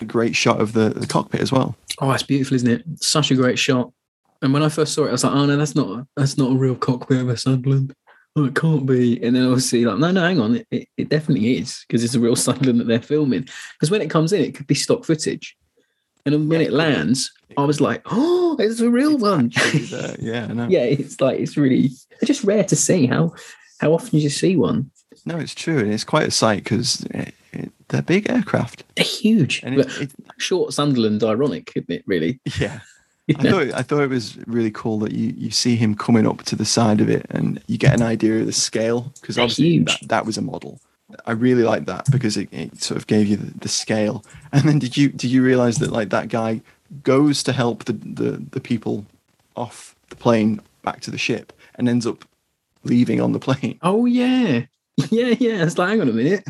A 0.00 0.04
great 0.04 0.36
shot 0.36 0.60
of 0.60 0.72
the, 0.74 0.90
the 0.90 1.06
cockpit 1.06 1.40
as 1.40 1.50
well. 1.52 1.74
Oh, 2.00 2.10
it's 2.12 2.22
beautiful, 2.22 2.54
isn't 2.56 2.68
it? 2.70 2.84
Such 3.02 3.30
a 3.30 3.34
great 3.34 3.58
shot. 3.58 3.92
And 4.42 4.52
when 4.52 4.62
I 4.62 4.68
first 4.68 4.92
saw 4.92 5.04
it, 5.04 5.08
I 5.08 5.12
was 5.12 5.24
like, 5.24 5.32
oh 5.32 5.46
no, 5.46 5.56
that's 5.56 5.74
not 5.74 6.06
that's 6.16 6.36
not 6.36 6.52
a 6.52 6.54
real 6.54 6.74
cockpit 6.74 7.20
of 7.22 7.28
a 7.30 7.36
Sunderland. 7.36 7.94
Oh, 8.36 8.44
it 8.44 8.54
can't 8.54 8.84
be. 8.84 9.22
And 9.24 9.34
then 9.34 9.44
obviously, 9.46 9.86
like, 9.86 9.98
no, 9.98 10.10
no, 10.10 10.20
hang 10.20 10.38
on, 10.38 10.56
it, 10.56 10.66
it, 10.70 10.88
it 10.98 11.08
definitely 11.08 11.56
is 11.56 11.82
because 11.88 12.04
it's 12.04 12.14
a 12.14 12.20
real 12.20 12.36
Sunderland 12.46 12.80
that 12.80 12.86
they're 12.86 13.00
filming. 13.00 13.48
Because 13.72 13.90
when 13.90 14.02
it 14.02 14.10
comes 14.10 14.32
in, 14.34 14.42
it 14.42 14.54
could 14.54 14.66
be 14.66 14.74
stock 14.74 15.04
footage. 15.06 15.56
And 16.26 16.50
when 16.50 16.60
Yeah, 16.60 16.66
it 16.66 16.72
lands, 16.74 17.32
I 17.56 17.64
was 17.64 17.80
like, 17.80 18.02
oh, 18.06 18.56
it's 18.58 18.80
a 18.80 18.90
real 18.90 19.14
It's 19.14 19.22
one. 19.22 19.52
Yeah, 20.20 20.48
I 20.50 20.52
know. 20.52 20.66
yeah, 20.68 20.80
it's 20.82 21.18
like 21.20 21.38
it's 21.40 21.56
really 21.56 21.86
it's 21.86 22.26
just 22.26 22.44
rare 22.44 22.64
to 22.64 22.76
see 22.76 23.06
how 23.06 23.32
how 23.78 23.94
often 23.94 24.18
you 24.18 24.28
see 24.28 24.56
one. 24.56 24.90
No, 25.24 25.38
it's 25.38 25.54
true, 25.54 25.78
and 25.78 25.92
it's 25.94 26.04
quite 26.04 26.26
a 26.28 26.30
sight 26.30 26.62
because 26.64 27.02
it, 27.06 27.14
eh, 27.14 27.30
they're 27.88 28.02
big 28.02 28.28
aircraft. 28.30 28.84
They're 28.96 29.04
huge. 29.04 29.62
And 29.62 29.80
it, 29.80 30.00
it, 30.00 30.10
short 30.38 30.72
Sunderland, 30.72 31.22
ironic, 31.22 31.72
isn't 31.76 31.90
it? 31.90 32.02
Really. 32.06 32.40
yeah, 32.58 32.80
You 33.26 33.36
I 33.38 33.42
thought 33.42 33.72
I 33.74 33.82
thought 33.82 34.02
it 34.02 34.10
was 34.10 34.36
really 34.46 34.70
cool 34.70 34.98
that 35.00 35.12
you, 35.12 35.34
you 35.36 35.50
see 35.50 35.76
him 35.76 35.94
coming 35.94 36.26
up 36.26 36.42
to 36.44 36.56
the 36.56 36.64
side 36.64 37.00
of 37.00 37.08
it 37.08 37.26
and 37.30 37.62
you 37.66 37.78
get 37.78 37.94
an 37.94 38.02
idea 38.02 38.40
of 38.40 38.46
the 38.46 38.52
scale 38.52 39.12
because 39.20 39.38
obviously 39.38 39.70
huge. 39.70 40.00
that, 40.00 40.08
that 40.08 40.26
was 40.26 40.38
a 40.38 40.42
model. 40.42 40.80
I 41.24 41.32
really 41.32 41.62
like 41.62 41.86
that 41.86 42.10
because 42.10 42.36
it, 42.36 42.48
it 42.52 42.82
sort 42.82 42.98
of 42.98 43.06
gave 43.06 43.28
you 43.28 43.36
the, 43.36 43.58
the 43.58 43.68
scale. 43.68 44.24
And 44.52 44.62
then 44.62 44.78
did 44.78 44.96
you 44.96 45.08
did 45.08 45.30
you 45.30 45.42
realize 45.42 45.78
that 45.78 45.92
like 45.92 46.10
that 46.10 46.28
guy 46.28 46.60
goes 47.02 47.42
to 47.44 47.52
help 47.52 47.84
the, 47.84 47.92
the 47.92 48.44
the 48.50 48.60
people 48.60 49.04
off 49.56 49.94
the 50.10 50.16
plane 50.16 50.60
back 50.82 51.00
to 51.00 51.10
the 51.10 51.18
ship 51.18 51.52
and 51.76 51.88
ends 51.88 52.06
up 52.06 52.24
leaving 52.84 53.20
on 53.20 53.32
the 53.32 53.38
plane? 53.38 53.78
Oh 53.82 54.06
yeah, 54.06 54.66
yeah, 55.10 55.34
yeah. 55.38 55.64
It's 55.64 55.78
like, 55.78 55.88
hang 55.90 56.00
on 56.00 56.08
a 56.08 56.12
minute. 56.12 56.44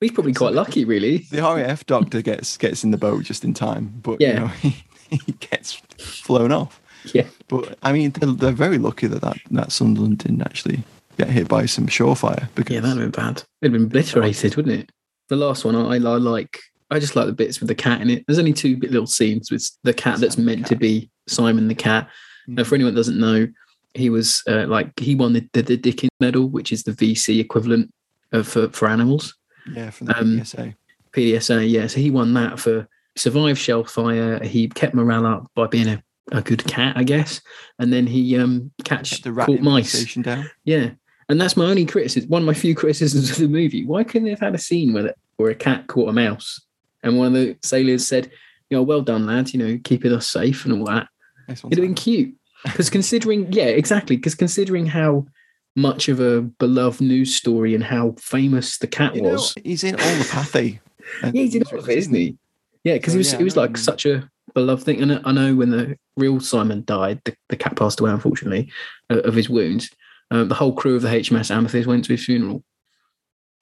He's 0.00 0.12
probably 0.12 0.32
quite 0.34 0.54
lucky, 0.54 0.84
really. 0.84 1.18
The 1.30 1.42
RAF 1.42 1.84
doctor 1.86 2.22
gets 2.22 2.56
gets 2.56 2.84
in 2.84 2.90
the 2.90 2.96
boat 2.96 3.24
just 3.24 3.44
in 3.44 3.54
time, 3.54 3.92
but 4.02 4.20
Yeah. 4.20 4.28
you 4.28 4.40
know, 4.40 4.46
he, 4.62 4.76
he 5.10 5.32
gets 5.32 5.74
flown 5.98 6.52
off. 6.52 6.80
Yeah. 7.12 7.26
But 7.48 7.76
I 7.82 7.92
mean, 7.92 8.10
they're, 8.10 8.32
they're 8.32 8.52
very 8.52 8.78
lucky 8.78 9.06
that, 9.08 9.20
that 9.22 9.36
that 9.50 9.72
Sunderland 9.72 10.18
didn't 10.18 10.42
actually 10.42 10.82
get 11.18 11.28
hit 11.28 11.48
by 11.48 11.66
some 11.66 11.86
shore 11.86 12.16
fire 12.16 12.48
because 12.54 12.74
Yeah, 12.74 12.80
that'd 12.80 13.02
have 13.02 13.12
been 13.12 13.24
bad. 13.24 13.42
It'd 13.60 13.72
been 13.72 13.84
obliterated, 13.84 14.56
wouldn't 14.56 14.80
it? 14.80 14.90
The 15.28 15.36
last 15.36 15.64
one, 15.64 15.76
I, 15.76 15.94
I 15.94 15.98
like. 15.98 16.58
I 16.90 16.98
just 16.98 17.16
like 17.16 17.26
the 17.26 17.32
bits 17.32 17.58
with 17.58 17.68
the 17.68 17.74
cat 17.74 18.02
in 18.02 18.10
it. 18.10 18.24
There's 18.26 18.38
only 18.38 18.52
two 18.52 18.76
little 18.82 19.06
scenes 19.06 19.50
with 19.50 19.66
the 19.82 19.94
cat 19.94 20.20
that's 20.20 20.36
meant 20.36 20.66
to 20.66 20.76
be 20.76 21.10
Simon 21.26 21.68
the 21.68 21.74
cat. 21.74 22.08
Now, 22.46 22.64
for 22.64 22.74
anyone 22.74 22.92
that 22.92 22.98
doesn't 22.98 23.18
know, 23.18 23.46
he 23.94 24.10
was 24.10 24.42
uh, 24.48 24.66
like 24.66 24.98
he 24.98 25.14
won 25.14 25.32
the, 25.34 25.48
the, 25.52 25.62
the 25.62 25.76
Dickin 25.78 26.08
Medal, 26.20 26.48
which 26.48 26.72
is 26.72 26.84
the 26.84 26.92
VC 26.92 27.40
equivalent 27.40 27.92
of 28.32 28.48
for, 28.48 28.68
for 28.70 28.88
animals. 28.88 29.34
yeah, 29.74 29.90
from 29.90 30.06
the 30.08 30.18
Um, 30.18 30.44
PSA. 30.44 30.74
PDSA, 31.12 31.70
yeah. 31.70 31.86
So 31.86 32.00
he 32.00 32.10
won 32.10 32.32
that 32.34 32.58
for 32.58 32.88
survived 33.16 33.58
shell 33.58 33.84
fire. 33.84 34.42
He 34.42 34.68
kept 34.68 34.94
morale 34.94 35.26
up 35.26 35.50
by 35.54 35.66
being 35.66 35.88
a, 35.88 36.02
a 36.32 36.40
good 36.40 36.64
cat, 36.64 36.96
I 36.96 37.04
guess. 37.04 37.40
And 37.78 37.92
then 37.92 38.06
he 38.06 38.38
um 38.38 38.70
catch 38.84 39.10
Kept 39.10 39.24
the 39.24 39.32
rat 39.32 39.46
caught 39.46 39.60
mice. 39.60 40.14
down. 40.14 40.48
Yeah. 40.64 40.90
And 41.28 41.40
that's 41.40 41.56
my 41.56 41.66
only 41.66 41.84
criticism. 41.86 42.30
One 42.30 42.42
of 42.42 42.46
my 42.46 42.54
few 42.54 42.74
criticisms 42.82 43.30
of 43.30 43.36
the 43.36 43.48
movie. 43.48 43.84
Why 43.84 44.04
couldn't 44.04 44.24
they 44.24 44.30
have 44.30 44.40
had 44.40 44.54
a 44.54 44.58
scene 44.58 44.92
where, 44.94 45.14
where 45.36 45.50
a 45.50 45.54
cat 45.54 45.86
caught 45.86 46.08
a 46.08 46.12
mouse 46.12 46.60
and 47.02 47.18
one 47.18 47.26
of 47.28 47.32
the 47.34 47.56
sailors 47.62 48.06
said, 48.06 48.30
you 48.70 48.76
know, 48.78 48.82
well 48.82 49.02
done, 49.02 49.26
lad. 49.26 49.52
you 49.52 49.58
know, 49.58 49.78
keeping 49.84 50.12
us 50.12 50.30
safe 50.30 50.64
and 50.64 50.72
all 50.78 50.86
that. 50.86 51.08
It'd 51.48 51.62
have 51.62 51.70
been 51.72 51.94
cute. 51.94 52.34
Because 52.64 52.90
considering, 52.90 53.52
yeah, 53.52 53.64
exactly. 53.66 54.16
Because 54.16 54.34
considering 54.34 54.86
how 54.86 55.26
much 55.74 56.08
of 56.08 56.20
a 56.20 56.42
beloved 56.42 57.00
news 57.00 57.34
story 57.34 57.74
and 57.74 57.82
how 57.82 58.14
famous 58.18 58.78
the 58.78 58.86
cat 58.86 59.14
You 59.16 59.22
know, 59.22 59.30
was. 59.32 59.54
he's 59.64 59.82
in 59.84 59.94
all 59.94 60.14
the 60.16 60.24
Pathé. 60.24 60.78
Yeah, 61.24 61.30
he's 61.32 61.54
in 61.56 61.64
all 61.64 61.78
of 61.80 61.88
it, 61.88 61.98
isn't 61.98 62.14
he? 62.14 62.36
Yeah, 62.84 62.94
because 62.94 63.12
So, 63.12 63.16
it 63.16 63.18
was 63.18 63.32
yeah, 63.32 63.40
it 63.40 63.44
was 63.44 63.56
know 63.56 63.62
like 63.62 63.76
such 63.76 64.06
a 64.06 64.28
beloved 64.54 64.84
thing. 64.84 65.02
And 65.02 65.12
I- 65.14 65.20
I 65.24 65.32
know 65.32 65.54
when 65.56 65.70
the 65.70 65.96
real 66.16 66.38
Simon 66.40 66.84
died, 66.86 67.20
the, 67.24 67.34
the 67.48 67.56
cat 67.56 67.74
passed 67.76 67.98
away, 68.00 68.10
unfortunately, 68.12 68.70
uh, 69.10 69.18
of 69.22 69.34
his 69.34 69.48
wounds. 69.50 69.90
Um, 70.30 70.48
the 70.48 70.54
whole 70.54 70.72
crew 70.72 70.94
of 70.96 71.02
the 71.02 71.08
HMS 71.08 71.50
Amethyst 71.50 71.86
went 71.88 72.04
to 72.04 72.12
his 72.12 72.24
funeral, 72.24 72.62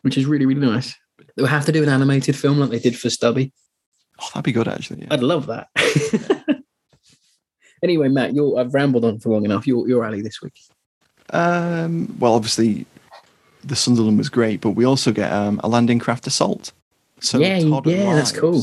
which 0.03 0.19
is 0.19 0.27
really 0.27 0.45
really 0.47 0.61
nice. 0.61 0.95
They'll 1.37 1.47
have 1.47 1.65
to 1.67 1.73
do 1.73 1.83
an 1.83 1.89
animated 1.89 2.37
film 2.37 2.59
like 2.59 2.71
they 2.71 2.79
did 2.79 2.99
for 2.99 3.09
Stubby. 3.09 3.53
Oh, 4.21 4.29
that'd 4.35 4.45
be 4.45 4.53
good 4.53 4.69
actually. 4.69 5.01
Yeah. 5.03 5.09
I'd 5.13 5.23
love 5.23 5.47
that. 5.47 5.69
anyway, 7.83 8.09
Matt, 8.09 8.35
you're, 8.35 8.59
I've 8.59 8.73
rambled 8.75 9.05
on 9.05 9.19
for 9.19 9.31
long 9.31 9.45
enough. 9.45 9.67
You're, 9.67 9.89
you're 9.89 10.05
alley 10.05 10.23
this 10.23 10.41
week. 10.43 10.59
Um, 11.31 12.17
well, 12.19 12.35
obviously, 12.35 12.87
the 13.65 13.77
Sunderland 13.77 14.19
was 14.19 14.29
great, 14.29 14.61
but 14.61 14.71
we 14.71 14.85
also 14.85 15.13
get 15.13 15.33
um, 15.33 15.61
a 15.63 15.69
landing 15.69 15.99
craft 15.99 16.27
assault. 16.27 16.73
So 17.21 17.39
Yeah, 17.39 17.61
Todd 17.61 17.87
yeah, 17.87 18.15
that's 18.15 18.33
cool. 18.33 18.63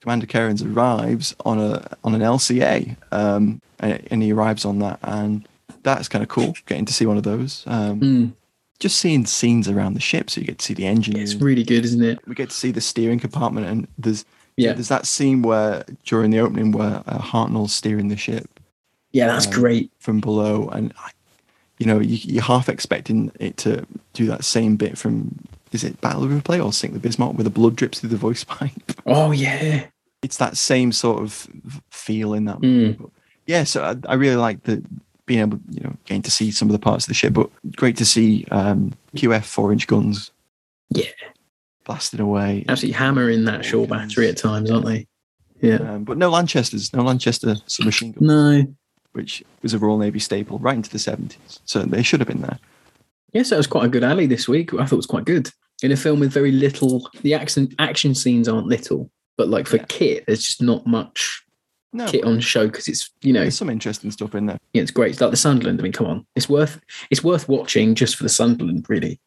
Commander 0.00 0.26
Kerans 0.26 0.64
arrives 0.64 1.34
on 1.44 1.58
a 1.58 1.84
on 2.04 2.14
an 2.14 2.20
LCA, 2.20 2.96
um, 3.12 3.60
and, 3.80 4.06
and 4.10 4.22
he 4.22 4.32
arrives 4.32 4.64
on 4.64 4.78
that, 4.78 5.00
and 5.02 5.46
that's 5.82 6.08
kind 6.08 6.22
of 6.22 6.28
cool. 6.28 6.54
Getting 6.66 6.84
to 6.84 6.92
see 6.92 7.04
one 7.04 7.16
of 7.16 7.24
those, 7.24 7.64
um, 7.66 8.00
Mm, 8.00 8.32
just 8.78 8.98
seeing 8.98 9.26
scenes 9.26 9.68
around 9.68 9.94
the 9.94 10.00
ship, 10.00 10.30
so 10.30 10.40
you 10.40 10.46
get 10.46 10.58
to 10.58 10.64
see 10.64 10.74
the 10.74 10.86
engine. 10.86 11.16
it's 11.16 11.34
really 11.34 11.64
good, 11.64 11.84
isn't 11.84 12.02
it? 12.04 12.20
we 12.28 12.36
get 12.36 12.50
to 12.50 12.56
see 12.56 12.70
the 12.70 12.80
steering 12.80 13.18
compartment, 13.18 13.66
and 13.66 13.88
there's 13.98 14.24
Yeah. 14.58 14.72
there's 14.74 14.88
that 14.88 15.06
scene 15.06 15.42
where 15.42 15.84
during 16.04 16.30
the 16.30 16.40
opening 16.40 16.72
where 16.72 17.02
uh, 17.06 17.18
Hartnell's 17.18 17.74
steering 17.74 18.08
the 18.08 18.16
ship, 18.16 18.48
Yeah, 19.12 19.28
that's 19.28 19.46
um, 19.46 19.52
great. 19.52 19.90
from 19.98 20.20
below, 20.20 20.68
and 20.68 20.92
I- 20.98 21.10
you 21.78 21.86
know 21.86 22.00
you, 22.00 22.18
you're 22.24 22.42
half 22.42 22.68
expecting 22.68 23.30
it 23.38 23.56
to 23.58 23.86
do 24.12 24.26
that 24.26 24.44
same 24.44 24.74
bit 24.76 24.98
from 24.98 25.38
is 25.70 25.84
it 25.84 26.00
Battle 26.00 26.24
of 26.24 26.30
Replay 26.30 26.64
or 26.64 26.72
Sink 26.72 26.92
the 26.92 26.98
Bismarck 26.98 27.34
where 27.34 27.44
the 27.44 27.50
blood 27.50 27.76
drips 27.76 28.00
through 28.00 28.08
the 28.10 28.16
voice 28.16 28.42
pipe. 28.56 28.72
Oh 29.06 29.30
yeah. 29.30 29.84
It's 30.22 30.38
that 30.38 30.56
same 30.56 30.90
sort 30.90 31.22
of 31.22 31.46
feel 31.90 32.34
in 32.34 32.46
that. 32.46 32.58
Mm. 32.58 33.08
Yeah, 33.46 33.62
so 33.62 33.84
I, 33.84 33.94
I 34.10 34.14
really 34.14 34.34
like 34.34 34.64
the 34.64 34.82
being 35.26 35.38
able, 35.40 35.60
you 35.70 35.80
know, 35.84 35.94
getting 36.06 36.22
to 36.22 36.30
see 36.32 36.50
some 36.50 36.66
of 36.68 36.72
the 36.72 36.78
parts 36.80 37.04
of 37.04 37.08
the 37.08 37.14
ship, 37.14 37.32
but 37.34 37.48
great 37.76 37.96
to 37.98 38.04
see 38.04 38.44
um, 38.50 38.92
QF 39.14 39.44
four 39.44 39.70
inch 39.70 39.86
guns. 39.86 40.32
Yeah. 40.90 41.04
Blasted 41.88 42.20
away. 42.20 42.64
Absolutely 42.68 42.96
hammering 42.96 43.44
that 43.46 43.64
shore 43.64 43.88
battery 43.88 44.28
at 44.28 44.36
times, 44.36 44.70
aren't 44.70 44.86
they? 44.86 45.06
Yeah. 45.60 45.76
Um, 45.78 46.04
but 46.04 46.16
no 46.18 46.30
Lanchesters, 46.30 46.92
no 46.92 47.02
Lanchester 47.02 47.56
submachine 47.66 48.12
guns, 48.12 48.26
No. 48.28 48.66
which 49.12 49.42
was 49.62 49.74
a 49.74 49.78
Royal 49.78 49.98
Navy 49.98 50.20
staple 50.20 50.60
right 50.60 50.76
into 50.76 50.90
the 50.90 50.98
70s. 50.98 51.58
So 51.64 51.82
they 51.82 52.02
should 52.04 52.20
have 52.20 52.28
been 52.28 52.42
there. 52.42 52.58
Yes, 53.32 53.50
that 53.50 53.56
was 53.56 53.66
quite 53.66 53.84
a 53.86 53.88
good 53.88 54.04
alley 54.04 54.26
this 54.26 54.46
week. 54.46 54.72
I 54.74 54.76
thought 54.84 54.92
it 54.92 54.96
was 54.96 55.06
quite 55.06 55.24
good. 55.24 55.50
In 55.82 55.90
a 55.90 55.96
film 55.96 56.20
with 56.20 56.32
very 56.32 56.52
little, 56.52 57.08
the 57.22 57.34
action 57.34 57.74
action 57.78 58.14
scenes 58.14 58.48
aren't 58.48 58.66
little, 58.68 59.10
but 59.36 59.48
like 59.48 59.66
for 59.66 59.76
Yeah. 59.78 59.84
kit, 59.88 60.24
there's 60.26 60.42
just 60.44 60.62
not 60.62 60.86
much 60.86 61.42
No, 61.92 62.06
kit 62.06 62.24
on 62.24 62.38
show 62.40 62.66
because 62.66 62.86
it's 62.88 63.10
you 63.22 63.32
know 63.32 63.40
there's 63.40 63.56
some 63.56 63.70
interesting 63.70 64.10
stuff 64.10 64.34
in 64.34 64.46
there. 64.46 64.58
yeah, 64.74 64.82
it's 64.82 64.90
great. 64.90 65.12
It's 65.12 65.20
like 65.20 65.30
the 65.30 65.36
Sunderland. 65.36 65.80
I 65.80 65.82
mean, 65.82 65.92
come 65.92 66.06
on, 66.06 66.26
it's 66.36 66.48
worth 66.48 66.80
it's 67.10 67.22
worth 67.24 67.48
watching 67.48 67.94
just 67.94 68.16
for 68.16 68.22
the 68.24 68.28
Sunderland, 68.28 68.86
really. 68.88 69.20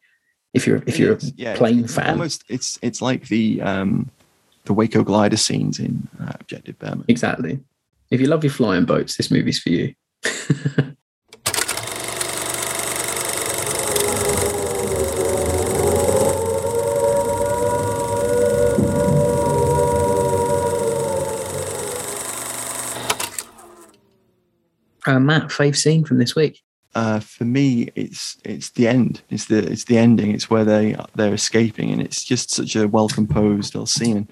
If 0.54 0.66
you're 0.66 0.76
if 0.86 0.88
It 0.88 0.98
you're 0.98 1.14
is, 1.16 1.30
a 1.30 1.32
yeah, 1.36 1.56
plane 1.56 1.84
it's 1.84 1.94
fan, 1.94 2.10
Almost, 2.10 2.44
it's 2.48 2.78
it's 2.82 3.00
like 3.00 3.28
the 3.28 3.62
um, 3.62 4.10
the 4.64 4.74
Waco 4.74 5.02
glider 5.02 5.36
scenes 5.36 5.78
in 5.78 6.08
uh, 6.20 6.32
Objective 6.40 6.78
Burma. 6.78 7.04
exactly. 7.08 7.60
If 8.10 8.20
you 8.20 8.26
love 8.26 8.44
your 8.44 8.52
flying 8.52 8.84
boats, 8.84 9.16
this 9.16 9.30
movie's 9.30 9.58
for 9.58 9.70
you. 9.70 9.94
Uh, 25.04 25.18
Matt, 25.18 25.48
fave 25.48 25.76
scene 25.76 26.04
from 26.04 26.18
this 26.18 26.36
week. 26.36 26.61
Uh, 26.94 27.20
for 27.20 27.44
me, 27.44 27.90
it's 27.94 28.36
it's 28.44 28.70
the 28.70 28.86
end. 28.86 29.22
It's 29.30 29.46
the 29.46 29.58
it's 29.58 29.84
the 29.84 29.98
ending. 29.98 30.32
It's 30.32 30.50
where 30.50 30.64
they 30.64 30.96
they're 31.14 31.34
escaping, 31.34 31.90
and 31.90 32.02
it's 32.02 32.22
just 32.22 32.50
such 32.50 32.76
a 32.76 32.86
well 32.86 33.08
composed 33.08 33.74
little 33.74 33.86
scene. 33.86 34.28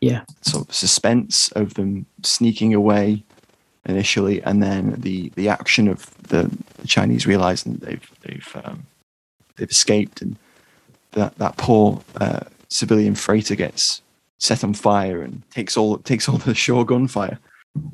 Yeah. 0.00 0.22
sort 0.40 0.68
of 0.68 0.74
suspense 0.74 1.52
of 1.52 1.74
them 1.74 2.06
sneaking 2.24 2.74
away 2.74 3.22
initially, 3.86 4.42
and 4.42 4.60
then 4.60 4.96
the 4.98 5.30
the 5.36 5.48
action 5.48 5.86
of 5.86 6.10
the, 6.24 6.50
the 6.78 6.88
Chinese 6.88 7.26
realizing 7.26 7.74
that 7.74 7.82
they've 7.82 8.10
they've 8.22 8.56
um, 8.64 8.86
they've 9.56 9.70
escaped, 9.70 10.22
and 10.22 10.36
that 11.12 11.36
that 11.38 11.56
poor 11.56 12.02
uh, 12.20 12.40
civilian 12.68 13.14
freighter 13.14 13.54
gets 13.54 14.02
set 14.38 14.64
on 14.64 14.74
fire 14.74 15.22
and 15.22 15.42
takes 15.52 15.76
all 15.76 15.98
takes 15.98 16.28
all 16.28 16.38
the 16.38 16.54
shore 16.66 16.84
gunfire, 16.84 17.38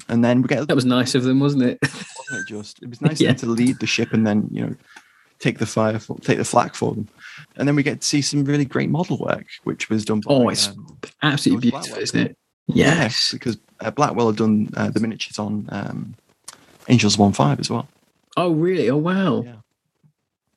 and 0.09 0.25
then 0.25 0.43
we 0.43 0.49
get 0.49 0.67
That 0.69 0.75
was 0.75 0.85
nice 0.85 1.15
of 1.15 1.23
them, 1.25 1.41
wasn't 1.41 1.63
it? 1.65 1.79
wasn't 1.83 2.41
it 2.41 2.47
just 2.49 2.83
it 2.83 2.89
was 2.89 3.01
nice 3.01 3.21
Yeah. 3.27 3.33
to 3.35 3.47
lead 3.47 3.79
the 3.81 3.87
ship 3.87 4.13
and 4.13 4.27
then 4.27 4.49
you 4.51 4.67
know 4.67 4.75
take 5.39 5.59
the 5.59 5.67
fire 5.67 5.99
for, 6.01 6.19
take 6.21 6.39
the 6.39 6.45
flak 6.45 6.75
for 6.75 6.95
them, 6.95 7.09
and 7.57 7.69
then 7.69 7.77
we 7.77 7.83
get 7.85 8.01
to 8.01 8.07
see 8.07 8.21
some 8.21 8.45
really 8.45 8.65
great 8.65 8.91
model 8.91 9.19
work, 9.19 9.47
which 9.65 9.89
was 9.89 10.05
done 10.05 10.21
by 10.21 10.35
Oh, 10.35 10.49
it's 10.49 10.69
um, 10.69 10.99
Absolutely 11.23 11.71
beautiful, 11.71 11.87
Blackwell. 11.87 12.03
isn't 12.03 12.21
it? 12.31 12.37
yeah, 12.67 12.87
Yes. 13.03 13.31
because 13.33 13.57
uh, 13.81 13.91
Blackwell 13.93 14.27
had 14.27 14.37
done 14.37 14.69
uh, 14.77 14.91
the 14.91 14.99
miniatures 14.99 15.39
on 15.39 15.69
um, 15.71 16.15
Angels 16.89 17.17
One 17.17 17.33
Five 17.33 17.61
as 17.61 17.71
well. 17.71 17.87
Oh, 18.37 18.51
really? 18.51 18.91
Oh, 18.91 18.97
wow. 18.97 19.43
Yeah. 19.47 19.55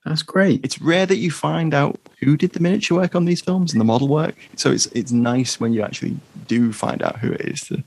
That's 0.06 0.24
great. 0.24 0.66
It's 0.66 0.82
rare 0.82 1.06
that 1.06 1.18
you 1.18 1.30
find 1.30 1.76
out 1.76 2.00
who 2.20 2.36
did 2.36 2.54
the 2.54 2.60
miniature 2.60 2.98
work 2.98 3.14
on 3.14 3.26
these 3.26 3.42
films 3.42 3.72
and 3.72 3.80
the 3.80 3.86
model 3.86 4.08
work. 4.08 4.36
So 4.56 4.72
it's 4.72 4.88
it's 4.88 5.12
nice 5.12 5.60
when 5.60 5.74
you 5.74 5.84
actually 5.84 6.18
do 6.48 6.74
find 6.74 7.04
out 7.04 7.20
who 7.20 7.32
it 7.32 7.42
is 7.42 7.62
to 7.66 7.84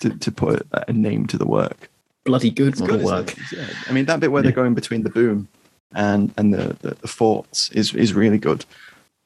to, 0.00 0.10
to 0.10 0.32
put 0.32 0.66
a 0.72 0.92
name 0.92 1.26
to 1.28 1.38
the 1.38 1.46
work. 1.46 1.90
Bloody 2.24 2.50
good 2.50 2.72
It's 2.72 2.80
model 2.80 2.96
good, 2.98 3.04
work. 3.04 3.34
Yeah. 3.52 3.68
I 3.88 3.92
mean 3.92 4.06
that 4.06 4.20
bit 4.20 4.32
where 4.32 4.42
they're 4.42 4.52
going 4.52 4.74
between 4.74 5.02
the 5.02 5.10
boom 5.10 5.48
and 5.94 6.32
and 6.36 6.52
the, 6.52 6.76
the, 6.80 6.94
the 6.94 7.08
forts 7.08 7.70
is 7.70 7.94
is 7.94 8.14
really 8.14 8.38
good. 8.38 8.64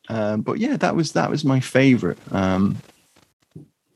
Um, 0.09 0.42
but 0.42 0.59
yeah, 0.59 0.76
that 0.76 0.96
was 0.96 1.12
that 1.12 1.30
was 1.30 1.44
my 1.44 1.61
favorite. 1.61 2.18
Um, 2.33 2.76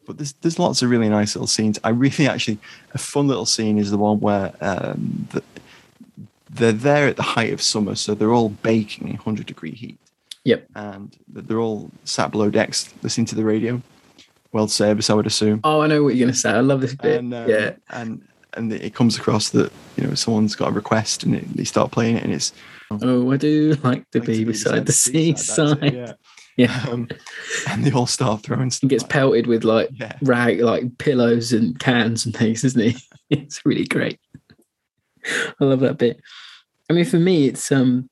but 0.07 0.19
there's 0.19 0.33
there's 0.35 0.59
lots 0.59 0.83
of 0.83 0.91
really 0.91 1.09
nice 1.09 1.35
little 1.35 1.47
scenes. 1.47 1.79
I 1.85 1.91
really 1.91 2.27
actually 2.29 2.59
a 2.93 2.99
fun 2.99 3.27
little 3.27 3.47
scene 3.47 3.79
is 3.79 3.91
the 3.91 3.99
one 3.99 4.21
where 4.21 4.53
um, 4.61 5.29
the, 5.33 5.43
they're 6.51 6.73
there 6.73 7.09
at 7.09 7.17
the 7.17 7.23
height 7.23 7.53
of 7.53 7.61
summer, 7.61 7.95
so 7.95 8.15
they're 8.15 8.33
all 8.33 8.51
baking 8.51 9.09
in 9.09 9.17
hundred 9.17 9.47
degree 9.47 9.73
heat. 9.73 9.99
Yep. 10.45 10.67
And 10.75 11.17
they're 11.27 11.61
all 11.61 11.91
sat 12.05 12.31
below 12.31 12.51
decks 12.51 12.93
listening 13.03 13.27
to 13.27 13.35
the 13.35 13.45
radio. 13.45 13.83
World 14.55 14.71
service, 14.71 15.11
I 15.11 15.15
would 15.15 15.27
assume. 15.27 15.61
Oh, 15.65 15.81
I 15.83 15.87
know 15.89 16.03
what 16.05 16.15
you're 16.15 16.25
going 16.27 16.33
to 16.33 16.39
say. 16.39 16.51
I 16.51 16.61
love 16.61 16.81
this 16.81 16.95
bit. 16.95 17.19
And, 17.19 17.35
um, 17.35 17.49
yeah. 17.51 17.73
and 17.91 18.27
and 18.57 18.73
it 18.73 18.95
comes 18.95 19.19
across 19.19 19.51
that 19.51 19.73
you 19.97 20.07
know 20.07 20.15
someone's 20.15 20.55
got 20.55 20.69
a 20.69 20.73
request 20.73 21.25
and 21.25 21.35
it, 21.35 21.57
they 21.57 21.65
start 21.65 21.91
playing 21.91 22.17
it 22.19 22.23
and 22.23 22.33
it's 22.33 22.53
oh 23.03 23.33
I 23.33 23.37
do 23.37 23.77
like 23.83 24.09
to 24.13 24.21
be 24.21 24.45
beside 24.45 24.87
the 24.87 24.93
seaside. 24.93 25.93
yeah. 25.93 26.13
Yeah. 26.57 26.87
Um, 26.89 27.09
and 27.69 27.83
they 27.85 27.91
all 27.91 28.07
start 28.07 28.45
throwing 28.45 28.71
He 28.81 28.87
gets 28.87 29.03
like- 29.03 29.11
pelted 29.11 29.49
with 29.49 29.65
like 29.65 29.89
Yeah. 29.93 30.13
rag, 30.23 30.61
like 30.61 30.99
pillows 30.99 31.53
and 31.53 31.77
cans 31.81 32.25
and 32.25 32.33
things, 32.37 32.63
isn't 32.63 32.81
he? 32.81 32.97
it's 33.31 33.61
really 33.67 33.87
great. 33.87 34.21
I 35.27 35.65
love 35.65 35.81
that 35.81 35.99
bit. 35.99 36.21
I 36.89 36.93
mean, 36.93 37.07
for 37.07 37.19
me, 37.19 37.49
it's 37.49 37.73
um. 37.73 38.09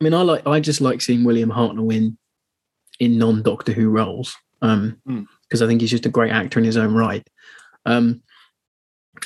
I 0.00 0.04
mean, 0.04 0.14
I 0.14 0.22
like. 0.22 0.46
I 0.46 0.58
just 0.60 0.80
like 0.80 1.02
seeing 1.02 1.22
William 1.22 1.50
Hartnell 1.50 1.94
in 1.94 2.16
in 2.98 3.18
non 3.18 3.42
Doctor 3.42 3.72
Who 3.72 3.90
roles, 3.90 4.34
um, 4.62 5.00
Mm. 5.08 5.26
because 5.42 5.62
I 5.62 5.66
think 5.66 5.80
he's 5.80 5.90
just 5.90 6.06
a 6.06 6.10
great 6.10 6.32
actor 6.32 6.58
in 6.58 6.64
his 6.64 6.76
own 6.76 6.94
right. 6.94 7.26
Um, 7.86 8.22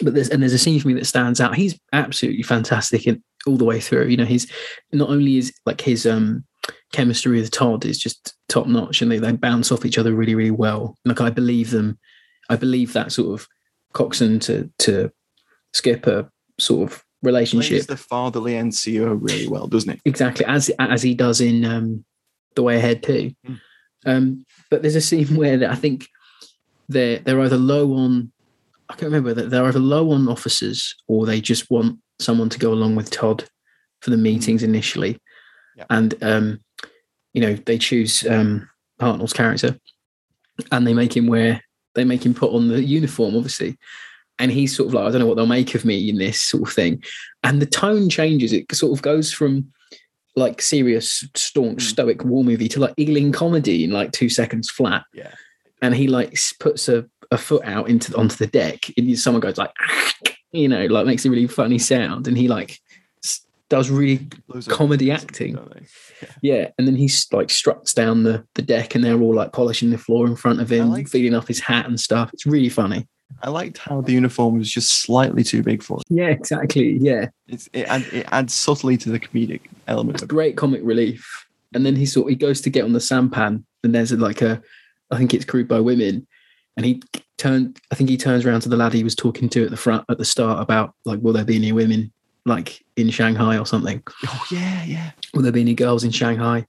but 0.02 0.14
there's 0.14 0.28
and 0.30 0.42
there's 0.42 0.52
a 0.52 0.58
scene 0.58 0.80
for 0.80 0.88
me 0.88 0.94
that 0.94 1.06
stands 1.06 1.40
out. 1.40 1.54
He's 1.54 1.78
absolutely 1.92 2.42
fantastic 2.42 3.06
in 3.06 3.22
all 3.46 3.56
the 3.56 3.64
way 3.64 3.80
through. 3.80 4.06
You 4.06 4.16
know, 4.16 4.24
he's 4.24 4.50
not 4.92 5.10
only 5.10 5.36
is 5.36 5.52
like 5.66 5.80
his 5.80 6.06
um 6.06 6.44
chemistry 6.92 7.40
with 7.40 7.50
Todd 7.50 7.84
is 7.84 7.98
just 7.98 8.34
top 8.48 8.66
notch, 8.66 9.02
and 9.02 9.10
they, 9.10 9.18
they 9.18 9.32
bounce 9.32 9.70
off 9.72 9.84
each 9.84 9.98
other 9.98 10.14
really, 10.14 10.34
really 10.34 10.50
well. 10.50 10.96
Like 11.04 11.20
I 11.20 11.30
believe 11.30 11.70
them. 11.70 11.98
I 12.48 12.56
believe 12.56 12.92
that 12.92 13.12
sort 13.12 13.38
of 13.40 13.46
Coxswain 13.92 14.38
to 14.40 14.70
to 14.80 15.10
Skipper 15.74 16.30
sort 16.58 16.90
of 16.90 16.96
plays 16.98 17.04
relationship 17.22 17.86
the 17.86 17.96
fatherly 17.96 18.54
NCO 18.54 19.18
really 19.20 19.46
well, 19.46 19.66
doesn't 19.66 19.92
he? 19.92 20.00
exactly 20.04 20.44
as 20.46 20.70
as 20.78 21.02
he 21.02 21.14
does 21.14 21.40
in 21.40 21.64
um, 21.64 22.04
the 22.56 22.62
way 22.62 22.76
ahead 22.76 23.02
too. 23.02 23.32
Mm. 23.46 23.60
Um, 24.06 24.44
but 24.70 24.82
there's 24.82 24.96
a 24.96 25.00
scene 25.00 25.36
where 25.36 25.70
I 25.70 25.74
think 25.74 26.06
they're 26.88 27.18
they're 27.18 27.40
either 27.40 27.56
low 27.58 27.94
on 27.94 28.32
I 28.88 28.94
can't 28.94 29.12
remember 29.12 29.32
that 29.34 29.48
they're 29.50 29.64
either 29.64 29.78
low 29.78 30.10
on 30.10 30.28
officers 30.28 30.94
or 31.08 31.24
they 31.24 31.40
just 31.40 31.70
want 31.70 31.98
someone 32.18 32.48
to 32.50 32.58
go 32.58 32.72
along 32.72 32.94
with 32.94 33.10
Todd 33.10 33.44
for 34.00 34.10
the 34.10 34.16
meetings 34.16 34.62
initially, 34.62 35.18
Yeah. 35.76 35.86
and 35.90 36.14
um, 36.22 36.60
you 37.32 37.40
know 37.40 37.54
they 37.54 37.78
choose 37.78 38.26
um, 38.26 38.68
Hartnell's 39.00 39.32
character 39.32 39.78
and 40.70 40.86
they 40.86 40.92
make 40.92 41.16
him 41.16 41.26
wear 41.26 41.62
they 41.94 42.04
make 42.04 42.24
him 42.24 42.34
put 42.34 42.52
on 42.52 42.68
the 42.68 42.82
uniform 42.82 43.36
obviously. 43.36 43.78
And 44.38 44.50
he's 44.50 44.74
sort 44.76 44.88
of 44.88 44.94
like 44.94 45.04
i 45.06 45.10
don't 45.10 45.20
know 45.20 45.26
what 45.26 45.36
they'll 45.36 45.46
make 45.46 45.74
of 45.74 45.84
me 45.84 46.08
in 46.08 46.18
this 46.18 46.40
sort 46.40 46.68
of 46.68 46.74
thing. 46.74 47.02
And 47.44 47.60
the 47.62 47.66
tone 47.66 48.08
changes. 48.08 48.52
It 48.52 48.74
sort 48.74 48.92
of 48.96 49.02
goes 49.02 49.32
from 49.32 49.72
like 50.36 50.62
serious 50.62 51.24
staunch 51.34 51.78
Mm. 51.84 51.88
stoic 51.90 52.24
war 52.24 52.42
movie 52.44 52.68
to 52.68 52.80
like 52.80 52.94
ealing 52.96 53.32
comedy 53.32 53.84
in 53.84 53.90
like 53.90 54.12
two 54.12 54.28
seconds 54.28 54.70
flat 54.70 55.04
Yeah. 55.12 55.32
and 55.82 55.94
he 55.94 56.06
like 56.06 56.38
puts 56.60 56.88
a, 56.88 57.06
a 57.30 57.38
foot 57.38 57.64
out 57.64 57.88
into 57.88 58.16
onto 58.16 58.36
the 58.36 58.46
deck 58.46 58.90
and 58.96 59.18
someone 59.18 59.40
goes 59.40 59.58
like 59.58 59.72
you 60.52 60.68
know 60.68 60.86
like 60.86 61.06
makes 61.06 61.24
a 61.26 61.30
really 61.30 61.46
funny 61.46 61.78
sound 61.78 62.26
and 62.28 62.36
he 62.38 62.48
like 62.48 62.78
does 63.68 63.88
really 63.90 64.28
of 64.54 64.68
Comedy 64.68 65.10
acting. 65.10 65.54
don't 65.54 65.72
yeah, 66.42 66.68
and 66.76 66.86
then 66.86 66.94
he's 66.94 67.26
like 67.32 67.48
struts 67.48 67.94
down 67.94 68.22
the, 68.22 68.44
the 68.54 68.60
deck 68.60 68.94
and 68.94 69.02
they're 69.02 69.18
all 69.18 69.34
like 69.34 69.52
polishing 69.54 69.88
the 69.88 69.96
floor 69.96 70.26
in 70.26 70.36
front 70.36 70.60
of 70.60 70.70
him, 70.70 70.90
like- 70.90 71.08
feeling 71.08 71.34
off 71.34 71.48
his 71.48 71.58
hat 71.60 71.86
and 71.86 71.98
stuff. 71.98 72.30
It's 72.34 72.44
really 72.44 72.68
funny. 72.68 73.08
I 73.42 73.50
liked 73.50 73.78
how 73.78 74.00
the 74.00 74.12
uniform 74.12 74.58
was 74.58 74.70
just 74.70 75.02
slightly 75.02 75.44
too 75.44 75.62
big 75.62 75.82
for. 75.82 76.00
Yeah, 76.08 76.28
exactly. 76.28 76.98
Yeah. 77.00 77.28
It's, 77.48 77.68
it, 77.72 77.82
add, 77.82 78.02
it 78.12 78.26
adds 78.32 78.54
subtly 78.54 78.96
to 78.98 79.10
the 79.10 79.20
comedic 79.20 79.62
element. 79.88 80.16
It's 80.16 80.26
great 80.26 80.56
comic 80.56 80.80
relief. 80.84 81.46
And 81.74 81.86
then 81.86 81.96
he 81.96 82.06
sort 82.06 82.28
he 82.28 82.36
goes 82.36 82.60
to 82.62 82.70
get 82.70 82.84
on 82.84 82.92
the 82.92 83.00
sampan 83.00 83.64
and 83.82 83.94
there's 83.94 84.12
like 84.12 84.42
a 84.42 84.62
I 85.10 85.16
think 85.16 85.34
it's 85.34 85.44
crewed 85.44 85.68
by 85.68 85.80
women. 85.80 86.26
And 86.76 86.86
he 86.86 87.02
turned 87.38 87.80
I 87.90 87.94
think 87.94 88.10
he 88.10 88.16
turns 88.16 88.44
around 88.44 88.60
to 88.62 88.68
the 88.68 88.76
lad 88.76 88.92
he 88.92 89.04
was 89.04 89.14
talking 89.14 89.48
to 89.50 89.64
at 89.64 89.70
the 89.70 89.76
front 89.76 90.04
at 90.08 90.18
the 90.18 90.24
start 90.24 90.60
about 90.60 90.94
like 91.04 91.20
will 91.20 91.32
there 91.32 91.44
be 91.44 91.56
any 91.56 91.72
women 91.72 92.12
like 92.44 92.84
in 92.96 93.10
Shanghai 93.10 93.58
or 93.58 93.66
something? 93.66 94.02
Oh 94.26 94.44
yeah, 94.50 94.84
yeah. 94.84 95.10
will 95.34 95.42
there 95.42 95.52
be 95.52 95.60
any 95.60 95.74
girls 95.74 96.04
in 96.04 96.10
Shanghai? 96.10 96.66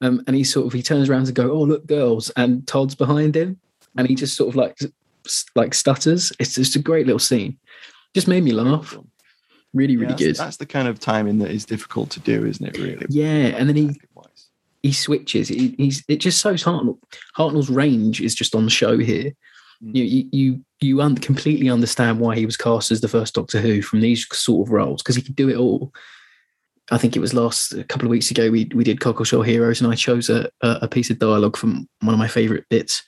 Um, 0.00 0.22
and 0.26 0.36
he 0.36 0.44
sort 0.44 0.66
of 0.66 0.72
he 0.72 0.82
turns 0.82 1.08
around 1.08 1.26
to 1.26 1.32
go, 1.32 1.50
oh 1.50 1.62
look, 1.62 1.86
girls, 1.86 2.30
and 2.36 2.66
Todd's 2.66 2.94
behind 2.94 3.36
him, 3.36 3.58
and 3.96 4.08
he 4.08 4.14
just 4.14 4.36
sort 4.36 4.50
of 4.50 4.56
like 4.56 4.78
like 5.54 5.74
stutters. 5.74 6.32
It's 6.38 6.54
just 6.54 6.76
a 6.76 6.80
great 6.80 7.06
little 7.06 7.18
scene. 7.18 7.58
Just 8.14 8.28
made 8.28 8.44
me 8.44 8.52
laugh. 8.52 8.96
Really, 9.72 9.94
Yeah, 9.94 10.00
really 10.00 10.12
that's, 10.12 10.22
good. 10.22 10.36
that's 10.36 10.56
the 10.56 10.66
kind 10.66 10.86
of 10.86 11.00
timing 11.00 11.38
that 11.38 11.50
is 11.50 11.64
difficult 11.64 12.10
to 12.10 12.20
do, 12.20 12.46
isn't 12.46 12.66
it? 12.66 12.78
Really. 12.78 13.06
Yeah, 13.08 13.56
and 13.56 13.68
then 13.68 13.76
he 13.76 14.00
he 14.82 14.92
switches. 14.92 15.48
He, 15.48 15.74
he's 15.78 16.04
it 16.08 16.16
just 16.16 16.42
shows 16.42 16.62
Hartnell. 16.62 16.98
Hartnell's 17.36 17.70
range 17.70 18.20
is 18.20 18.34
just 18.34 18.54
on 18.54 18.68
show 18.68 18.98
here. 18.98 19.32
Mm. 19.82 19.94
You 19.96 20.28
you 20.32 20.64
you, 20.80 21.00
un- 21.00 21.16
completely 21.16 21.70
understand 21.70 22.20
why 22.20 22.36
he 22.36 22.44
was 22.44 22.56
cast 22.58 22.92
as 22.92 23.00
the 23.00 23.08
first 23.08 23.34
Doctor 23.34 23.60
Who 23.60 23.80
from 23.80 24.00
these 24.00 24.26
sort 24.30 24.68
of 24.68 24.72
roles 24.72 25.02
because 25.02 25.16
he 25.16 25.22
could 25.22 25.36
do 25.36 25.48
it 25.48 25.56
all. 25.56 25.92
I 26.90 26.98
think 26.98 27.16
it 27.16 27.20
was 27.20 27.32
last 27.32 27.72
a 27.72 27.82
couple 27.82 28.06
of 28.06 28.10
weeks 28.10 28.30
ago 28.30 28.50
we 28.50 28.70
we 28.74 28.84
did 28.84 29.00
Cockleshell 29.00 29.44
Heroes 29.44 29.80
and 29.80 29.90
I 29.90 29.94
chose 29.94 30.28
a 30.28 30.50
a, 30.60 30.86
piece 30.86 31.08
of 31.08 31.18
dialogue 31.18 31.56
from 31.56 31.88
one 32.02 32.12
of 32.12 32.18
my 32.18 32.28
favourite 32.28 32.64
bits. 32.68 33.02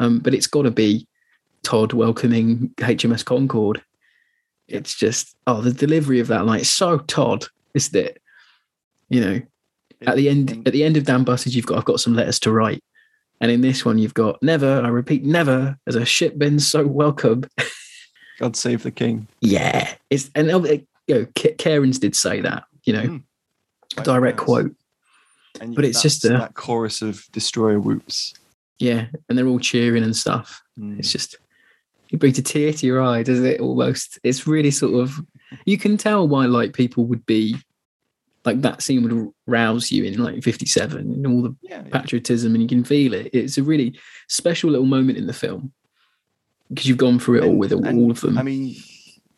Um, 0.00 0.18
but 0.18 0.34
it's 0.34 0.48
got 0.48 0.62
to 0.62 0.70
be 0.72 1.06
Todd 1.62 1.92
welcoming 1.92 2.70
HMS 2.78 3.24
Concord. 3.24 3.82
It's 4.68 4.94
just 4.94 5.36
oh 5.46 5.60
the 5.60 5.72
delivery 5.72 6.20
of 6.20 6.28
that 6.28 6.46
line 6.46 6.64
so 6.64 6.98
Todd, 6.98 7.44
isn't 7.74 7.96
it? 7.96 8.22
You 9.08 9.20
know, 9.20 9.40
at 10.06 10.16
the 10.16 10.28
end 10.28 10.62
at 10.66 10.72
the 10.72 10.84
end 10.84 10.96
of 10.96 11.04
Dan 11.04 11.24
Buses, 11.24 11.54
you've 11.56 11.66
got 11.66 11.78
I've 11.78 11.84
got 11.84 12.00
some 12.00 12.14
letters 12.14 12.38
to 12.40 12.52
write. 12.52 12.82
And 13.42 13.50
in 13.50 13.62
this 13.62 13.84
one, 13.86 13.96
you've 13.96 14.12
got 14.12 14.42
never, 14.42 14.82
I 14.82 14.88
repeat, 14.88 15.24
never 15.24 15.78
has 15.86 15.96
a 15.96 16.04
ship 16.04 16.36
been 16.36 16.60
so 16.60 16.86
welcome. 16.86 17.44
God 18.38 18.54
save 18.54 18.82
the 18.82 18.90
king. 18.90 19.28
yeah. 19.40 19.94
It's 20.10 20.30
and 20.34 20.50
uh, 20.50 20.60
you 21.06 21.14
know, 21.14 21.24
Kerans 21.34 21.98
did 21.98 22.14
say 22.14 22.40
that, 22.42 22.64
you 22.84 22.92
know, 22.92 23.02
Mm. 23.02 24.04
Direct 24.04 24.38
nice. 24.38 24.44
quote. 24.44 24.74
And 25.60 25.74
but 25.74 25.84
it's 25.84 26.00
just 26.00 26.24
a- 26.24 26.28
that 26.28 26.54
chorus 26.54 27.02
of 27.02 27.24
destroyer 27.32 27.80
whoops. 27.80 28.34
Yeah. 28.78 29.06
And 29.28 29.36
they're 29.36 29.48
all 29.48 29.58
cheering 29.58 30.04
and 30.04 30.14
stuff. 30.14 30.62
Mm. 30.78 30.98
It's 31.00 31.10
just 31.10 31.36
you 32.10 32.18
brings 32.18 32.38
a 32.38 32.42
tear 32.42 32.72
to 32.72 32.86
your 32.86 33.02
eye, 33.02 33.22
does 33.22 33.40
it 33.40 33.60
almost? 33.60 34.18
It's 34.22 34.46
really 34.46 34.70
sort 34.70 34.94
of 35.02 35.20
you 35.64 35.78
can 35.78 35.96
tell 35.96 36.26
why 36.28 36.46
like 36.46 36.72
people 36.74 37.04
would 37.06 37.24
be 37.26 37.56
like 38.44 38.62
that 38.62 38.82
scene 38.82 39.02
would 39.02 39.32
rouse 39.46 39.90
you 39.92 40.04
in 40.04 40.18
like 40.22 40.42
57 40.42 40.98
and 40.98 41.26
all 41.26 41.42
the 41.42 41.54
Yeah, 41.62 41.82
yeah. 41.84 42.00
patriotism 42.00 42.54
and 42.54 42.62
you 42.62 42.68
can 42.68 42.84
feel 42.84 43.12
it. 43.14 43.30
It's 43.34 43.58
a 43.58 43.62
really 43.62 43.98
special 44.28 44.70
little 44.70 44.86
moment 44.86 45.18
in 45.18 45.26
the 45.26 45.32
film 45.32 45.72
because 46.68 46.86
you've 46.86 46.96
gone 46.98 47.18
through 47.18 47.42
it 47.42 47.44
all 47.44 47.56
with 47.56 47.72
all, 47.72 47.84
And, 47.84 47.98
all 48.00 48.10
of 48.10 48.20
them. 48.22 48.38
I 48.38 48.42
mean, 48.42 48.76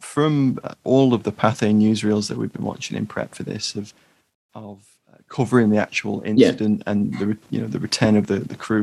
from 0.00 0.60
uh, 0.62 0.74
all 0.84 1.14
of 1.14 1.22
the 1.24 1.32
Pathé 1.32 1.74
newsreels 1.74 2.28
that 2.28 2.38
we've 2.38 2.52
been 2.52 2.64
watching 2.64 2.96
in 2.96 3.06
prep 3.06 3.34
for 3.34 3.42
this, 3.42 3.74
of 3.74 3.92
of 4.54 4.84
uh, 5.10 5.16
covering 5.28 5.70
the 5.70 5.78
actual 5.78 6.22
incident 6.24 6.82
and 6.86 7.14
the 7.18 7.36
you 7.50 7.60
know 7.60 7.66
the 7.66 7.80
return 7.80 8.16
of 8.16 8.26
the 8.26 8.38
the 8.40 8.56
crew. 8.56 8.82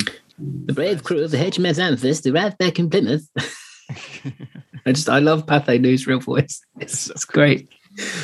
the 0.65 0.73
brave 0.73 1.03
crew 1.03 1.23
of 1.23 1.31
the 1.31 1.37
HMS 1.37 1.77
Amethyst 1.79 2.25
arrived 2.27 2.57
back 2.57 2.79
in 2.79 2.89
Plymouth. 2.89 3.29
I 4.85 4.91
just 4.91 5.09
I 5.09 5.19
love 5.19 5.45
Pathé 5.45 5.79
newsreel 5.79 6.21
voice. 6.23 6.61
It's, 6.79 7.09
it's 7.09 7.25
great. 7.25 7.69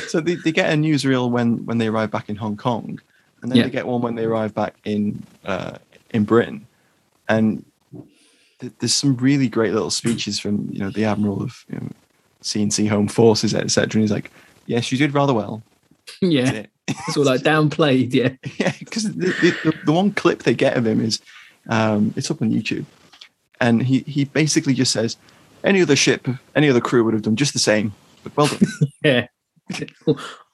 So 0.08 0.20
they, 0.20 0.36
they 0.36 0.52
get 0.52 0.72
a 0.72 0.76
newsreel 0.76 1.30
when 1.30 1.64
when 1.66 1.78
they 1.78 1.88
arrive 1.88 2.10
back 2.10 2.28
in 2.28 2.36
Hong 2.36 2.56
Kong, 2.56 3.00
and 3.42 3.50
then 3.50 3.56
Yeah. 3.58 3.64
they 3.64 3.70
get 3.70 3.86
one 3.86 4.00
when 4.00 4.14
they 4.14 4.24
arrive 4.24 4.54
back 4.54 4.76
in 4.84 5.22
uh, 5.44 5.78
in 6.10 6.24
Britain, 6.24 6.66
and 7.28 7.64
th- 8.60 8.72
there's 8.78 8.94
some 8.94 9.16
really 9.16 9.48
great 9.48 9.72
little 9.72 9.90
speeches 9.90 10.38
from 10.38 10.68
you 10.72 10.78
know 10.78 10.90
the 10.90 11.04
admiral 11.04 11.42
of 11.42 11.64
you 11.68 11.78
know, 11.78 11.88
CNC 12.42 12.88
Home 12.88 13.08
Forces 13.08 13.54
etc. 13.54 13.98
And 13.98 14.02
he's 14.02 14.12
like, 14.12 14.30
"Yes, 14.66 14.90
you 14.90 14.98
did 14.98 15.14
rather 15.14 15.34
well." 15.34 15.62
Yeah. 16.20 16.66
It's 16.88 17.16
all 17.16 17.24
like 17.24 17.40
downplayed, 17.40 18.14
yeah. 18.14 18.30
yeah, 18.58 18.72
because 18.78 19.12
the, 19.12 19.26
the, 19.64 19.74
the, 19.84 19.92
one 19.92 20.12
clip 20.12 20.44
they 20.44 20.54
get 20.54 20.76
of 20.76 20.86
him 20.86 21.00
is 21.04 21.20
um, 21.68 22.14
it's 22.16 22.30
up 22.30 22.40
on 22.40 22.52
YouTube, 22.52 22.84
and 23.60 23.82
he 23.82 24.00
he 24.06 24.24
basically 24.24 24.72
just 24.72 24.92
says, 24.92 25.16
"Any 25.66 25.82
other 25.82 25.96
ship, 25.96 26.26
any 26.54 26.68
other 26.70 26.80
crew 26.80 27.04
would 27.04 27.14
have 27.14 27.22
done 27.22 27.36
just 27.36 27.52
the 27.52 27.58
same." 27.58 27.92
But 28.22 28.36
well 28.36 28.46
done. 28.46 28.60
Yeah. 29.04 29.26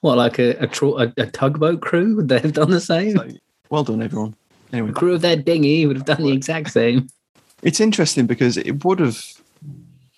What, 0.00 0.16
like 0.18 0.38
a, 0.38 0.52
a, 0.62 0.66
tro- 0.66 0.96
a, 0.98 1.26
tugboat 1.26 1.80
crew? 1.82 2.16
Would 2.16 2.28
they 2.28 2.38
have 2.40 2.54
done 2.54 2.70
the 2.70 2.80
same? 2.80 3.14
Like, 3.16 3.36
well 3.70 3.84
done, 3.84 4.02
everyone. 4.02 4.34
Anyway, 4.72 4.88
The 4.88 4.94
crew 4.94 5.14
of 5.14 5.20
their 5.20 5.36
dinghy 5.36 5.86
would 5.86 5.96
have 5.96 6.06
done 6.06 6.22
the 6.22 6.32
exact 6.32 6.70
same. 6.70 7.08
it's 7.62 7.78
interesting 7.80 8.26
because 8.26 8.56
it 8.56 8.84
would 8.84 8.98
have 9.00 9.22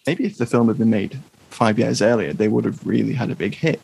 maybe 0.06 0.24
if 0.24 0.38
the 0.38 0.46
film 0.46 0.68
had 0.68 0.78
been 0.78 0.90
made 0.90 1.18
five 1.50 1.78
years 1.78 2.00
earlier, 2.00 2.32
they 2.32 2.48
would 2.48 2.64
have 2.64 2.86
really 2.86 3.12
had 3.14 3.30
a 3.30 3.34
big 3.36 3.54
hit. 3.56 3.80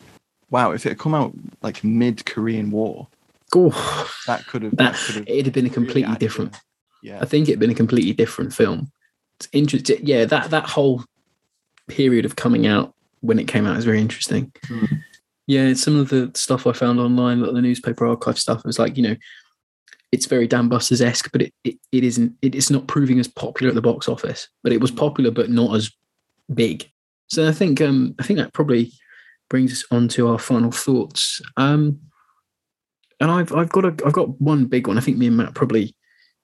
Wow, 0.49 0.71
if 0.71 0.85
it 0.85 0.89
had 0.89 0.99
come 0.99 1.13
out 1.13 1.33
like 1.61 1.83
mid 1.83 2.25
Korean 2.25 2.71
War, 2.71 3.07
Oh, 3.53 4.09
that 4.27 4.47
could 4.47 4.63
have 4.63 4.75
that, 4.77 4.95
could 4.95 5.15
have 5.15 5.27
it'd 5.27 5.45
have 5.45 5.53
been 5.53 5.65
a 5.65 5.69
completely 5.69 6.03
added 6.05 6.19
different. 6.19 6.55
yeah, 7.03 7.19
I 7.21 7.25
think 7.25 7.49
it'd 7.49 7.59
been 7.59 7.69
a 7.69 7.75
completely 7.75 8.13
different 8.13 8.53
film. 8.53 8.91
It's 9.41 9.49
interesting. 9.53 9.99
Yeah, 10.03 10.25
that 10.25 10.51
that 10.51 10.69
whole 10.69 11.03
period 11.87 12.25
of 12.25 12.35
coming 12.35 12.67
out 12.67 12.93
when 13.21 13.39
it 13.39 13.47
came 13.47 13.65
out 13.65 13.75
is 13.75 13.85
very 13.85 13.99
interesting. 13.99 14.51
Hmm. 14.67 14.85
Yeah, 15.47 15.73
some 15.73 15.97
of 15.97 16.09
the 16.09 16.31
stuff 16.35 16.67
I 16.67 16.73
found 16.73 16.99
online, 16.99 17.41
like 17.41 17.53
the 17.53 17.61
newspaper 17.61 18.05
archive 18.05 18.37
stuff, 18.37 18.63
was 18.63 18.77
like 18.77 18.97
you 18.97 19.03
know, 19.03 19.15
it's 20.11 20.27
very 20.27 20.45
Dam 20.45 20.69
Busters 20.69 21.01
esque, 21.01 21.31
but 21.31 21.41
it, 21.41 21.53
it, 21.63 21.79
it 21.91 22.03
isn't. 22.03 22.35
It, 22.43 22.53
it's 22.53 22.69
not 22.69 22.85
proving 22.85 23.19
as 23.19 23.27
popular 23.27 23.69
at 23.69 23.75
the 23.75 23.81
box 23.81 24.07
office, 24.07 24.47
but 24.61 24.71
it 24.71 24.79
was 24.79 24.91
popular, 24.91 25.31
but 25.31 25.49
not 25.49 25.75
as 25.75 25.89
big. 26.53 26.87
So 27.27 27.47
I 27.47 27.51
think 27.51 27.81
um, 27.81 28.13
I 28.19 28.23
think 28.23 28.37
that 28.37 28.53
probably 28.53 28.93
brings 29.49 29.71
us 29.71 29.83
on 29.89 30.07
to 30.09 30.27
our 30.27 30.37
final 30.37 30.71
thoughts. 30.71 31.41
Um, 31.57 31.99
and 33.19 33.31
I've 33.31 33.51
I've 33.55 33.69
got 33.69 33.85
a 33.85 34.05
I've 34.05 34.13
got 34.13 34.39
one 34.39 34.65
big 34.65 34.87
one. 34.87 34.99
I 34.99 35.01
think 35.01 35.17
me 35.17 35.25
and 35.25 35.37
Matt 35.37 35.55
probably 35.55 35.95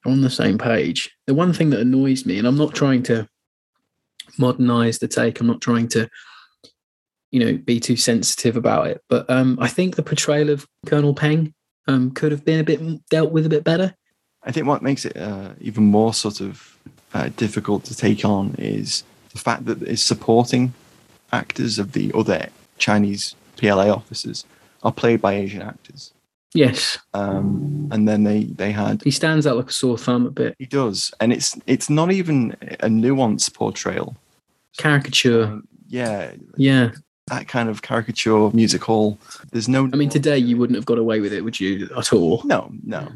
on 0.08 0.22
the 0.22 0.30
same 0.30 0.58
page. 0.58 1.15
The 1.28 1.34
one 1.34 1.54
thing 1.54 1.70
that 1.72 1.82
annoys 1.82 2.26
me, 2.26 2.38
and 2.38 2.48
I'm 2.48 2.58
not 2.58 2.74
trying 2.74 3.04
to 3.04 3.28
modernize 4.38 5.00
the 5.00 5.08
take. 5.08 5.39
I'm 5.39 5.48
not 5.48 5.62
trying 5.62 5.88
to, 5.89 6.10
you 7.32 7.39
know, 7.39 7.58
be 7.58 7.80
too 7.80 7.98
sensitive 7.98 8.56
about 8.56 8.88
it. 8.88 9.04
But 9.10 9.30
um, 9.30 9.58
I 9.62 9.67
think 9.67 9.96
the 9.96 10.04
portrayal 10.04 10.50
of 10.50 10.65
Colonel 10.86 11.13
Peng 11.13 11.54
um, 11.88 12.12
could 12.12 12.32
have 12.32 12.46
been 12.46 12.60
a 12.60 12.63
bit 12.63 12.82
dealt 13.10 13.32
with 13.32 13.46
a 13.46 13.50
bit 13.50 13.63
better. 13.63 13.96
I 14.43 14.52
think 14.52 14.65
what 14.65 14.82
makes 14.82 15.06
it 15.06 15.17
uh, 15.17 15.50
even 15.60 15.84
more 15.84 16.13
sort 16.13 16.39
of 16.41 16.78
uh, 17.13 17.30
difficult 17.36 17.84
to 17.86 17.96
take 17.96 18.24
on 18.24 18.56
is 18.58 19.04
the 19.32 19.39
fact 19.39 19.65
that 19.65 19.82
it's 19.82 20.02
supporting 20.02 20.74
actors 21.34 21.80
of 21.80 21.91
the 21.91 22.12
other 22.13 22.48
Chinese 22.78 23.36
PLA 23.58 23.89
officers 23.89 24.46
are 24.84 24.91
played 24.91 25.22
by 25.22 25.34
Asian 25.34 25.62
actors. 25.62 26.13
Yes. 26.54 26.98
Um, 27.14 27.90
and 27.92 28.08
then 28.08 28.24
they 28.24 28.46
they 28.46 28.72
had 28.72 29.02
he 29.04 29.12
stands 29.12 29.46
out 29.46 29.58
like 29.58 29.70
a 29.70 29.74
sore 29.74 29.98
thumb 29.98 30.26
a 30.26 30.32
bit. 30.32 30.56
He 30.58 30.66
does, 30.66 31.12
and 31.20 31.34
it's 31.34 31.58
it's 31.68 31.90
not 31.90 32.12
even 32.12 32.56
a 32.80 32.88
nuanced 32.88 33.54
portrayal. 33.54 34.16
Caricature. 34.78 35.44
Um, 35.44 35.68
yeah. 35.88 36.32
Yeah. 36.56 36.92
That 37.28 37.48
kind 37.48 37.68
of 37.68 37.82
caricature 37.82 38.50
music 38.52 38.84
hall. 38.84 39.18
There's 39.52 39.68
no. 39.68 39.90
I 39.92 39.98
mean, 39.98 40.10
today 40.10 40.38
you 40.38 40.56
wouldn't 40.58 40.76
have 40.78 40.86
got 40.86 40.98
away 40.98 41.20
with 41.20 41.34
it, 41.34 41.44
would 41.44 41.60
you, 41.60 41.90
at 41.98 42.14
all? 42.14 42.42
No, 42.46 42.72
no. 42.84 43.08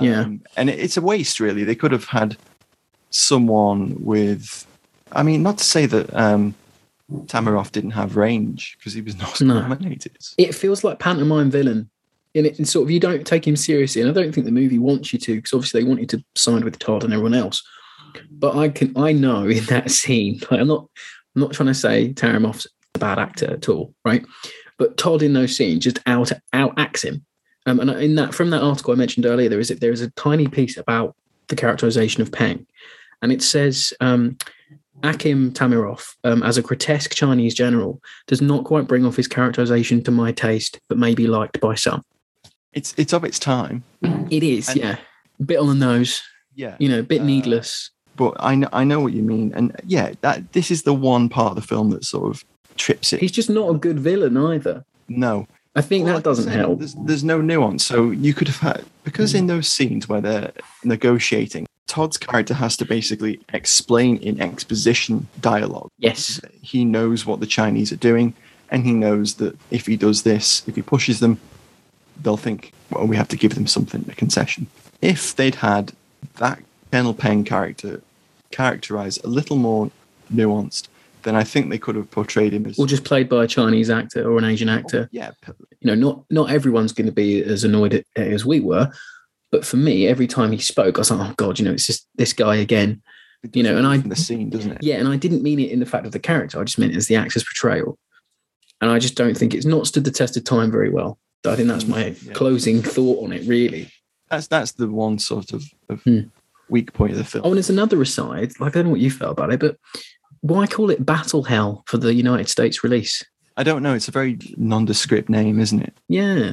Yeah. 0.00 0.20
Um, 0.20 0.42
and 0.56 0.68
it, 0.68 0.78
it's 0.78 0.96
a 0.96 1.00
waste, 1.02 1.40
really. 1.40 1.64
They 1.64 1.74
could 1.74 1.92
have 1.92 2.04
had 2.04 2.36
someone 3.10 3.96
with. 4.04 4.66
I 5.12 5.22
mean, 5.22 5.42
not 5.42 5.56
to 5.58 5.64
say 5.64 5.86
that 5.86 6.14
um, 6.14 6.54
Tamiroff 7.10 7.72
didn't 7.72 7.92
have 7.92 8.16
range 8.16 8.76
because 8.78 8.92
he 8.92 9.00
was 9.00 9.16
not 9.16 9.40
No. 9.40 9.60
nominated. 9.60 10.18
It 10.36 10.54
feels 10.54 10.84
like 10.84 10.98
pantomime 10.98 11.50
villain. 11.50 11.88
And 12.34 12.46
it 12.46 12.58
and 12.58 12.68
sort 12.68 12.84
of 12.84 12.90
you 12.90 13.00
don't 13.00 13.26
take 13.26 13.46
him 13.46 13.56
seriously, 13.56 14.02
and 14.02 14.10
I 14.10 14.14
don't 14.14 14.32
think 14.32 14.44
the 14.44 14.52
movie 14.52 14.78
wants 14.78 15.12
you 15.12 15.18
to, 15.20 15.36
because 15.36 15.52
obviously 15.52 15.80
they 15.80 15.88
want 15.88 16.00
you 16.00 16.06
to 16.08 16.24
side 16.34 16.64
with 16.64 16.78
Todd 16.78 17.04
and 17.04 17.12
everyone 17.12 17.34
else. 17.34 17.62
But 18.30 18.56
I 18.56 18.68
can, 18.68 18.96
I 18.96 19.12
know 19.12 19.44
in 19.48 19.64
that 19.64 19.90
scene, 19.90 20.40
like 20.50 20.60
I'm 20.60 20.68
not, 20.68 20.88
I'm 21.34 21.42
not 21.42 21.52
trying 21.52 21.68
to 21.68 21.74
say 21.74 22.12
Tamiroff's 22.12 22.66
a 22.94 22.98
bad 22.98 23.18
actor 23.18 23.52
at 23.52 23.68
all, 23.68 23.94
right? 24.04 24.24
But 24.78 24.96
Todd 24.96 25.22
in 25.22 25.32
those 25.32 25.56
scenes 25.56 25.84
just 25.84 26.00
out 26.06 26.30
out 26.52 26.74
acts 26.76 27.02
him. 27.02 27.24
Um, 27.66 27.80
and 27.80 27.90
in 27.90 28.14
that, 28.14 28.34
from 28.34 28.50
that 28.50 28.62
article 28.62 28.92
I 28.92 28.96
mentioned 28.96 29.26
earlier, 29.26 29.48
there 29.48 29.60
is 29.60 29.70
a, 29.70 29.74
there 29.74 29.92
is 29.92 30.00
a 30.00 30.10
tiny 30.12 30.48
piece 30.48 30.76
about 30.76 31.14
the 31.48 31.56
characterization 31.56 32.22
of 32.22 32.32
Peng, 32.32 32.66
and 33.20 33.32
it 33.32 33.42
says 33.42 33.92
um, 34.00 34.38
Akim 35.02 35.52
Tamiroff, 35.52 36.16
um, 36.24 36.42
as 36.42 36.58
a 36.58 36.62
grotesque 36.62 37.14
Chinese 37.14 37.54
general, 37.54 38.00
does 38.26 38.40
not 38.40 38.64
quite 38.64 38.88
bring 38.88 39.04
off 39.04 39.16
his 39.16 39.28
characterization 39.28 40.02
to 40.04 40.10
my 40.10 40.32
taste, 40.32 40.80
but 40.88 40.98
may 40.98 41.14
be 41.14 41.26
liked 41.26 41.60
by 41.60 41.74
some. 41.74 42.04
It's 42.72 42.94
it's 42.96 43.12
of 43.12 43.24
its 43.24 43.38
time. 43.38 43.82
It 44.30 44.42
is, 44.42 44.68
And- 44.68 44.78
yeah, 44.78 44.96
A 45.40 45.42
bit 45.44 45.58
on 45.58 45.68
the 45.68 45.74
nose, 45.74 46.22
Yeah. 46.54 46.76
you 46.78 46.88
know, 46.88 46.98
a 47.00 47.02
bit 47.02 47.20
Uh, 47.22 47.24
needless. 47.24 47.90
But 48.16 48.34
I 48.40 48.54
know 48.56 48.68
I 48.72 48.84
know 48.84 49.00
what 49.00 49.12
you 49.12 49.22
mean, 49.22 49.52
and 49.54 49.74
yeah, 49.86 50.12
that 50.22 50.52
this 50.52 50.70
is 50.70 50.82
the 50.82 50.92
one 50.94 51.28
part 51.28 51.50
of 51.50 51.56
the 51.56 51.62
film 51.66 51.90
that 51.90 52.04
sort 52.04 52.30
of 52.30 52.44
trips 52.76 53.12
it. 53.12 53.20
He's 53.20 53.32
just 53.32 53.48
not 53.50 53.70
a 53.70 53.74
good 53.78 53.98
villain 54.00 54.36
either. 54.36 54.84
No, 55.08 55.46
I 55.76 55.80
think 55.82 56.04
Well, 56.04 56.12
that 56.14 56.16
like 56.18 56.24
doesn't 56.24 56.44
said, 56.50 56.56
help. 56.56 56.78
There's, 56.80 56.94
there's 57.06 57.24
no 57.24 57.40
nuance. 57.40 57.86
So 57.86 58.10
you 58.10 58.34
could 58.34 58.48
have 58.48 58.58
had 58.58 58.84
because 59.04 59.34
in 59.34 59.46
those 59.46 59.68
scenes 59.68 60.08
where 60.08 60.20
they're 60.20 60.52
negotiating, 60.84 61.66
Todd's 61.86 62.18
character 62.18 62.54
has 62.54 62.76
to 62.78 62.84
basically 62.84 63.40
explain 63.54 64.16
in 64.18 64.40
exposition 64.40 65.28
dialogue. 65.40 65.88
Yes, 65.98 66.40
He 66.60 66.84
knows 66.84 67.24
what 67.24 67.38
the 67.40 67.46
Chinese 67.46 67.92
are 67.92 67.96
doing, 68.10 68.34
and 68.70 68.84
he 68.84 68.92
knows 68.92 69.34
that 69.34 69.56
if 69.70 69.86
he 69.86 69.96
does 69.96 70.22
this, 70.24 70.62
if 70.66 70.74
he 70.74 70.82
pushes 70.82 71.20
them, 71.20 71.38
they'll 72.22 72.36
think, 72.36 72.72
well, 72.90 73.06
we 73.06 73.16
have 73.16 73.28
to 73.28 73.36
give 73.36 73.54
them 73.54 73.66
something, 73.66 74.04
a 74.08 74.14
concession. 74.14 74.66
If 75.02 75.36
they'd 75.36 75.56
had 75.56 75.92
that 76.38 76.60
Colonel 76.90 77.14
Peng 77.14 77.44
character 77.44 78.02
characterized 78.50 79.24
a 79.24 79.28
little 79.28 79.56
more 79.56 79.90
nuanced, 80.32 80.88
then 81.22 81.34
I 81.36 81.44
think 81.44 81.68
they 81.68 81.78
could 81.78 81.96
have 81.96 82.10
portrayed 82.10 82.52
him 82.52 82.66
as 82.66 82.78
or 82.78 82.86
just 82.86 83.04
played 83.04 83.28
by 83.28 83.44
a 83.44 83.46
Chinese 83.46 83.90
actor 83.90 84.28
or 84.30 84.38
an 84.38 84.44
Asian 84.44 84.68
actor. 84.68 85.08
yeah, 85.12 85.32
You 85.46 85.54
know, 85.82 85.94
not 85.94 86.24
not 86.30 86.50
everyone's 86.50 86.92
going 86.92 87.06
to 87.06 87.12
be 87.12 87.42
as 87.42 87.64
annoyed 87.64 87.94
at, 87.94 88.04
as 88.16 88.46
we 88.46 88.60
were, 88.60 88.90
but 89.50 89.64
for 89.66 89.76
me, 89.76 90.06
every 90.06 90.26
time 90.26 90.52
he 90.52 90.58
spoke, 90.58 90.96
I 90.96 91.00
was 91.00 91.10
like, 91.10 91.30
oh 91.30 91.34
god, 91.36 91.58
you 91.58 91.64
know, 91.64 91.72
it's 91.72 91.86
just 91.86 92.06
this 92.14 92.32
guy 92.32 92.56
again. 92.56 93.02
You 93.52 93.62
know, 93.62 93.76
and 93.76 93.86
I- 93.86 93.98
the 93.98 94.16
scene, 94.16 94.50
doesn't 94.50 94.72
it? 94.72 94.78
Yeah, 94.80 94.96
and 94.96 95.08
I 95.08 95.16
didn't 95.16 95.42
mean 95.42 95.60
it 95.60 95.70
in 95.70 95.80
the 95.80 95.86
fact 95.86 96.06
of 96.06 96.12
the 96.12 96.18
character. 96.18 96.60
I 96.60 96.64
just 96.64 96.78
meant 96.78 96.92
it 96.92 96.96
as 96.96 97.06
the 97.06 97.16
actor's 97.16 97.44
portrayal. 97.44 97.98
And 98.80 98.90
I 98.90 98.98
just 99.00 99.16
don't 99.16 99.36
think 99.36 99.54
it's 99.54 99.66
not 99.66 99.86
stood 99.88 100.04
the 100.04 100.10
test 100.12 100.36
of 100.36 100.44
time 100.44 100.70
very 100.70 100.88
well. 100.90 101.18
I 101.46 101.56
think 101.56 101.68
that's 101.68 101.86
my 101.86 102.14
Yeah. 102.22 102.32
closing 102.32 102.82
thought 102.82 103.24
on 103.24 103.32
it, 103.32 103.46
really. 103.46 103.90
That's 104.30 104.46
that's 104.48 104.72
the 104.72 104.88
one 104.88 105.18
sort 105.18 105.52
of, 105.52 105.64
of 105.88 106.02
Hmm. 106.02 106.20
weak 106.68 106.92
point 106.92 107.12
of 107.12 107.18
the 107.18 107.24
film. 107.24 107.44
Oh, 107.46 107.50
and 107.50 107.58
it's 107.58 107.70
another 107.70 108.00
aside. 108.02 108.52
Like, 108.60 108.72
I 108.76 108.78
don't 108.80 108.86
know 108.86 108.90
what 108.90 109.00
you 109.00 109.10
felt 109.10 109.32
about 109.32 109.52
it, 109.52 109.60
but 109.60 109.76
why 110.40 110.66
call 110.66 110.90
it 110.90 111.04
Battle 111.06 111.44
Hell 111.44 111.82
for 111.86 111.96
the 111.98 112.12
United 112.14 112.48
States 112.48 112.84
release? 112.84 113.24
I 113.56 113.62
don't 113.62 113.82
know. 113.82 113.94
It's 113.94 114.08
a 114.08 114.12
very 114.12 114.38
nondescript 114.56 115.28
name, 115.28 115.58
isn't 115.60 115.80
it? 115.82 115.94
Yeah. 116.08 116.52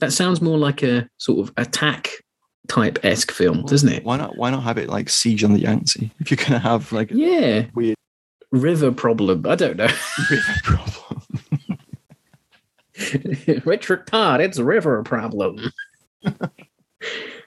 That 0.00 0.12
sounds 0.12 0.40
more 0.40 0.58
like 0.58 0.82
a 0.82 1.08
sort 1.18 1.46
of 1.46 1.54
attack 1.56 2.10
type 2.66 2.98
esque 3.04 3.30
film, 3.30 3.64
doesn't 3.66 3.88
it? 3.90 4.04
Why 4.04 4.16
not? 4.16 4.36
Why 4.38 4.50
not 4.50 4.62
have 4.62 4.78
it 4.78 4.88
like 4.88 5.08
Siege 5.10 5.44
on 5.44 5.52
the 5.52 5.60
Yangtze? 5.60 6.10
If 6.20 6.30
you're 6.30 6.38
gonna 6.44 6.58
have 6.58 6.90
like 6.92 7.10
a 7.10 7.14
Yeah. 7.16 7.66
weird 7.74 7.96
River 8.50 8.90
problem. 8.92 9.44
I 9.46 9.54
don't 9.56 9.76
know. 9.76 9.88
river 10.30 10.54
problem. 10.62 11.22
Richard 13.64 14.06
Todd, 14.06 14.40
it's 14.40 14.58
a 14.58 14.64
river 14.64 15.02
problem. 15.02 15.72
the 16.22 16.50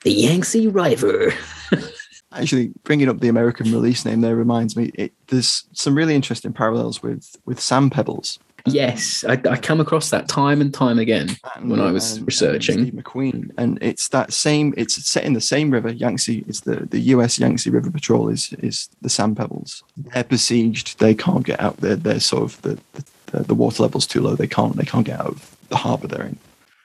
Yangtze 0.04 0.68
River. 0.68 1.34
Actually, 2.34 2.72
bringing 2.84 3.08
up 3.10 3.20
the 3.22 3.30
American 3.30 3.72
release 3.72 4.06
name 4.06 4.22
there 4.22 4.36
reminds 4.36 4.76
me. 4.76 4.92
It, 4.96 5.14
there's 5.28 5.64
some 5.72 5.96
really 5.96 6.14
interesting 6.16 6.54
parallels 6.54 7.02
with 7.02 7.36
with 7.46 7.60
Sand 7.60 7.92
Pebbles. 7.94 8.38
Yes, 8.66 9.24
I, 9.26 9.40
I 9.50 9.56
come 9.56 9.80
across 9.80 10.10
that 10.10 10.28
time 10.28 10.60
and 10.60 10.74
time 10.74 11.00
again 11.00 11.38
when 11.62 11.80
I 11.80 11.90
was 11.92 12.12
and- 12.12 12.18
and 12.20 12.28
researching. 12.28 12.82
Steve 12.82 12.94
McQueen, 12.96 13.52
and 13.58 13.78
it's 13.82 14.10
that 14.10 14.34
same. 14.34 14.74
It's 14.76 14.96
set 15.08 15.24
in 15.24 15.32
the 15.34 15.42
same 15.42 15.72
river, 15.72 15.90
Yangtze. 15.90 16.44
It's 16.50 16.60
the 16.62 16.76
the 16.86 17.00
U.S. 17.16 17.40
Yangtze 17.40 17.70
River 17.70 17.90
Patrol 17.90 18.28
is 18.28 18.54
is 18.60 18.90
the 19.02 19.10
Sand 19.10 19.38
Pebbles. 19.38 19.84
They're 19.96 20.26
besieged. 20.26 21.00
They 21.00 21.16
can't 21.16 21.46
get 21.46 21.62
out. 21.62 21.78
They're 21.78 21.96
they're 21.96 22.20
sort 22.20 22.44
of 22.44 22.62
the 22.62 22.78
the, 22.94 23.06
the 23.32 23.56
water 23.56 23.84
level's 23.84 24.08
too 24.08 24.22
low. 24.22 24.36
They 24.36 24.48
can't 24.48 24.76
they 24.76 24.86
can't 24.86 25.06
get 25.06 25.20
out 25.20 25.28
of 25.28 25.56
the 25.70 25.78
harbour 25.78 26.08
they're 26.08 26.26
in. 26.26 26.38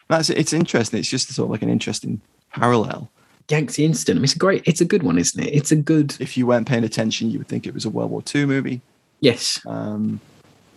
That's 0.09 0.31
it's 0.31 0.53
interesting. 0.53 0.99
It's 1.01 1.09
just 1.09 1.29
sort 1.33 1.47
of 1.47 1.51
like 1.51 1.63
an 1.63 1.71
interesting 1.71 2.21
parallel. 2.53 3.11
Yangtze 3.49 3.85
Incident. 3.85 4.23
It's 4.25 4.35
a 4.35 4.39
great. 4.39 4.63
It's 4.67 4.81
a 4.81 4.85
good 4.85 5.03
one, 5.03 5.19
isn't 5.19 5.43
it? 5.43 5.53
It's 5.53 5.73
a 5.73 5.77
good. 5.77 6.17
If 6.21 6.37
you 6.37 6.47
weren't 6.47 6.67
paying 6.69 6.85
attention, 6.85 7.31
you 7.31 7.39
would 7.39 7.49
think 7.49 7.67
it 7.67 7.75
was 7.75 7.85
a 7.85 7.91
World 7.91 8.11
War 8.11 8.23
II 8.35 8.47
movie. 8.47 8.81
Yes. 9.21 9.61
Um, 9.67 10.21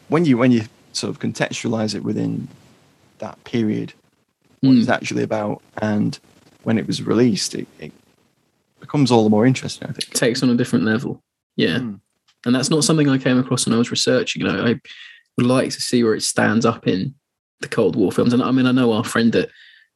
when 0.10 0.26
you 0.26 0.38
when 0.38 0.52
you 0.52 0.64
sort 0.92 1.10
of 1.12 1.20
contextualize 1.20 1.96
it 1.96 2.04
within 2.04 2.48
that 3.20 3.42
period, 3.44 3.94
what 4.62 4.72
Mm. 4.72 4.80
it's 4.80 4.90
actually 4.90 5.24
about, 5.24 5.62
and 5.78 6.20
when 6.64 6.78
it 6.78 6.88
was 6.88 7.02
released, 7.02 7.56
it, 7.56 7.68
it 7.80 7.92
becomes 8.80 9.12
all 9.12 9.24
the 9.24 9.30
more 9.30 9.46
interesting. 9.46 9.88
I 9.88 9.92
think. 9.94 10.14
takes 10.14 10.44
on 10.44 10.50
a 10.50 10.56
different 10.56 10.86
level. 10.86 11.22
Yeah. 11.56 11.78
Mm. 11.80 12.00
And 12.46 12.54
that's 12.56 12.70
not 12.70 12.84
something 12.84 13.10
I 13.10 13.18
came 13.18 13.40
across 13.40 13.66
when 13.66 13.74
I 13.74 13.78
was 13.78 13.90
researching. 13.92 14.42
You 14.42 14.52
know, 14.52 14.66
I 14.66 14.80
would 15.38 15.48
like 15.48 15.72
to 15.72 15.82
see 15.82 16.04
where 16.04 16.16
it 16.16 16.24
stands 16.24 16.66
up 16.66 16.88
in 16.88 17.14
the 17.62 17.68
Cold 17.68 17.96
War 17.96 18.12
films. 18.12 18.34
And 18.34 18.44
I 18.44 18.52
mean, 18.52 18.66
I 18.66 18.72
know 18.72 18.94
our 18.94 19.04
friend 19.04 19.36
at 19.36 19.50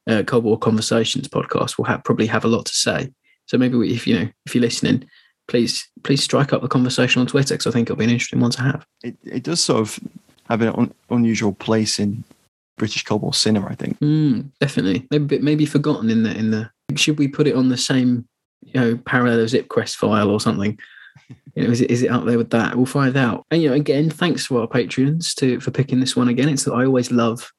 uh, 0.08 0.22
Cold 0.24 0.44
War 0.44 0.58
Conversations 0.58 1.28
podcast 1.28 1.78
will 1.78 1.84
have, 1.86 2.04
probably 2.04 2.26
have 2.26 2.44
a 2.44 2.48
lot 2.48 2.66
to 2.66 2.74
say. 2.74 3.10
So 3.46 3.58
maybe 3.58 3.76
we, 3.76 3.92
if 3.92 4.06
you 4.06 4.18
know, 4.18 4.28
if 4.46 4.54
you're 4.54 4.62
listening, 4.62 5.08
please 5.48 5.88
please 6.04 6.22
strike 6.22 6.52
up 6.52 6.62
the 6.62 6.68
conversation 6.68 7.20
on 7.20 7.26
Twitter 7.26 7.54
because 7.54 7.66
I 7.66 7.72
think 7.72 7.86
it'll 7.86 7.98
be 7.98 8.04
an 8.04 8.10
interesting 8.10 8.40
one 8.40 8.52
to 8.52 8.62
have. 8.62 8.86
It 9.02 9.16
it 9.24 9.42
does 9.42 9.60
sort 9.60 9.80
of 9.80 9.98
have 10.48 10.62
an 10.62 10.68
un, 10.68 10.94
unusual 11.10 11.52
place 11.52 11.98
in 11.98 12.22
British 12.78 13.04
Cold 13.04 13.22
War 13.22 13.34
cinema. 13.34 13.66
I 13.66 13.74
think. 13.74 13.98
Mm, 13.98 14.50
definitely, 14.60 15.06
maybe 15.10 15.38
maybe 15.40 15.66
forgotten 15.66 16.10
in 16.10 16.22
the 16.22 16.36
in 16.36 16.52
the. 16.52 16.70
Should 16.96 17.18
we 17.18 17.28
put 17.28 17.46
it 17.46 17.56
on 17.56 17.68
the 17.68 17.76
same, 17.76 18.26
you 18.62 18.80
know, 18.80 18.96
parallel 19.04 19.46
zip 19.48 19.68
quest 19.68 19.96
file 19.96 20.30
or 20.30 20.40
something? 20.40 20.78
You 21.54 21.64
know, 21.64 21.70
is 21.70 21.80
it 21.80 21.90
is 21.90 22.02
it 22.02 22.10
up 22.10 22.24
there 22.24 22.38
with 22.38 22.50
that? 22.50 22.76
We'll 22.76 22.86
find 22.86 23.16
out. 23.16 23.44
And 23.50 23.62
you 23.62 23.68
know, 23.68 23.74
again, 23.74 24.08
thanks 24.10 24.46
to 24.46 24.60
our 24.60 24.68
patrons 24.68 25.34
to 25.34 25.60
for 25.60 25.70
picking 25.70 26.00
this 26.00 26.16
one 26.16 26.28
again. 26.28 26.48
It's 26.48 26.66
I 26.68 26.84
always 26.84 27.10
love, 27.10 27.52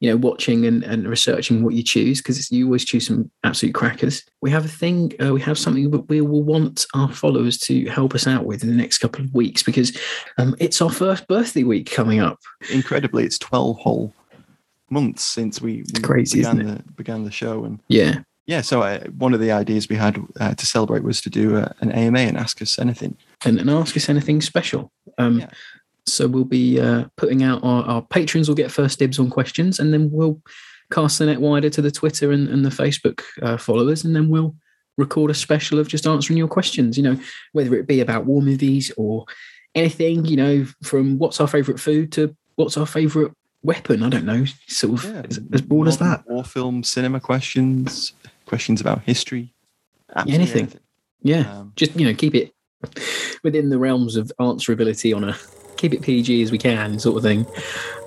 you 0.00 0.10
know, 0.10 0.16
watching 0.16 0.64
and, 0.64 0.82
and 0.82 1.06
researching 1.06 1.62
what 1.62 1.74
you 1.74 1.82
choose 1.82 2.20
because 2.20 2.50
you 2.50 2.64
always 2.66 2.84
choose 2.84 3.06
some 3.06 3.30
absolute 3.44 3.74
crackers. 3.74 4.24
We 4.40 4.50
have 4.50 4.64
a 4.64 4.68
thing. 4.68 5.12
Uh, 5.22 5.34
we 5.34 5.40
have 5.42 5.58
something 5.58 5.90
that 5.90 6.08
we 6.08 6.22
will 6.22 6.42
want 6.42 6.86
our 6.94 7.12
followers 7.12 7.58
to 7.58 7.84
help 7.86 8.14
us 8.14 8.26
out 8.26 8.46
with 8.46 8.62
in 8.62 8.70
the 8.70 8.76
next 8.76 8.98
couple 8.98 9.24
of 9.24 9.34
weeks 9.34 9.62
because 9.62 9.96
um, 10.38 10.56
it's 10.58 10.80
our 10.80 10.90
first 10.90 11.28
birthday 11.28 11.62
week 11.62 11.90
coming 11.90 12.20
up. 12.20 12.38
Incredibly, 12.72 13.24
it's 13.24 13.38
twelve 13.38 13.78
whole 13.78 14.14
months 14.90 15.24
since 15.24 15.60
we, 15.60 15.84
we 15.94 16.00
crazy, 16.00 16.38
began 16.38 16.58
the 16.58 16.82
began 16.96 17.24
the 17.24 17.30
show, 17.30 17.64
and 17.64 17.80
Yeah. 17.88 18.20
Yeah. 18.46 18.60
So 18.62 18.82
uh, 18.82 19.00
one 19.18 19.34
of 19.34 19.40
the 19.40 19.50
ideas 19.52 19.88
we 19.88 19.96
had 19.96 20.18
uh, 20.40 20.54
to 20.54 20.66
celebrate 20.66 21.02
was 21.02 21.20
to 21.22 21.30
do 21.30 21.56
uh, 21.56 21.68
an 21.80 21.92
AMA 21.92 22.18
and 22.20 22.36
ask 22.36 22.62
us 22.62 22.78
anything. 22.78 23.16
and, 23.44 23.58
and 23.58 23.68
ask 23.70 23.96
us 23.96 24.08
anything 24.08 24.40
special. 24.40 24.90
Um, 25.18 25.40
Yeah. 25.40 25.48
So 26.08 26.28
we'll 26.28 26.44
be 26.44 26.78
uh, 26.80 27.06
putting 27.16 27.42
out 27.42 27.64
our, 27.64 27.82
our 27.84 28.02
patrons 28.02 28.46
will 28.48 28.54
get 28.54 28.70
first 28.70 29.00
dibs 29.00 29.18
on 29.18 29.28
questions, 29.28 29.80
and 29.80 29.92
then 29.92 30.08
we'll 30.12 30.40
cast 30.92 31.18
the 31.18 31.26
net 31.26 31.40
wider 31.40 31.68
to 31.70 31.82
the 31.82 31.90
Twitter 31.90 32.30
and, 32.30 32.48
and 32.48 32.64
the 32.64 32.70
Facebook 32.70 33.22
uh, 33.42 33.56
followers, 33.56 34.04
and 34.04 34.14
then 34.14 34.28
we'll 34.28 34.54
record 34.96 35.32
a 35.32 35.34
special 35.34 35.80
of 35.80 35.88
just 35.88 36.06
answering 36.06 36.36
your 36.38 36.46
questions. 36.46 36.96
You 36.96 37.02
know, 37.02 37.20
whether 37.52 37.74
it 37.74 37.88
be 37.88 37.98
about 38.00 38.24
war 38.24 38.40
movies 38.40 38.92
or 38.96 39.24
anything. 39.74 40.24
You 40.26 40.36
know, 40.36 40.66
from 40.84 41.18
what's 41.18 41.40
our 41.40 41.48
favorite 41.48 41.80
food 41.80 42.12
to 42.12 42.36
what's 42.54 42.76
our 42.76 42.86
favorite 42.86 43.32
weapon. 43.64 44.04
I 44.04 44.08
don't 44.08 44.24
know, 44.26 44.44
sort 44.68 45.02
of 45.02 45.04
Yeah. 45.12 45.22
as, 45.28 45.40
as 45.52 45.60
broad 45.60 45.88
as 45.88 45.98
that. 45.98 46.22
War 46.28 46.44
film, 46.44 46.84
cinema 46.84 47.18
questions, 47.18 48.12
questions 48.46 48.80
about 48.80 49.02
history, 49.02 49.52
absolutely 50.14 50.34
Anything. 50.34 50.80
Yeah, 51.22 51.58
Um, 51.60 51.72
just 51.76 51.94
you 51.98 52.06
know, 52.06 52.14
keep 52.14 52.34
it 52.34 52.54
within 53.42 53.68
the 53.70 53.78
realms 53.78 54.16
of 54.16 54.30
answerability 54.40 55.14
on 55.14 55.24
a 55.24 55.36
keep 55.76 55.92
it 55.92 56.00
PG 56.00 56.42
as 56.42 56.50
we 56.50 56.56
can 56.58 56.98
sort 56.98 57.16
of 57.18 57.22
thing. 57.22 57.44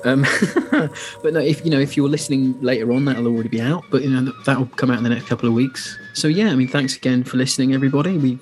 Um, 0.06 0.26
but 1.22 1.34
no, 1.34 1.40
if 1.40 1.64
you 1.66 1.72
know 1.72 1.80
if 1.80 1.96
you're 1.98 2.10
listening 2.10 2.60
later 2.62 2.92
on, 2.94 3.06
that'll 3.06 3.28
already 3.28 3.50
be 3.50 3.62
out. 3.62 3.84
But 3.92 4.02
you 4.04 4.10
know 4.10 4.24
that- 4.24 4.46
that'll 4.46 4.66
come 4.68 4.90
out 4.90 4.98
in 4.98 5.04
the 5.04 5.10
next 5.10 5.28
couple 5.28 5.48
of 5.50 5.54
weeks. 5.56 5.98
So 6.14 6.28
yeah, 6.28 6.50
I 6.52 6.56
mean, 6.56 6.68
thanks 6.68 6.96
again 6.96 7.24
for 7.24 7.38
listening, 7.38 7.74
everybody. 7.74 8.18
We 8.18 8.40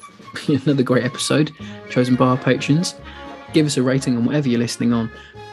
another 0.48 0.84
great 0.84 1.04
episode 1.04 1.52
chosen 1.89 2.16
by 2.16 2.28
our 2.28 2.38
patrons. 2.38 2.95
Give 3.54 3.66
us 3.66 3.78
a 3.78 3.84
rating 3.84 4.16
on 4.18 4.26
whatever 4.26 4.48
you're 4.50 4.60
listening 4.60 4.93
on. 4.93 5.10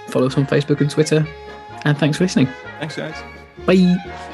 Follow 0.09 0.27
us 0.27 0.37
on 0.37 0.47
Facebook 0.47 0.81
and 0.81 0.91
Twitter. 0.91 1.27
And 1.85 1.97
thanks 1.97 2.19
for 2.19 2.25
listening. 2.25 2.49
Thanks, 2.81 2.97
guys. 2.97 3.15
Bye. 3.67 4.34